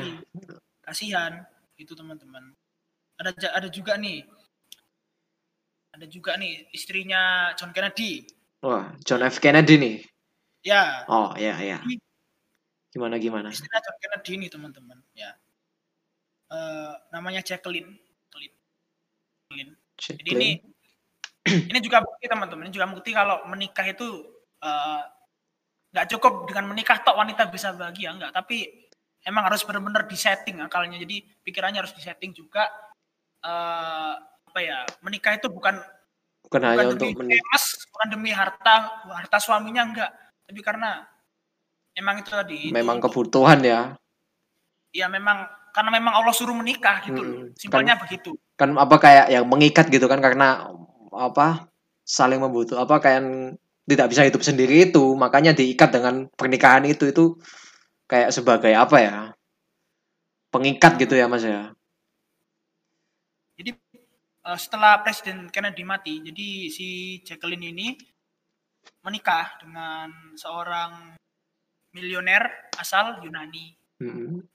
[0.86, 1.44] kasihan.
[1.76, 2.54] Itu teman-teman.
[3.20, 4.24] Ada ada juga nih.
[5.96, 8.24] Ada juga nih istrinya John Kennedy.
[8.62, 9.40] Wah, John F.
[9.40, 9.96] Kennedy nih.
[10.64, 11.08] ya.
[11.08, 11.80] Oh, ya ya.
[12.92, 13.50] Gimana gimana?
[13.50, 14.98] istrinya John Kennedy nih teman-teman.
[15.16, 15.34] Ya.
[16.50, 17.98] Eh, namanya Jacqueline.
[19.50, 19.74] Jacqueline.
[20.00, 20.50] Jadi ini
[21.74, 22.70] ini juga bukti teman-teman.
[22.70, 24.08] Ini juga bukti kalau menikah itu
[24.62, 25.02] eh,
[25.90, 28.70] nggak cukup dengan menikah tok wanita bisa bahagia enggak tapi
[29.26, 32.70] emang harus benar-benar disetting akalnya jadi pikirannya harus disetting juga
[33.42, 35.78] eh, apa ya menikah itu bukan
[36.46, 37.42] bukan hanya bukan untuk demi menikah.
[37.46, 38.76] famous, bukan demi harta
[39.06, 40.12] harta suaminya enggak
[40.46, 41.06] tapi karena
[41.94, 43.82] emang itu tadi itu Memang untuk- kebutuhan ya.
[44.90, 47.54] ya memang karena memang Allah suruh menikah gitu loh Mm-mm.
[47.54, 50.74] simpelnya begitu Kan apa kayak yang mengikat gitu kan karena
[51.14, 51.70] apa
[52.04, 53.22] saling membutuh apa kayak
[53.90, 55.18] tidak bisa hidup sendiri itu.
[55.18, 57.36] Makanya diikat dengan pernikahan itu itu
[58.06, 59.18] kayak sebagai apa ya?
[60.54, 61.74] Pengikat gitu ya mas ya?
[63.58, 63.74] Jadi
[64.46, 67.98] eh, setelah Presiden Kennedy mati, jadi si Jacqueline ini
[69.04, 71.18] menikah dengan seorang
[71.92, 73.74] milioner asal Yunani.
[74.00, 74.46] Mm-mm.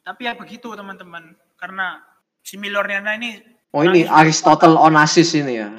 [0.00, 2.02] Tapi ya begitu teman-teman, karena
[2.42, 3.38] si milionernya ini,
[3.70, 5.70] oh ini Aristotle Onassis ini ya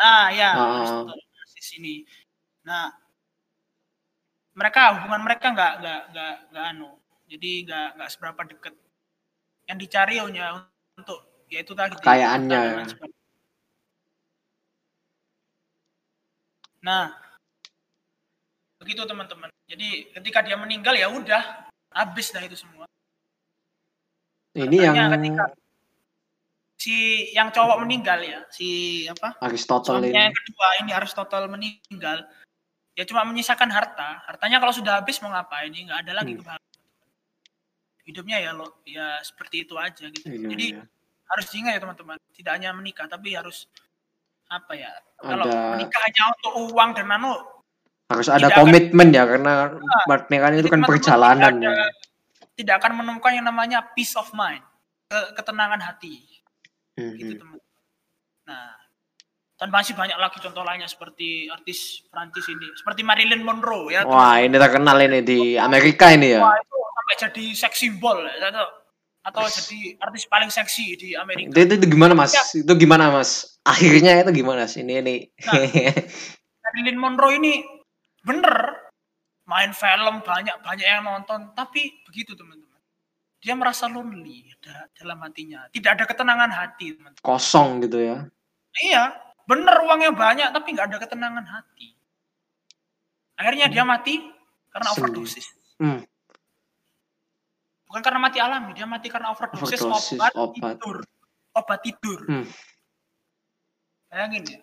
[0.00, 0.80] ah ya, Ah.
[0.80, 1.94] Aristotle Onassis ini.
[2.64, 2.88] Nah,
[4.56, 6.90] mereka hubungan mereka nggak nggak nggak nggak anu,
[7.28, 8.74] jadi nggak nggak seberapa deket.
[9.68, 10.66] Yang dicari hanya
[10.98, 12.84] untuk yaitu tadi Kekayaannya ya.
[16.80, 17.12] Nah,
[18.80, 19.52] begitu teman-teman.
[19.68, 22.88] Jadi ketika dia meninggal ya udah habis dah itu semua.
[24.56, 25.44] ini Makanya yang ketika
[26.80, 26.96] si
[27.36, 29.36] yang cowok meninggal ya, si apa?
[29.44, 32.24] Aristotle ini yang kedua ini harus total meninggal.
[32.96, 34.24] Ya cuma menyisakan harta.
[34.24, 35.68] Hartanya kalau sudah habis mau ngapain?
[35.70, 36.40] Ya nggak ada lagi Hmm.
[36.40, 36.68] kebahagiaan.
[38.08, 40.24] Hidupnya ya lo ya seperti itu aja gitu.
[40.26, 40.82] Iya, Jadi iya.
[41.30, 42.16] harus diingat ya teman-teman.
[42.32, 43.68] Tidak hanya menikah tapi harus
[44.48, 44.90] apa ya?
[45.20, 47.36] Kalau Ada- menikah hanya untuk uang dan anu
[48.10, 49.52] harus ada tidak komitmen ya karena
[50.02, 51.86] pernikahan itu kan perjalanan tidak, ya.
[52.58, 54.66] tidak akan menemukan yang namanya peace of mind,
[55.06, 56.26] ke- ketenangan hati.
[56.96, 57.40] Gitu Mhm.
[57.40, 57.58] teman.
[58.50, 58.74] Nah,
[59.60, 64.08] dan masih banyak lagi contoh lainnya seperti artis Prancis ini, seperti Marilyn Monroe ya.
[64.08, 66.40] Wah ini terkenal ini di Amerika ini ya.
[66.40, 68.66] Wah, itu sampai jadi seks simbol ya, atau
[69.20, 71.52] atau jadi artis paling seksi di Amerika.
[71.52, 72.32] Itu, itu gimana mas?
[72.32, 72.44] Ya.
[72.64, 73.60] Itu gimana mas?
[73.68, 74.80] Akhirnya itu gimana sih?
[74.80, 75.16] Ini ini.
[76.64, 77.60] Marilyn Monroe ini
[78.24, 78.80] bener
[79.44, 82.69] main film banyak banyak yang nonton, tapi begitu teman-teman.
[83.40, 87.12] Dia merasa lonely da- dalam hatinya, tidak ada ketenangan hati teman.
[87.24, 88.28] Kosong gitu ya.
[88.84, 89.16] Iya,
[89.48, 91.96] bener uangnya banyak tapi nggak ada ketenangan hati.
[93.40, 94.20] Akhirnya dia mati
[94.68, 95.00] karena Sendiri.
[95.24, 95.46] overdosis.
[95.80, 96.04] Hmm.
[97.88, 100.54] Bukan karena mati alami, dia mati karena overdosis, Overdosis obat, obat.
[100.76, 100.96] tidur.
[101.56, 102.20] Obat tidur.
[102.28, 102.46] Hmm.
[104.12, 104.60] Bayangin ya.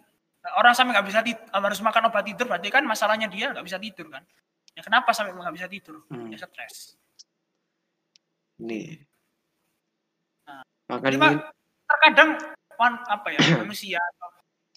[0.56, 3.82] Orang sampai nggak bisa tidur, harus makan obat tidur, berarti kan masalahnya dia nggak bisa
[3.82, 4.24] tidur kan.
[4.78, 6.06] Ya kenapa sampai nggak bisa tidur?
[6.08, 6.30] Hmm.
[6.30, 6.94] Ya stres.
[8.58, 8.82] Ini.
[10.48, 11.38] Nah, Makanya
[11.88, 12.30] terkadang
[12.76, 14.02] wan- apa ya manusia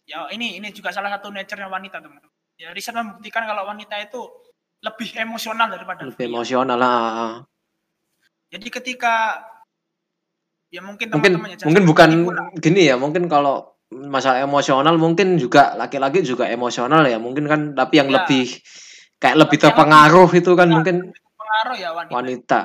[0.04, 2.20] ya ini ini juga salah satu nature-nya wanita teman.
[2.58, 4.20] Ya riset membuktikan kalau wanita itu
[4.82, 6.28] lebih emosional daripada lebih pria.
[6.28, 7.44] emosional lah.
[8.50, 9.38] Jadi ketika
[10.68, 12.10] ya mungkin Mungkin teman-teman ya, mungkin bukan
[12.58, 12.94] gini ya.
[12.98, 17.16] Mungkin kalau masalah emosional mungkin juga laki-laki juga emosional ya.
[17.22, 18.22] Mungkin kan tapi yang Ya.
[18.22, 18.58] lebih
[19.22, 20.96] kayak lebih terpengaruh itu kan Ya, mungkin
[21.38, 22.12] pengaruh ya wanita.
[22.12, 22.60] wanita.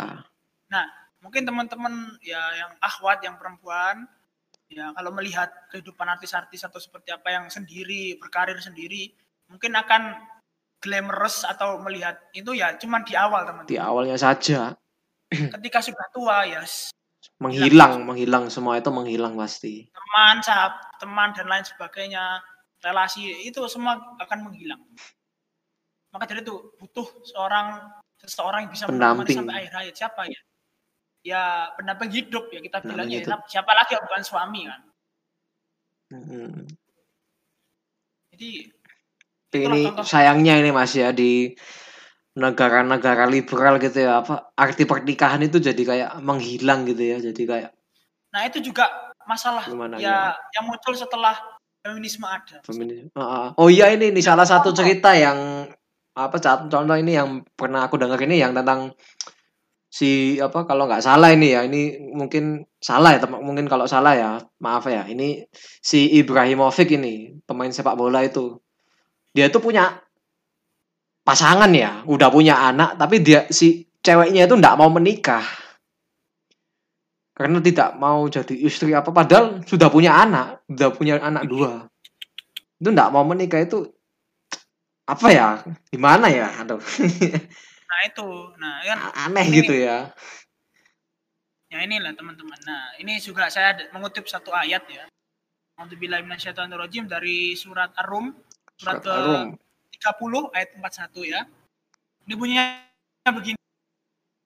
[1.25, 4.05] Mungkin teman-teman ya yang ahwat yang perempuan
[4.69, 9.13] ya kalau melihat kehidupan artis-artis atau seperti apa yang sendiri berkarir sendiri
[9.45, 10.17] mungkin akan
[10.81, 13.85] glamorous atau melihat itu ya cuman di awal Di teman-teman.
[13.85, 14.73] awalnya saja
[15.29, 16.61] Ketika sudah tua ya
[17.41, 19.89] menghilang, menghilang semua itu menghilang pasti.
[19.91, 22.39] teman, sahab, teman dan lain sebagainya,
[22.79, 24.79] relasi itu semua akan menghilang.
[26.13, 29.95] Maka dari itu butuh seorang seseorang yang bisa menemani sampai akhir hayat.
[29.97, 30.39] Siapa ya?
[31.25, 33.25] Ya pendamping hidup ya kita bilang ya.
[33.49, 34.81] Siapa lagi bukan suami kan?
[36.13, 36.69] Hmm.
[38.29, 38.69] Jadi
[39.55, 40.05] ini contoh.
[40.05, 41.55] sayangnya ini Mas ya di
[42.35, 47.71] negara-negara liberal gitu ya apa arti pernikahan itu jadi kayak menghilang gitu ya jadi kayak
[48.35, 48.91] nah itu juga
[49.23, 51.39] masalah Gimana, ya yang muncul setelah
[51.79, 53.47] feminisme ada feminis Ah, ah.
[53.55, 55.71] oh iya ini ini salah satu cerita yang
[56.11, 58.91] apa contoh ini yang pernah aku dengar ini yang tentang
[59.95, 64.11] si apa kalau nggak salah ini ya ini mungkin salah ya teman mungkin kalau salah
[64.11, 65.47] ya maaf ya ini
[65.79, 68.59] si Ibrahimovic ini pemain sepak bola itu
[69.31, 70.03] dia tuh punya
[71.23, 75.41] pasangan ya udah punya anak tapi dia si ceweknya itu nggak mau menikah.
[77.35, 81.89] Karena tidak mau jadi istri apa padahal sudah punya anak sudah punya anak dua.
[82.79, 83.83] Itu nggak mau menikah itu
[85.05, 85.47] apa ya
[85.93, 86.81] gimana ya aduh
[87.95, 88.29] nah itu.
[88.59, 88.99] Nah kan
[89.31, 90.11] aneh Ini- gitu ya.
[91.71, 92.59] Ya inilah teman-teman.
[92.67, 95.07] Nah ini juga saya mengutip satu ayat ya.
[95.79, 98.35] Alhamdulillah minasyaitonirrajim dari surat Ar-Rum
[98.79, 99.47] surat, Surat Ar-Rum.
[99.91, 101.41] ke 30 ayat 41 ya.
[102.27, 102.65] Ini bunyinya
[103.31, 103.59] begini.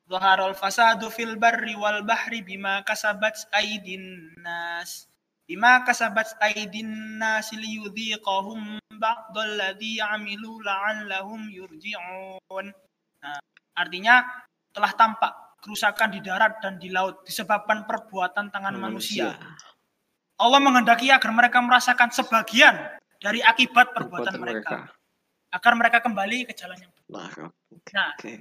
[0.09, 5.05] Zaharul fasadu fil barri wal bahri bima kasabat aydin nas.
[5.45, 12.73] Bima kasabat aydin nas liyudhiqahum ba'dal ladzi amilu la'allahum yurji'un
[13.23, 13.39] nah,
[13.75, 14.25] artinya
[14.73, 19.35] telah tampak kerusakan di darat dan di laut disebabkan perbuatan tangan manusia.
[20.39, 22.75] Allah menghendaki agar mereka merasakan sebagian
[23.19, 24.87] dari akibat perbuatan, mereka,
[25.51, 27.51] agar mereka kembali ke jalan yang benar.
[27.91, 28.33] Nah, oke.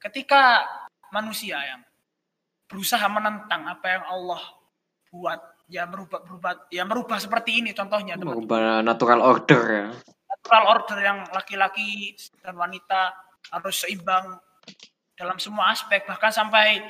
[0.00, 0.64] ketika
[1.08, 1.80] manusia yang
[2.68, 4.42] berusaha menentang apa yang Allah
[5.08, 5.40] buat,
[5.72, 9.88] ya merubah berubah ya merubah seperti ini contohnya Merubah natural order ya.
[10.40, 13.12] Natural order yang laki-laki dan wanita
[13.52, 14.40] harus seimbang
[15.12, 16.80] dalam semua aspek bahkan sampai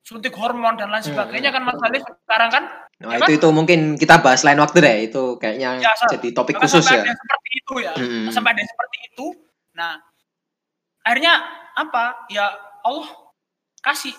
[0.00, 2.64] suntik hormon dan lain sebagainya kan Mas Alif sekarang kan?
[2.96, 4.96] Nah, Ya itu itu mungkin kita bahas lain waktu deh.
[5.12, 7.04] Itu kayaknya Ya, so- jadi topik khusus sampai ya.
[7.04, 7.92] ada seperti itu ya.
[7.92, 8.24] Mm-mm.
[8.32, 9.26] sampai ada seperti itu.
[9.76, 9.92] Nah
[11.04, 11.32] akhirnya
[11.76, 12.24] apa?
[12.32, 12.48] Ya
[12.80, 13.08] Allah
[13.84, 14.16] kasih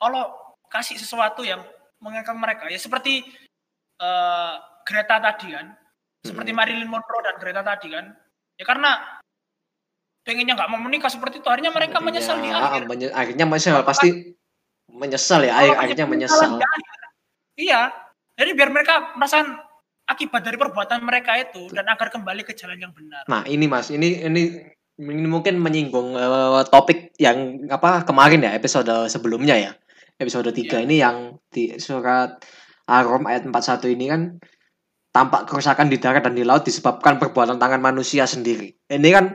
[0.00, 0.32] Allah
[0.72, 1.60] kasih sesuatu yang
[2.00, 2.64] mengangkat mereka.
[2.72, 3.28] Ya seperti
[4.00, 4.54] eh,
[4.88, 5.76] Greta tadi kan
[6.20, 6.58] seperti Mm-mm.
[6.58, 8.04] Marilyn Monroe dan Greta tadi kan
[8.54, 8.90] ya karena
[10.22, 14.34] pengennya nggak mau menikah seperti itu akhirnya mereka menyesal di akhir menye- akhirnya menyesal pasti
[14.88, 15.52] menyesal ya.
[15.74, 16.58] Akhirnya menyesal
[17.54, 17.92] iya
[18.34, 19.56] jadi biar mereka merasakan
[20.04, 23.88] akibat dari perbuatan mereka itu dan agar kembali ke jalan yang benar Nah, ini Mas,
[23.88, 24.42] ini ini
[24.96, 29.72] ini mungkin menyinggung eh, topik yang apa kemarin ya episode sebelumnya ya.
[30.16, 30.78] Episode 3 Iya.
[30.82, 31.16] ini yang
[31.46, 32.42] di surat
[32.84, 34.20] Ar-Rum ayat 41 ini kan
[35.18, 38.70] tampak kerusakan di darat dan di laut disebabkan perbuatan tangan manusia sendiri.
[38.86, 39.34] Ini kan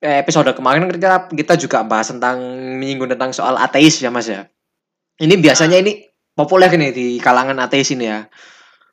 [0.00, 2.40] eh, episode kemarin kita kita juga bahas tentang
[2.80, 4.48] menyinggung tentang soal ateis ya Mas ya.
[5.20, 8.24] Ini biasanya ini populer nih di kalangan ateis ini ya.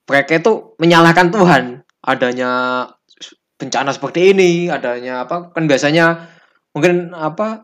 [0.03, 1.63] Mereka itu menyalahkan Tuhan
[2.03, 2.51] adanya
[3.55, 6.27] bencana seperti ini, adanya apa kan biasanya
[6.75, 7.63] mungkin apa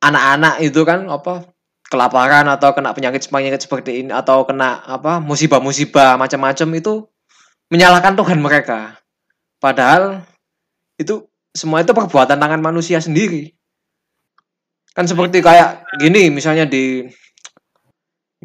[0.00, 1.52] anak-anak itu kan apa
[1.94, 7.06] kelaparan atau kena penyakit penyakit seperti ini atau kena apa musibah-musibah macam-macam itu
[7.70, 8.98] menyalahkan Tuhan mereka.
[9.62, 10.26] Padahal
[10.98, 13.54] itu semua itu perbuatan tangan manusia sendiri.
[14.90, 17.06] Kan seperti kayak gini misalnya di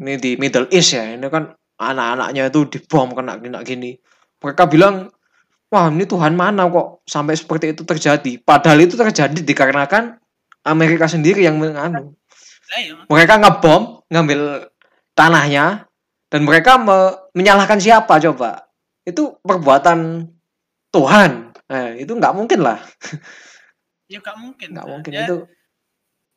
[0.00, 4.00] ini di Middle East ya, ini kan anak-anaknya itu dibom kena kena gini.
[4.40, 5.12] Mereka bilang,
[5.68, 8.40] wah ini Tuhan mana kok sampai seperti itu terjadi.
[8.40, 10.16] Padahal itu terjadi dikarenakan
[10.64, 12.16] Amerika sendiri yang menganu.
[12.70, 12.94] Iya.
[13.06, 14.70] Mereka ngebom, ngambil
[15.12, 15.90] tanahnya,
[16.28, 18.70] dan mereka me- menyalahkan siapa coba?
[19.02, 20.30] Itu perbuatan
[20.88, 21.50] Tuhan.
[21.66, 22.82] Eh, itu nggak mungkin lah,
[24.10, 25.38] ya nggak mungkin nggak mungkin ya, itu.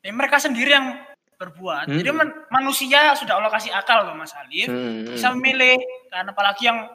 [0.05, 0.93] ya mereka sendiri yang
[1.41, 1.97] berbuat Hmm.
[1.97, 5.35] jadi man- manusia sudah Allah kasih akal loh Mas Alif Hmm, bisa hmm.
[5.35, 5.73] memilih
[6.07, 6.85] kan apalagi yang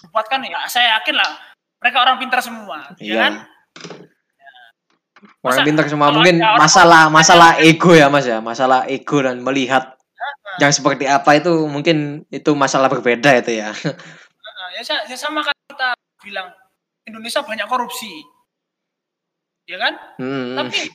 [0.00, 1.30] berbuat kan ya saya yakin lah
[1.78, 3.16] mereka orang pintar semua ya Iya.
[3.20, 3.32] kan
[5.42, 8.42] Orang Masa pintar semua mungkin masalah masalah ego ya mas ya.
[8.42, 9.94] Masalah ego dan melihat
[10.60, 13.70] yang seperti apa itu mungkin itu masalah berbeda itu ya.
[13.72, 15.88] Nah, ya, ya sama kan kita
[16.22, 16.50] bilang
[17.06, 18.22] Indonesia banyak korupsi.
[19.66, 19.94] Ya kan?
[20.18, 20.90] Hmm, tapi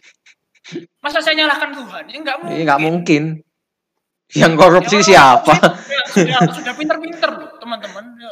[0.99, 2.03] masa saya nyalahkan Tuhan?
[2.11, 3.23] Ya nggak mungkin ini nggak mungkin.
[4.35, 5.55] yang korupsi Ya, siapa?
[5.55, 8.03] sudah, sudah, sudah pinter-pinter loh teman-teman.
[8.19, 8.31] Ya,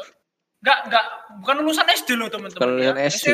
[0.59, 1.05] nggak nggak
[1.39, 3.07] bukan lulusan SD loh teman-teman Bukan lulusan ya.
[3.07, 3.27] SD.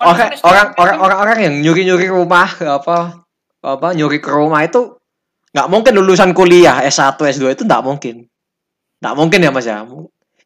[0.00, 3.20] Orang orang orang orang orang yang nyuri nyuri rumah apa
[3.60, 4.96] apa nyuri ke rumah itu
[5.52, 8.24] nggak mungkin lulusan kuliah S1 S2 itu nggak mungkin
[9.04, 9.84] nggak mungkin ya mas ya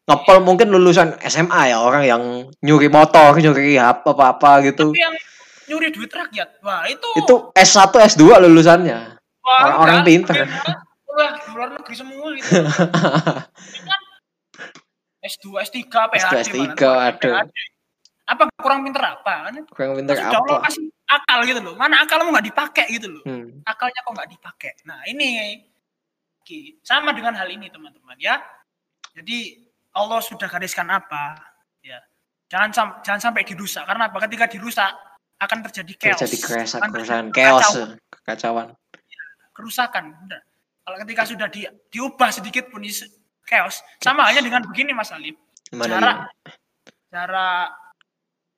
[0.05, 2.21] ngepel mungkin lulusan SMA ya orang yang
[2.59, 5.15] nyuri motor nyuri apa apa apa gitu tapi yang
[5.71, 10.35] nyuri duit rakyat wah itu itu S1 S2 lulusannya wah, orang-orang enggak, pinter.
[10.35, 10.71] beda.
[11.07, 12.51] wah luar negeri semua gitu
[13.71, 13.99] Ya kan?
[15.25, 17.09] S2 S3 PhD S2, malah.
[17.09, 17.33] aduh.
[18.25, 19.49] Apa kurang pinter apa?
[19.49, 19.63] Kan?
[19.69, 21.73] kurang pinter Allah apa kasih akal gitu loh.
[21.77, 23.23] Mana akalmu nggak dipakai gitu loh.
[23.25, 23.61] hmm.
[23.65, 24.71] Akalnya kok nggak dipakai.
[24.89, 25.61] Nah ini
[26.85, 28.41] sama dengan hal ini teman-teman ya.
[29.13, 31.37] Jadi Allah sudah gariskan apa?
[31.85, 32.01] Ya,
[32.49, 34.17] jangan sam- jangan sampai dirusak karena apa?
[34.29, 34.89] Ketika dirusak
[35.41, 36.19] akan terjadi chaos.
[36.25, 37.89] terjadi keresahan Akan keresahan terjadi chaos kekacauan.
[38.09, 38.67] kekacauan
[39.55, 40.03] kerusakan.
[40.27, 40.41] Udah.
[40.85, 42.83] Kalau ketika sudah di, diubah sedikit pun
[43.47, 45.33] chaos, sama halnya dengan begini Mas Alif.
[45.65, 46.17] gimana Jarak,
[47.09, 47.84] ya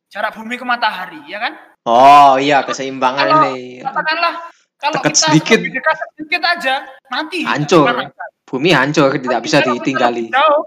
[0.08, 1.54] jarak, bumi ke matahari, ya kan?
[1.84, 4.34] oh iya keseimbangan Kalau- ini Katakanlah
[4.78, 5.58] kalau Dekat kita sedikit.
[5.58, 6.76] lebih dekat sedikit aja,
[7.08, 7.40] mati.
[7.42, 7.86] Hancur.
[8.44, 10.64] Bumi hancur tidak bisa Kalau kita ditinggali Jauh,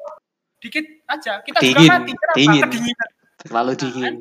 [0.59, 2.13] dikit aja, kita Dingin, juga mati.
[2.13, 2.35] Kenapa?
[2.35, 2.63] dingin.
[2.63, 3.09] Kedinginan.
[3.39, 4.15] terlalu Nah, dingin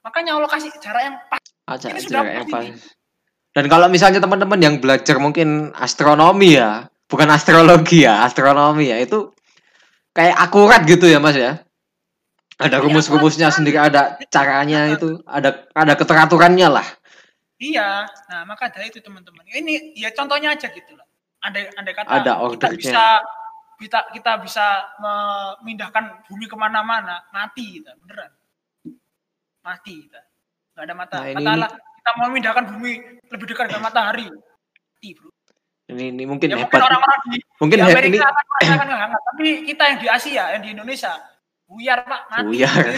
[0.00, 1.42] Makanya Allah kasih jarak yang pas.
[1.66, 2.66] aja Ini jarak yang pas
[3.52, 9.32] dan kalau misalnya teman-teman yang belajar mungkin astronomi ya bukan astrologi ya astronomi ya itu
[10.12, 11.64] kayak akurat gitu ya mas ya
[12.56, 16.88] ada rumus-rumusnya sendiri ada caranya itu ada ada keteraturannya lah
[17.56, 19.40] Iya, nah maka dari itu teman-teman.
[19.48, 21.08] Ini ya contohnya aja gitu loh.
[21.40, 23.04] Andai, andai kata Ada kita bisa
[23.80, 28.28] kita kita bisa memindahkan bumi ke mana-mana, mati kita beneran,
[29.64, 30.20] mati kita.
[30.76, 31.16] Gak ada mata.
[31.16, 32.92] Nah, ini- Katakanlah kita mau memindahkan bumi
[33.32, 35.30] lebih dekat dengan matahari, mati bro.
[35.86, 39.20] ini, ini mungkin Ya mungkin hebat orang-orang di, mungkin di Amerika ini akan merasakan hangat,
[39.32, 41.12] tapi kita yang di Asia, yang di Indonesia,
[41.66, 42.46] buyar pak, mati.
[42.46, 42.84] buyar.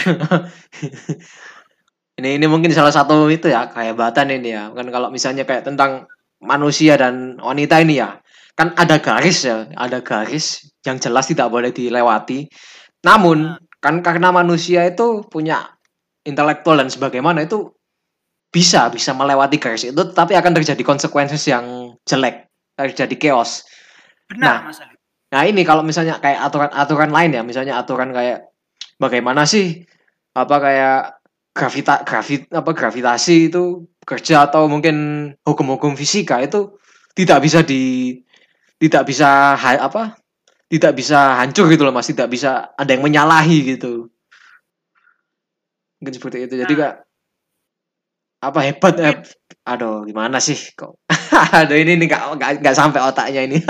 [2.18, 4.74] Ini ini mungkin salah satu itu ya kehebatan ini ya.
[4.74, 6.10] Kan kalau misalnya kayak tentang
[6.42, 8.18] manusia dan wanita ini ya
[8.58, 12.50] kan ada garis ya ada garis yang jelas tidak boleh dilewati.
[13.06, 15.78] Namun kan karena manusia itu punya
[16.26, 17.70] intelektual dan sebagaimana itu
[18.50, 23.62] bisa bisa melewati garis itu tapi akan terjadi konsekuensi yang jelek terjadi chaos.
[24.26, 24.98] Benar Nah, Mas Ali.
[25.28, 28.48] Nah ini kalau misalnya kayak aturan-aturan lain ya, misalnya aturan kayak
[28.98, 29.86] bagaimana sih
[30.34, 30.98] apa kayak
[31.54, 34.96] gravita gravi, apa gravitasi itu kerja atau mungkin
[35.42, 36.78] hukum-hukum fisika itu
[37.18, 38.14] tidak bisa di
[38.78, 40.14] tidak bisa ha- apa
[40.70, 42.06] tidak bisa hancur gitu loh mas.
[42.06, 44.06] Tidak bisa ada yang menyalahi gitu.
[45.98, 46.54] Mungkin seperti itu.
[46.60, 46.80] Jadi Nah.
[46.84, 46.94] kak
[48.38, 49.16] apa hebat eh,
[49.66, 50.94] aduh gimana sih kok?
[51.58, 53.58] Aduh ini ini nggak nggak nggak sampai otaknya ini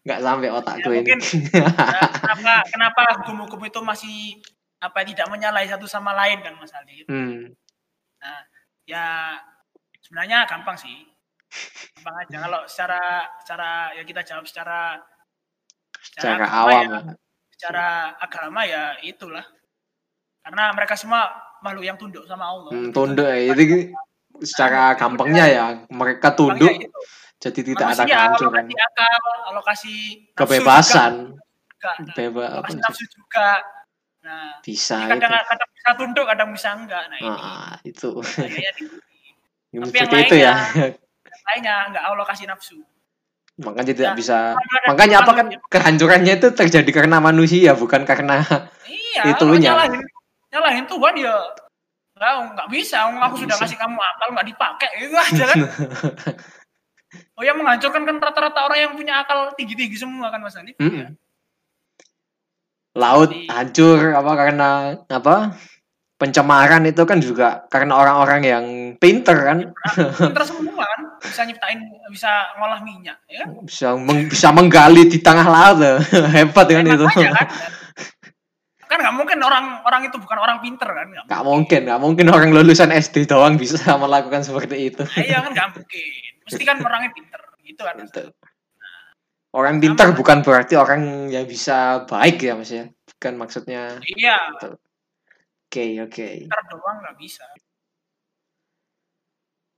[0.00, 1.20] nggak sampai otakku ini mungkin
[1.60, 4.16] Nah, kenapa kenapa hukum-hukum itu masih
[4.80, 7.04] apa tidak menyalahi satu sama lain kan Mas Ali?
[7.04, 7.52] hmm.
[8.88, 9.36] Ya
[10.00, 11.04] sebenarnya gampang sih.
[12.00, 13.02] Gampang aja kalau secara
[13.44, 14.98] secara ya kita jawab secara
[16.00, 17.00] secara agama awam ya,
[17.52, 17.86] secara
[18.16, 19.44] agama ya itulah.
[20.40, 21.28] Karena mereka semua
[21.60, 22.72] makhluk yang tunduk sama Allah.
[22.72, 23.92] Hmm, tunduk ya itu
[24.40, 27.00] secara gampangnya ya mereka Gampangnya tunduk itu.
[27.40, 29.94] Jadi tidak ada Manusia kehancuran alokasi akal, alokasi
[30.36, 32.82] kebebasan juga, nah, bebas alokasi sih?
[32.84, 33.48] nafsu juga.
[34.20, 37.04] Nah, bisa itu kadang kadang bisa tunduk, kadang bisa enggak.
[37.08, 38.84] Nah, ini ah, itu bahayanya di
[39.72, 42.76] Tapi seperti yang itu ya yang lainnya enggak Allah kasih nafsu.
[43.60, 44.38] makanya tidak Nah, bisa
[44.88, 48.40] makanya apa kan makhluk- kehancurannya itu terjadi karena manusia bukan karena
[48.88, 49.72] Iya, itunya.
[49.76, 50.00] nyalahin,
[50.48, 51.36] nyalahin Tuhan ya
[52.16, 52.96] enggak, enggak bisa.
[53.08, 55.58] Aku sudah kasih kamu akal enggak dipakai itu aja kan.
[57.40, 60.76] Oh yang menghancurkan kan rata-rata orang yang punya akal tinggi-tinggi semua kan Mas Andi.
[60.76, 61.16] Mm-mm.
[62.92, 64.68] laut Jadi- hancur apa karena
[65.06, 65.54] apa
[66.16, 68.64] pencemaran itu kan juga karena orang-orang yang
[68.98, 69.58] pinter kan
[70.12, 71.80] Pinter semua kan, bisa nyiptain,
[72.10, 73.48] bisa ngolah minyak, ya kan?
[73.62, 75.96] bisa meng- bisa menggali di tengah laut loh.
[76.34, 77.48] hebat kan Ya, itu makanya kan.
[78.90, 81.06] Kan nggak mungkin orang orang itu bukan orang pinter kan?
[81.06, 85.54] Nggak nggak mungkin nggak mungkin orang lulusan SD doang bisa melakukan seperti itu iya kan
[85.54, 86.29] nggak mungkin.
[86.50, 87.96] Mesti kan orangnya pinter, gitu kan?
[88.02, 88.24] Gitu.
[89.50, 92.86] orang pinter bukan berarti orang yang bisa baik ya mas ya?
[92.86, 96.26] Bukan maksudnya Iya, oke oke.
[96.46, 97.46] Pinter doang nggak bisa.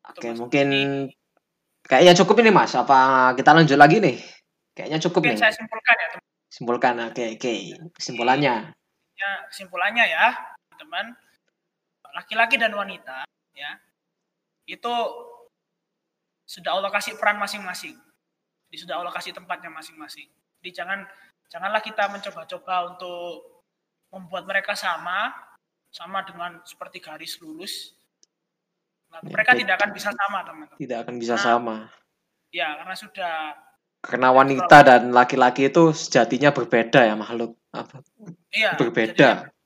[0.03, 0.69] oke mungkin
[1.89, 2.77] kayaknya cukup ini mas.
[2.77, 4.21] Apa kita lanjut lagi nih?
[4.77, 5.41] Kayaknya cukup Mungkin nih.
[5.41, 6.25] saya simpulkan ya, teman.
[6.53, 7.55] simpulkan oke oke.
[7.97, 8.55] Kesimpulannya.
[9.17, 10.25] Ya, kesimpulannya ya,
[10.77, 11.17] teman.
[12.13, 13.25] Laki-laki dan wanita,
[13.57, 13.81] ya,
[14.69, 14.93] itu
[16.53, 17.97] sudah Allah kasih peran masing-masing.
[18.69, 20.29] Jadi sudah Allah kasih tempatnya masing-masing.
[20.61, 21.09] Jadi jangan
[21.49, 23.65] janganlah kita mencoba-coba untuk
[24.13, 25.33] membuat mereka sama,
[25.89, 27.97] sama dengan seperti garis lurus.
[29.09, 30.77] Nah, mereka tidak akan bisa sama, teman-teman.
[30.81, 31.45] tidak akan bisa Nah.
[31.45, 31.77] sama
[32.53, 33.37] Ya, karena sudah
[34.03, 38.03] karena wanita dan laki-laki itu sejatinya berbeda ya makhluk apa
[38.51, 39.62] iya berbeda jadi.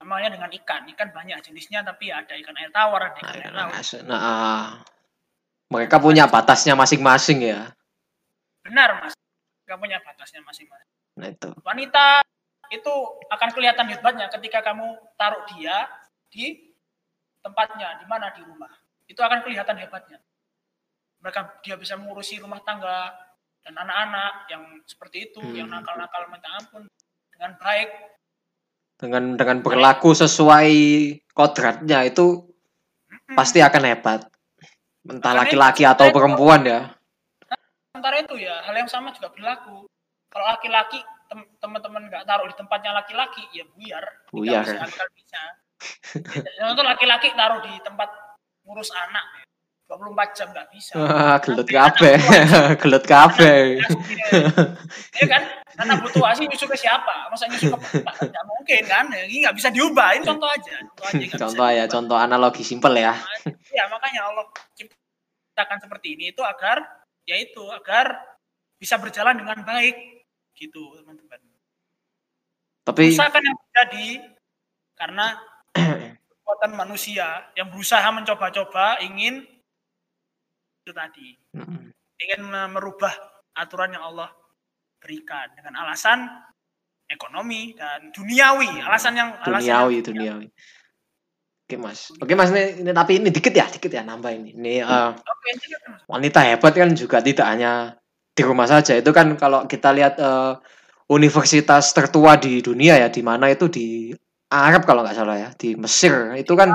[0.00, 3.76] Namanya dengan ikan, ikan banyak jenisnya tapi ada ikan air tawar, ada ikan air laut.
[4.08, 4.68] nah, ah.
[5.68, 7.68] mereka punya batasnya masing-masing ya
[8.64, 9.14] Benar, Mas.
[9.64, 10.88] Mereka punya batasnya masing-masing.
[11.20, 12.24] nah itu Wanita
[12.70, 12.92] itu
[13.28, 15.90] akan kelihatan hebatnya ketika kamu taruh dia
[16.30, 16.70] di
[17.42, 18.70] tempatnya di mana di rumah
[19.10, 20.22] itu akan kelihatan hebatnya
[21.20, 23.10] mereka dia bisa mengurusi rumah tangga
[23.60, 25.82] dan anak-anak yang seperti itu yang Hmm.
[25.82, 26.86] nakal-nakal minta ampun
[27.34, 27.90] dengan baik
[29.00, 30.70] dengan dengan berlaku sesuai
[31.32, 32.44] kodratnya itu
[33.08, 33.34] Mm-mm.
[33.34, 34.20] pasti akan hebat
[35.08, 36.80] entah laki-laki itu- atau perempuan ya
[37.90, 39.88] sementara itu ya hal yang sama juga berlaku
[40.28, 41.00] kalau laki-laki
[41.32, 44.62] tem- teman-teman nggak taruh di tempatnya laki-laki ya buyar Buyar.
[45.16, 45.42] Bisa.
[46.60, 48.12] Contoh laki-laki taruh di tempat
[48.68, 49.24] ngurus anak
[49.90, 52.16] 24 jam nggak bisa Wah, gelut kabeh
[52.78, 53.82] gelut kabeh
[55.18, 55.42] Iya kan?
[55.80, 57.32] Karena butuh asi nyusu ke siapa?
[57.32, 58.04] Masa nyusu ke?
[58.04, 59.08] Nggak mungkin kan?
[59.08, 60.12] Ini nggak bisa diubah.
[60.12, 60.76] Ini contoh aja.
[60.76, 61.36] Contoh aja.
[61.40, 61.92] contoh ya diubah.
[61.96, 63.16] contoh analogi simpel ya
[63.78, 64.44] Ya makanya Allah
[64.76, 66.84] ciptakan seperti ini itu agar
[67.24, 68.20] yaitu agar
[68.76, 69.96] bisa berjalan dengan baik
[70.56, 71.40] gitu teman-teman.
[72.84, 74.08] tapi Kerusakan yang terjadi
[74.96, 75.26] karena
[76.28, 79.48] kekuatan manusia yang berusaha mencoba-coba ingin
[80.80, 81.28] itu tadi.
[82.20, 82.40] Ingin
[82.72, 83.12] merubah
[83.56, 84.28] aturan yang Allah
[85.00, 86.28] berikan dengan alasan
[87.08, 88.80] ekonomi dan duniawi.
[88.84, 90.46] Alasan yang alasan duniawi yang- duniawi.
[91.70, 92.10] Oke mas.
[92.18, 94.58] Oke mas ini, ini tapi ini dikit ya dikit ya nambah ini.
[94.58, 95.50] Ini Oke,
[95.86, 96.02] Mas.
[96.10, 97.94] wanita hebat kan juga tidak hanya
[98.34, 98.98] di rumah saja.
[98.98, 100.58] Itu kan kalau kita lihat eh,
[101.14, 104.10] universitas tertua di dunia ya di mana itu di
[104.50, 106.34] Arab kalau nggak salah ya di Mesir.
[106.34, 106.74] Itu kan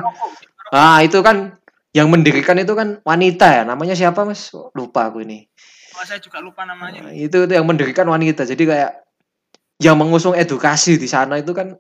[0.72, 1.60] ah itu kan
[1.96, 4.52] yang mendirikan itu kan wanita ya namanya siapa mas?
[4.76, 5.48] Lupa aku ini.
[5.96, 7.08] Oh, saya juga lupa namanya.
[7.08, 8.44] Nah, itu, itu yang mendirikan wanita.
[8.44, 9.08] Jadi kayak
[9.80, 11.72] yang mengusung edukasi di sana itu kan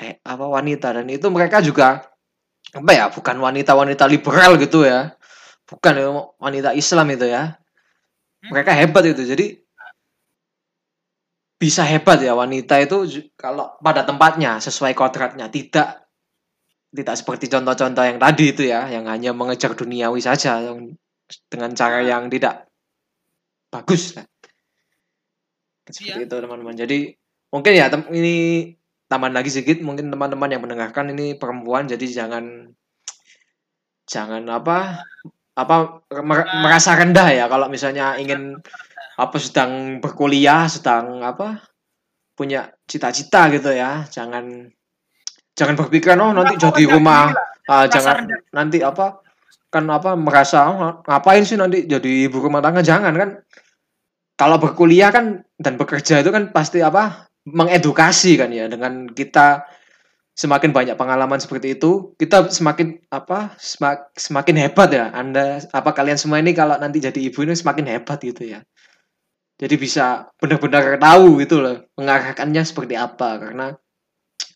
[0.00, 0.96] eh apa wanita.
[0.96, 2.00] Dan itu mereka juga
[2.72, 5.12] apa ya bukan wanita-wanita liberal gitu ya.
[5.68, 6.08] Bukan ya,
[6.40, 7.60] wanita Islam itu ya.
[8.48, 9.20] Mereka hebat itu.
[9.20, 9.60] Jadi
[11.60, 15.52] bisa hebat ya wanita itu kalau pada tempatnya sesuai kodratnya.
[15.52, 16.01] Tidak
[16.92, 20.92] tidak seperti contoh-contoh yang tadi itu ya yang hanya mengejar duniawi saja yang
[21.48, 22.68] dengan cara yang tidak
[23.72, 24.28] bagus lah.
[25.88, 26.28] Seperti Iya.
[26.28, 26.76] itu teman-teman.
[26.76, 26.98] Jadi
[27.48, 28.36] mungkin ya ini
[29.08, 32.72] tambahan lagi sedikit mungkin teman-teman yang mendengarkan ini perempuan jadi jangan
[34.08, 35.04] jangan apa
[35.52, 38.56] apa mer- merasa rendah ya kalau misalnya ingin
[39.20, 41.60] apa sedang berkuliah sedang apa
[42.32, 44.72] punya cita-cita gitu ya jangan
[45.56, 47.32] jangan berpikiran oh nanti jadi rumah.
[47.70, 48.40] ah, jangan rendah.
[48.50, 49.22] nanti apa
[49.72, 52.84] kan apa merasa oh, ngapain sih nanti jadi ibu rumah tangga?
[52.84, 53.30] Jangan kan.
[54.36, 59.64] Kalau berkuliah kan dan bekerja itu kan pasti apa mengedukasi kan ya dengan kita
[60.32, 65.12] semakin banyak pengalaman seperti itu kita semakin apa semak- semakin hebat ya.
[65.12, 68.60] Anda apa kalian semua ini kalau nanti jadi ibu ini semakin hebat gitu ya.
[69.60, 73.38] Jadi bisa benar-benar tahu gitu loh mengarahkannya seperti apa.
[73.38, 73.76] Karena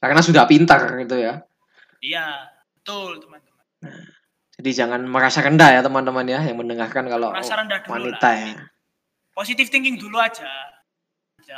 [0.00, 1.42] karena sudah pintar gitu ya.
[2.00, 3.64] Iya betul teman-teman.
[4.56, 8.36] Jadi jangan merasa rendah ya teman-teman ya yang mendengarkan kalau Merasa rendah dulu wanita lah.
[8.40, 8.52] ya.
[9.36, 10.48] Positive thinking dulu aja.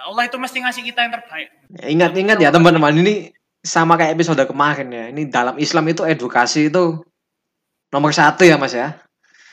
[0.05, 1.49] Allah itu mesti ngasih kita yang terbaik.
[1.79, 3.33] Ingat-ingat ya teman-teman ini
[3.63, 5.05] sama kayak episode kemarin ya.
[5.15, 7.01] Ini dalam Islam itu edukasi itu
[7.89, 8.99] nomor satu ya mas ya.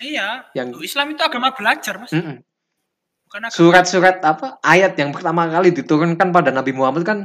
[0.04, 2.12] iya Yang Islam itu agama belajar mas.
[2.12, 7.20] Bukan agama surat-surat apa ayat yang pertama kali diturunkan pada Nabi Muhammad kan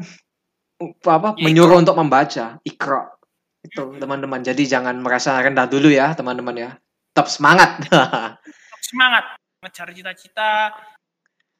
[0.80, 3.02] apa Ya, menyuruh untuk membaca ikro
[3.60, 4.40] itu teman-teman.
[4.40, 6.70] Jadi jangan merasa rendah dulu ya teman-teman ya.
[7.12, 7.70] Tetap semangat.
[7.84, 9.24] Tetap semangat
[9.60, 10.72] mengejar cita-cita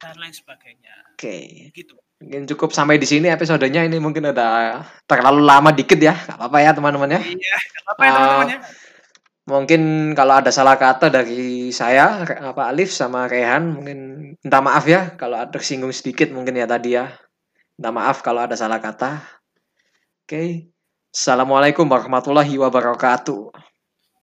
[0.01, 1.69] dan lain sebagainya Oke.
[1.69, 6.13] gitu Mungkin cukup sampai di sini episodenya ini mungkin udah terlalu lama dikit ya.
[6.13, 7.21] Gak apa-apa ya teman-teman ya.
[7.21, 8.59] iya nggak apa ya teman-teman ya
[9.41, 9.81] Mungkin
[10.13, 13.99] kalau ada salah kata dari saya, apa Alif sama Rehan, mungkin
[14.37, 17.09] minta maaf ya kalau ada tersinggung sedikit mungkin ya tadi ya.
[17.81, 19.17] Minta maaf kalau ada salah kata.
[20.21, 20.69] Oke.
[21.09, 23.49] Assalamualaikum warahmatullahi wabarakatuh.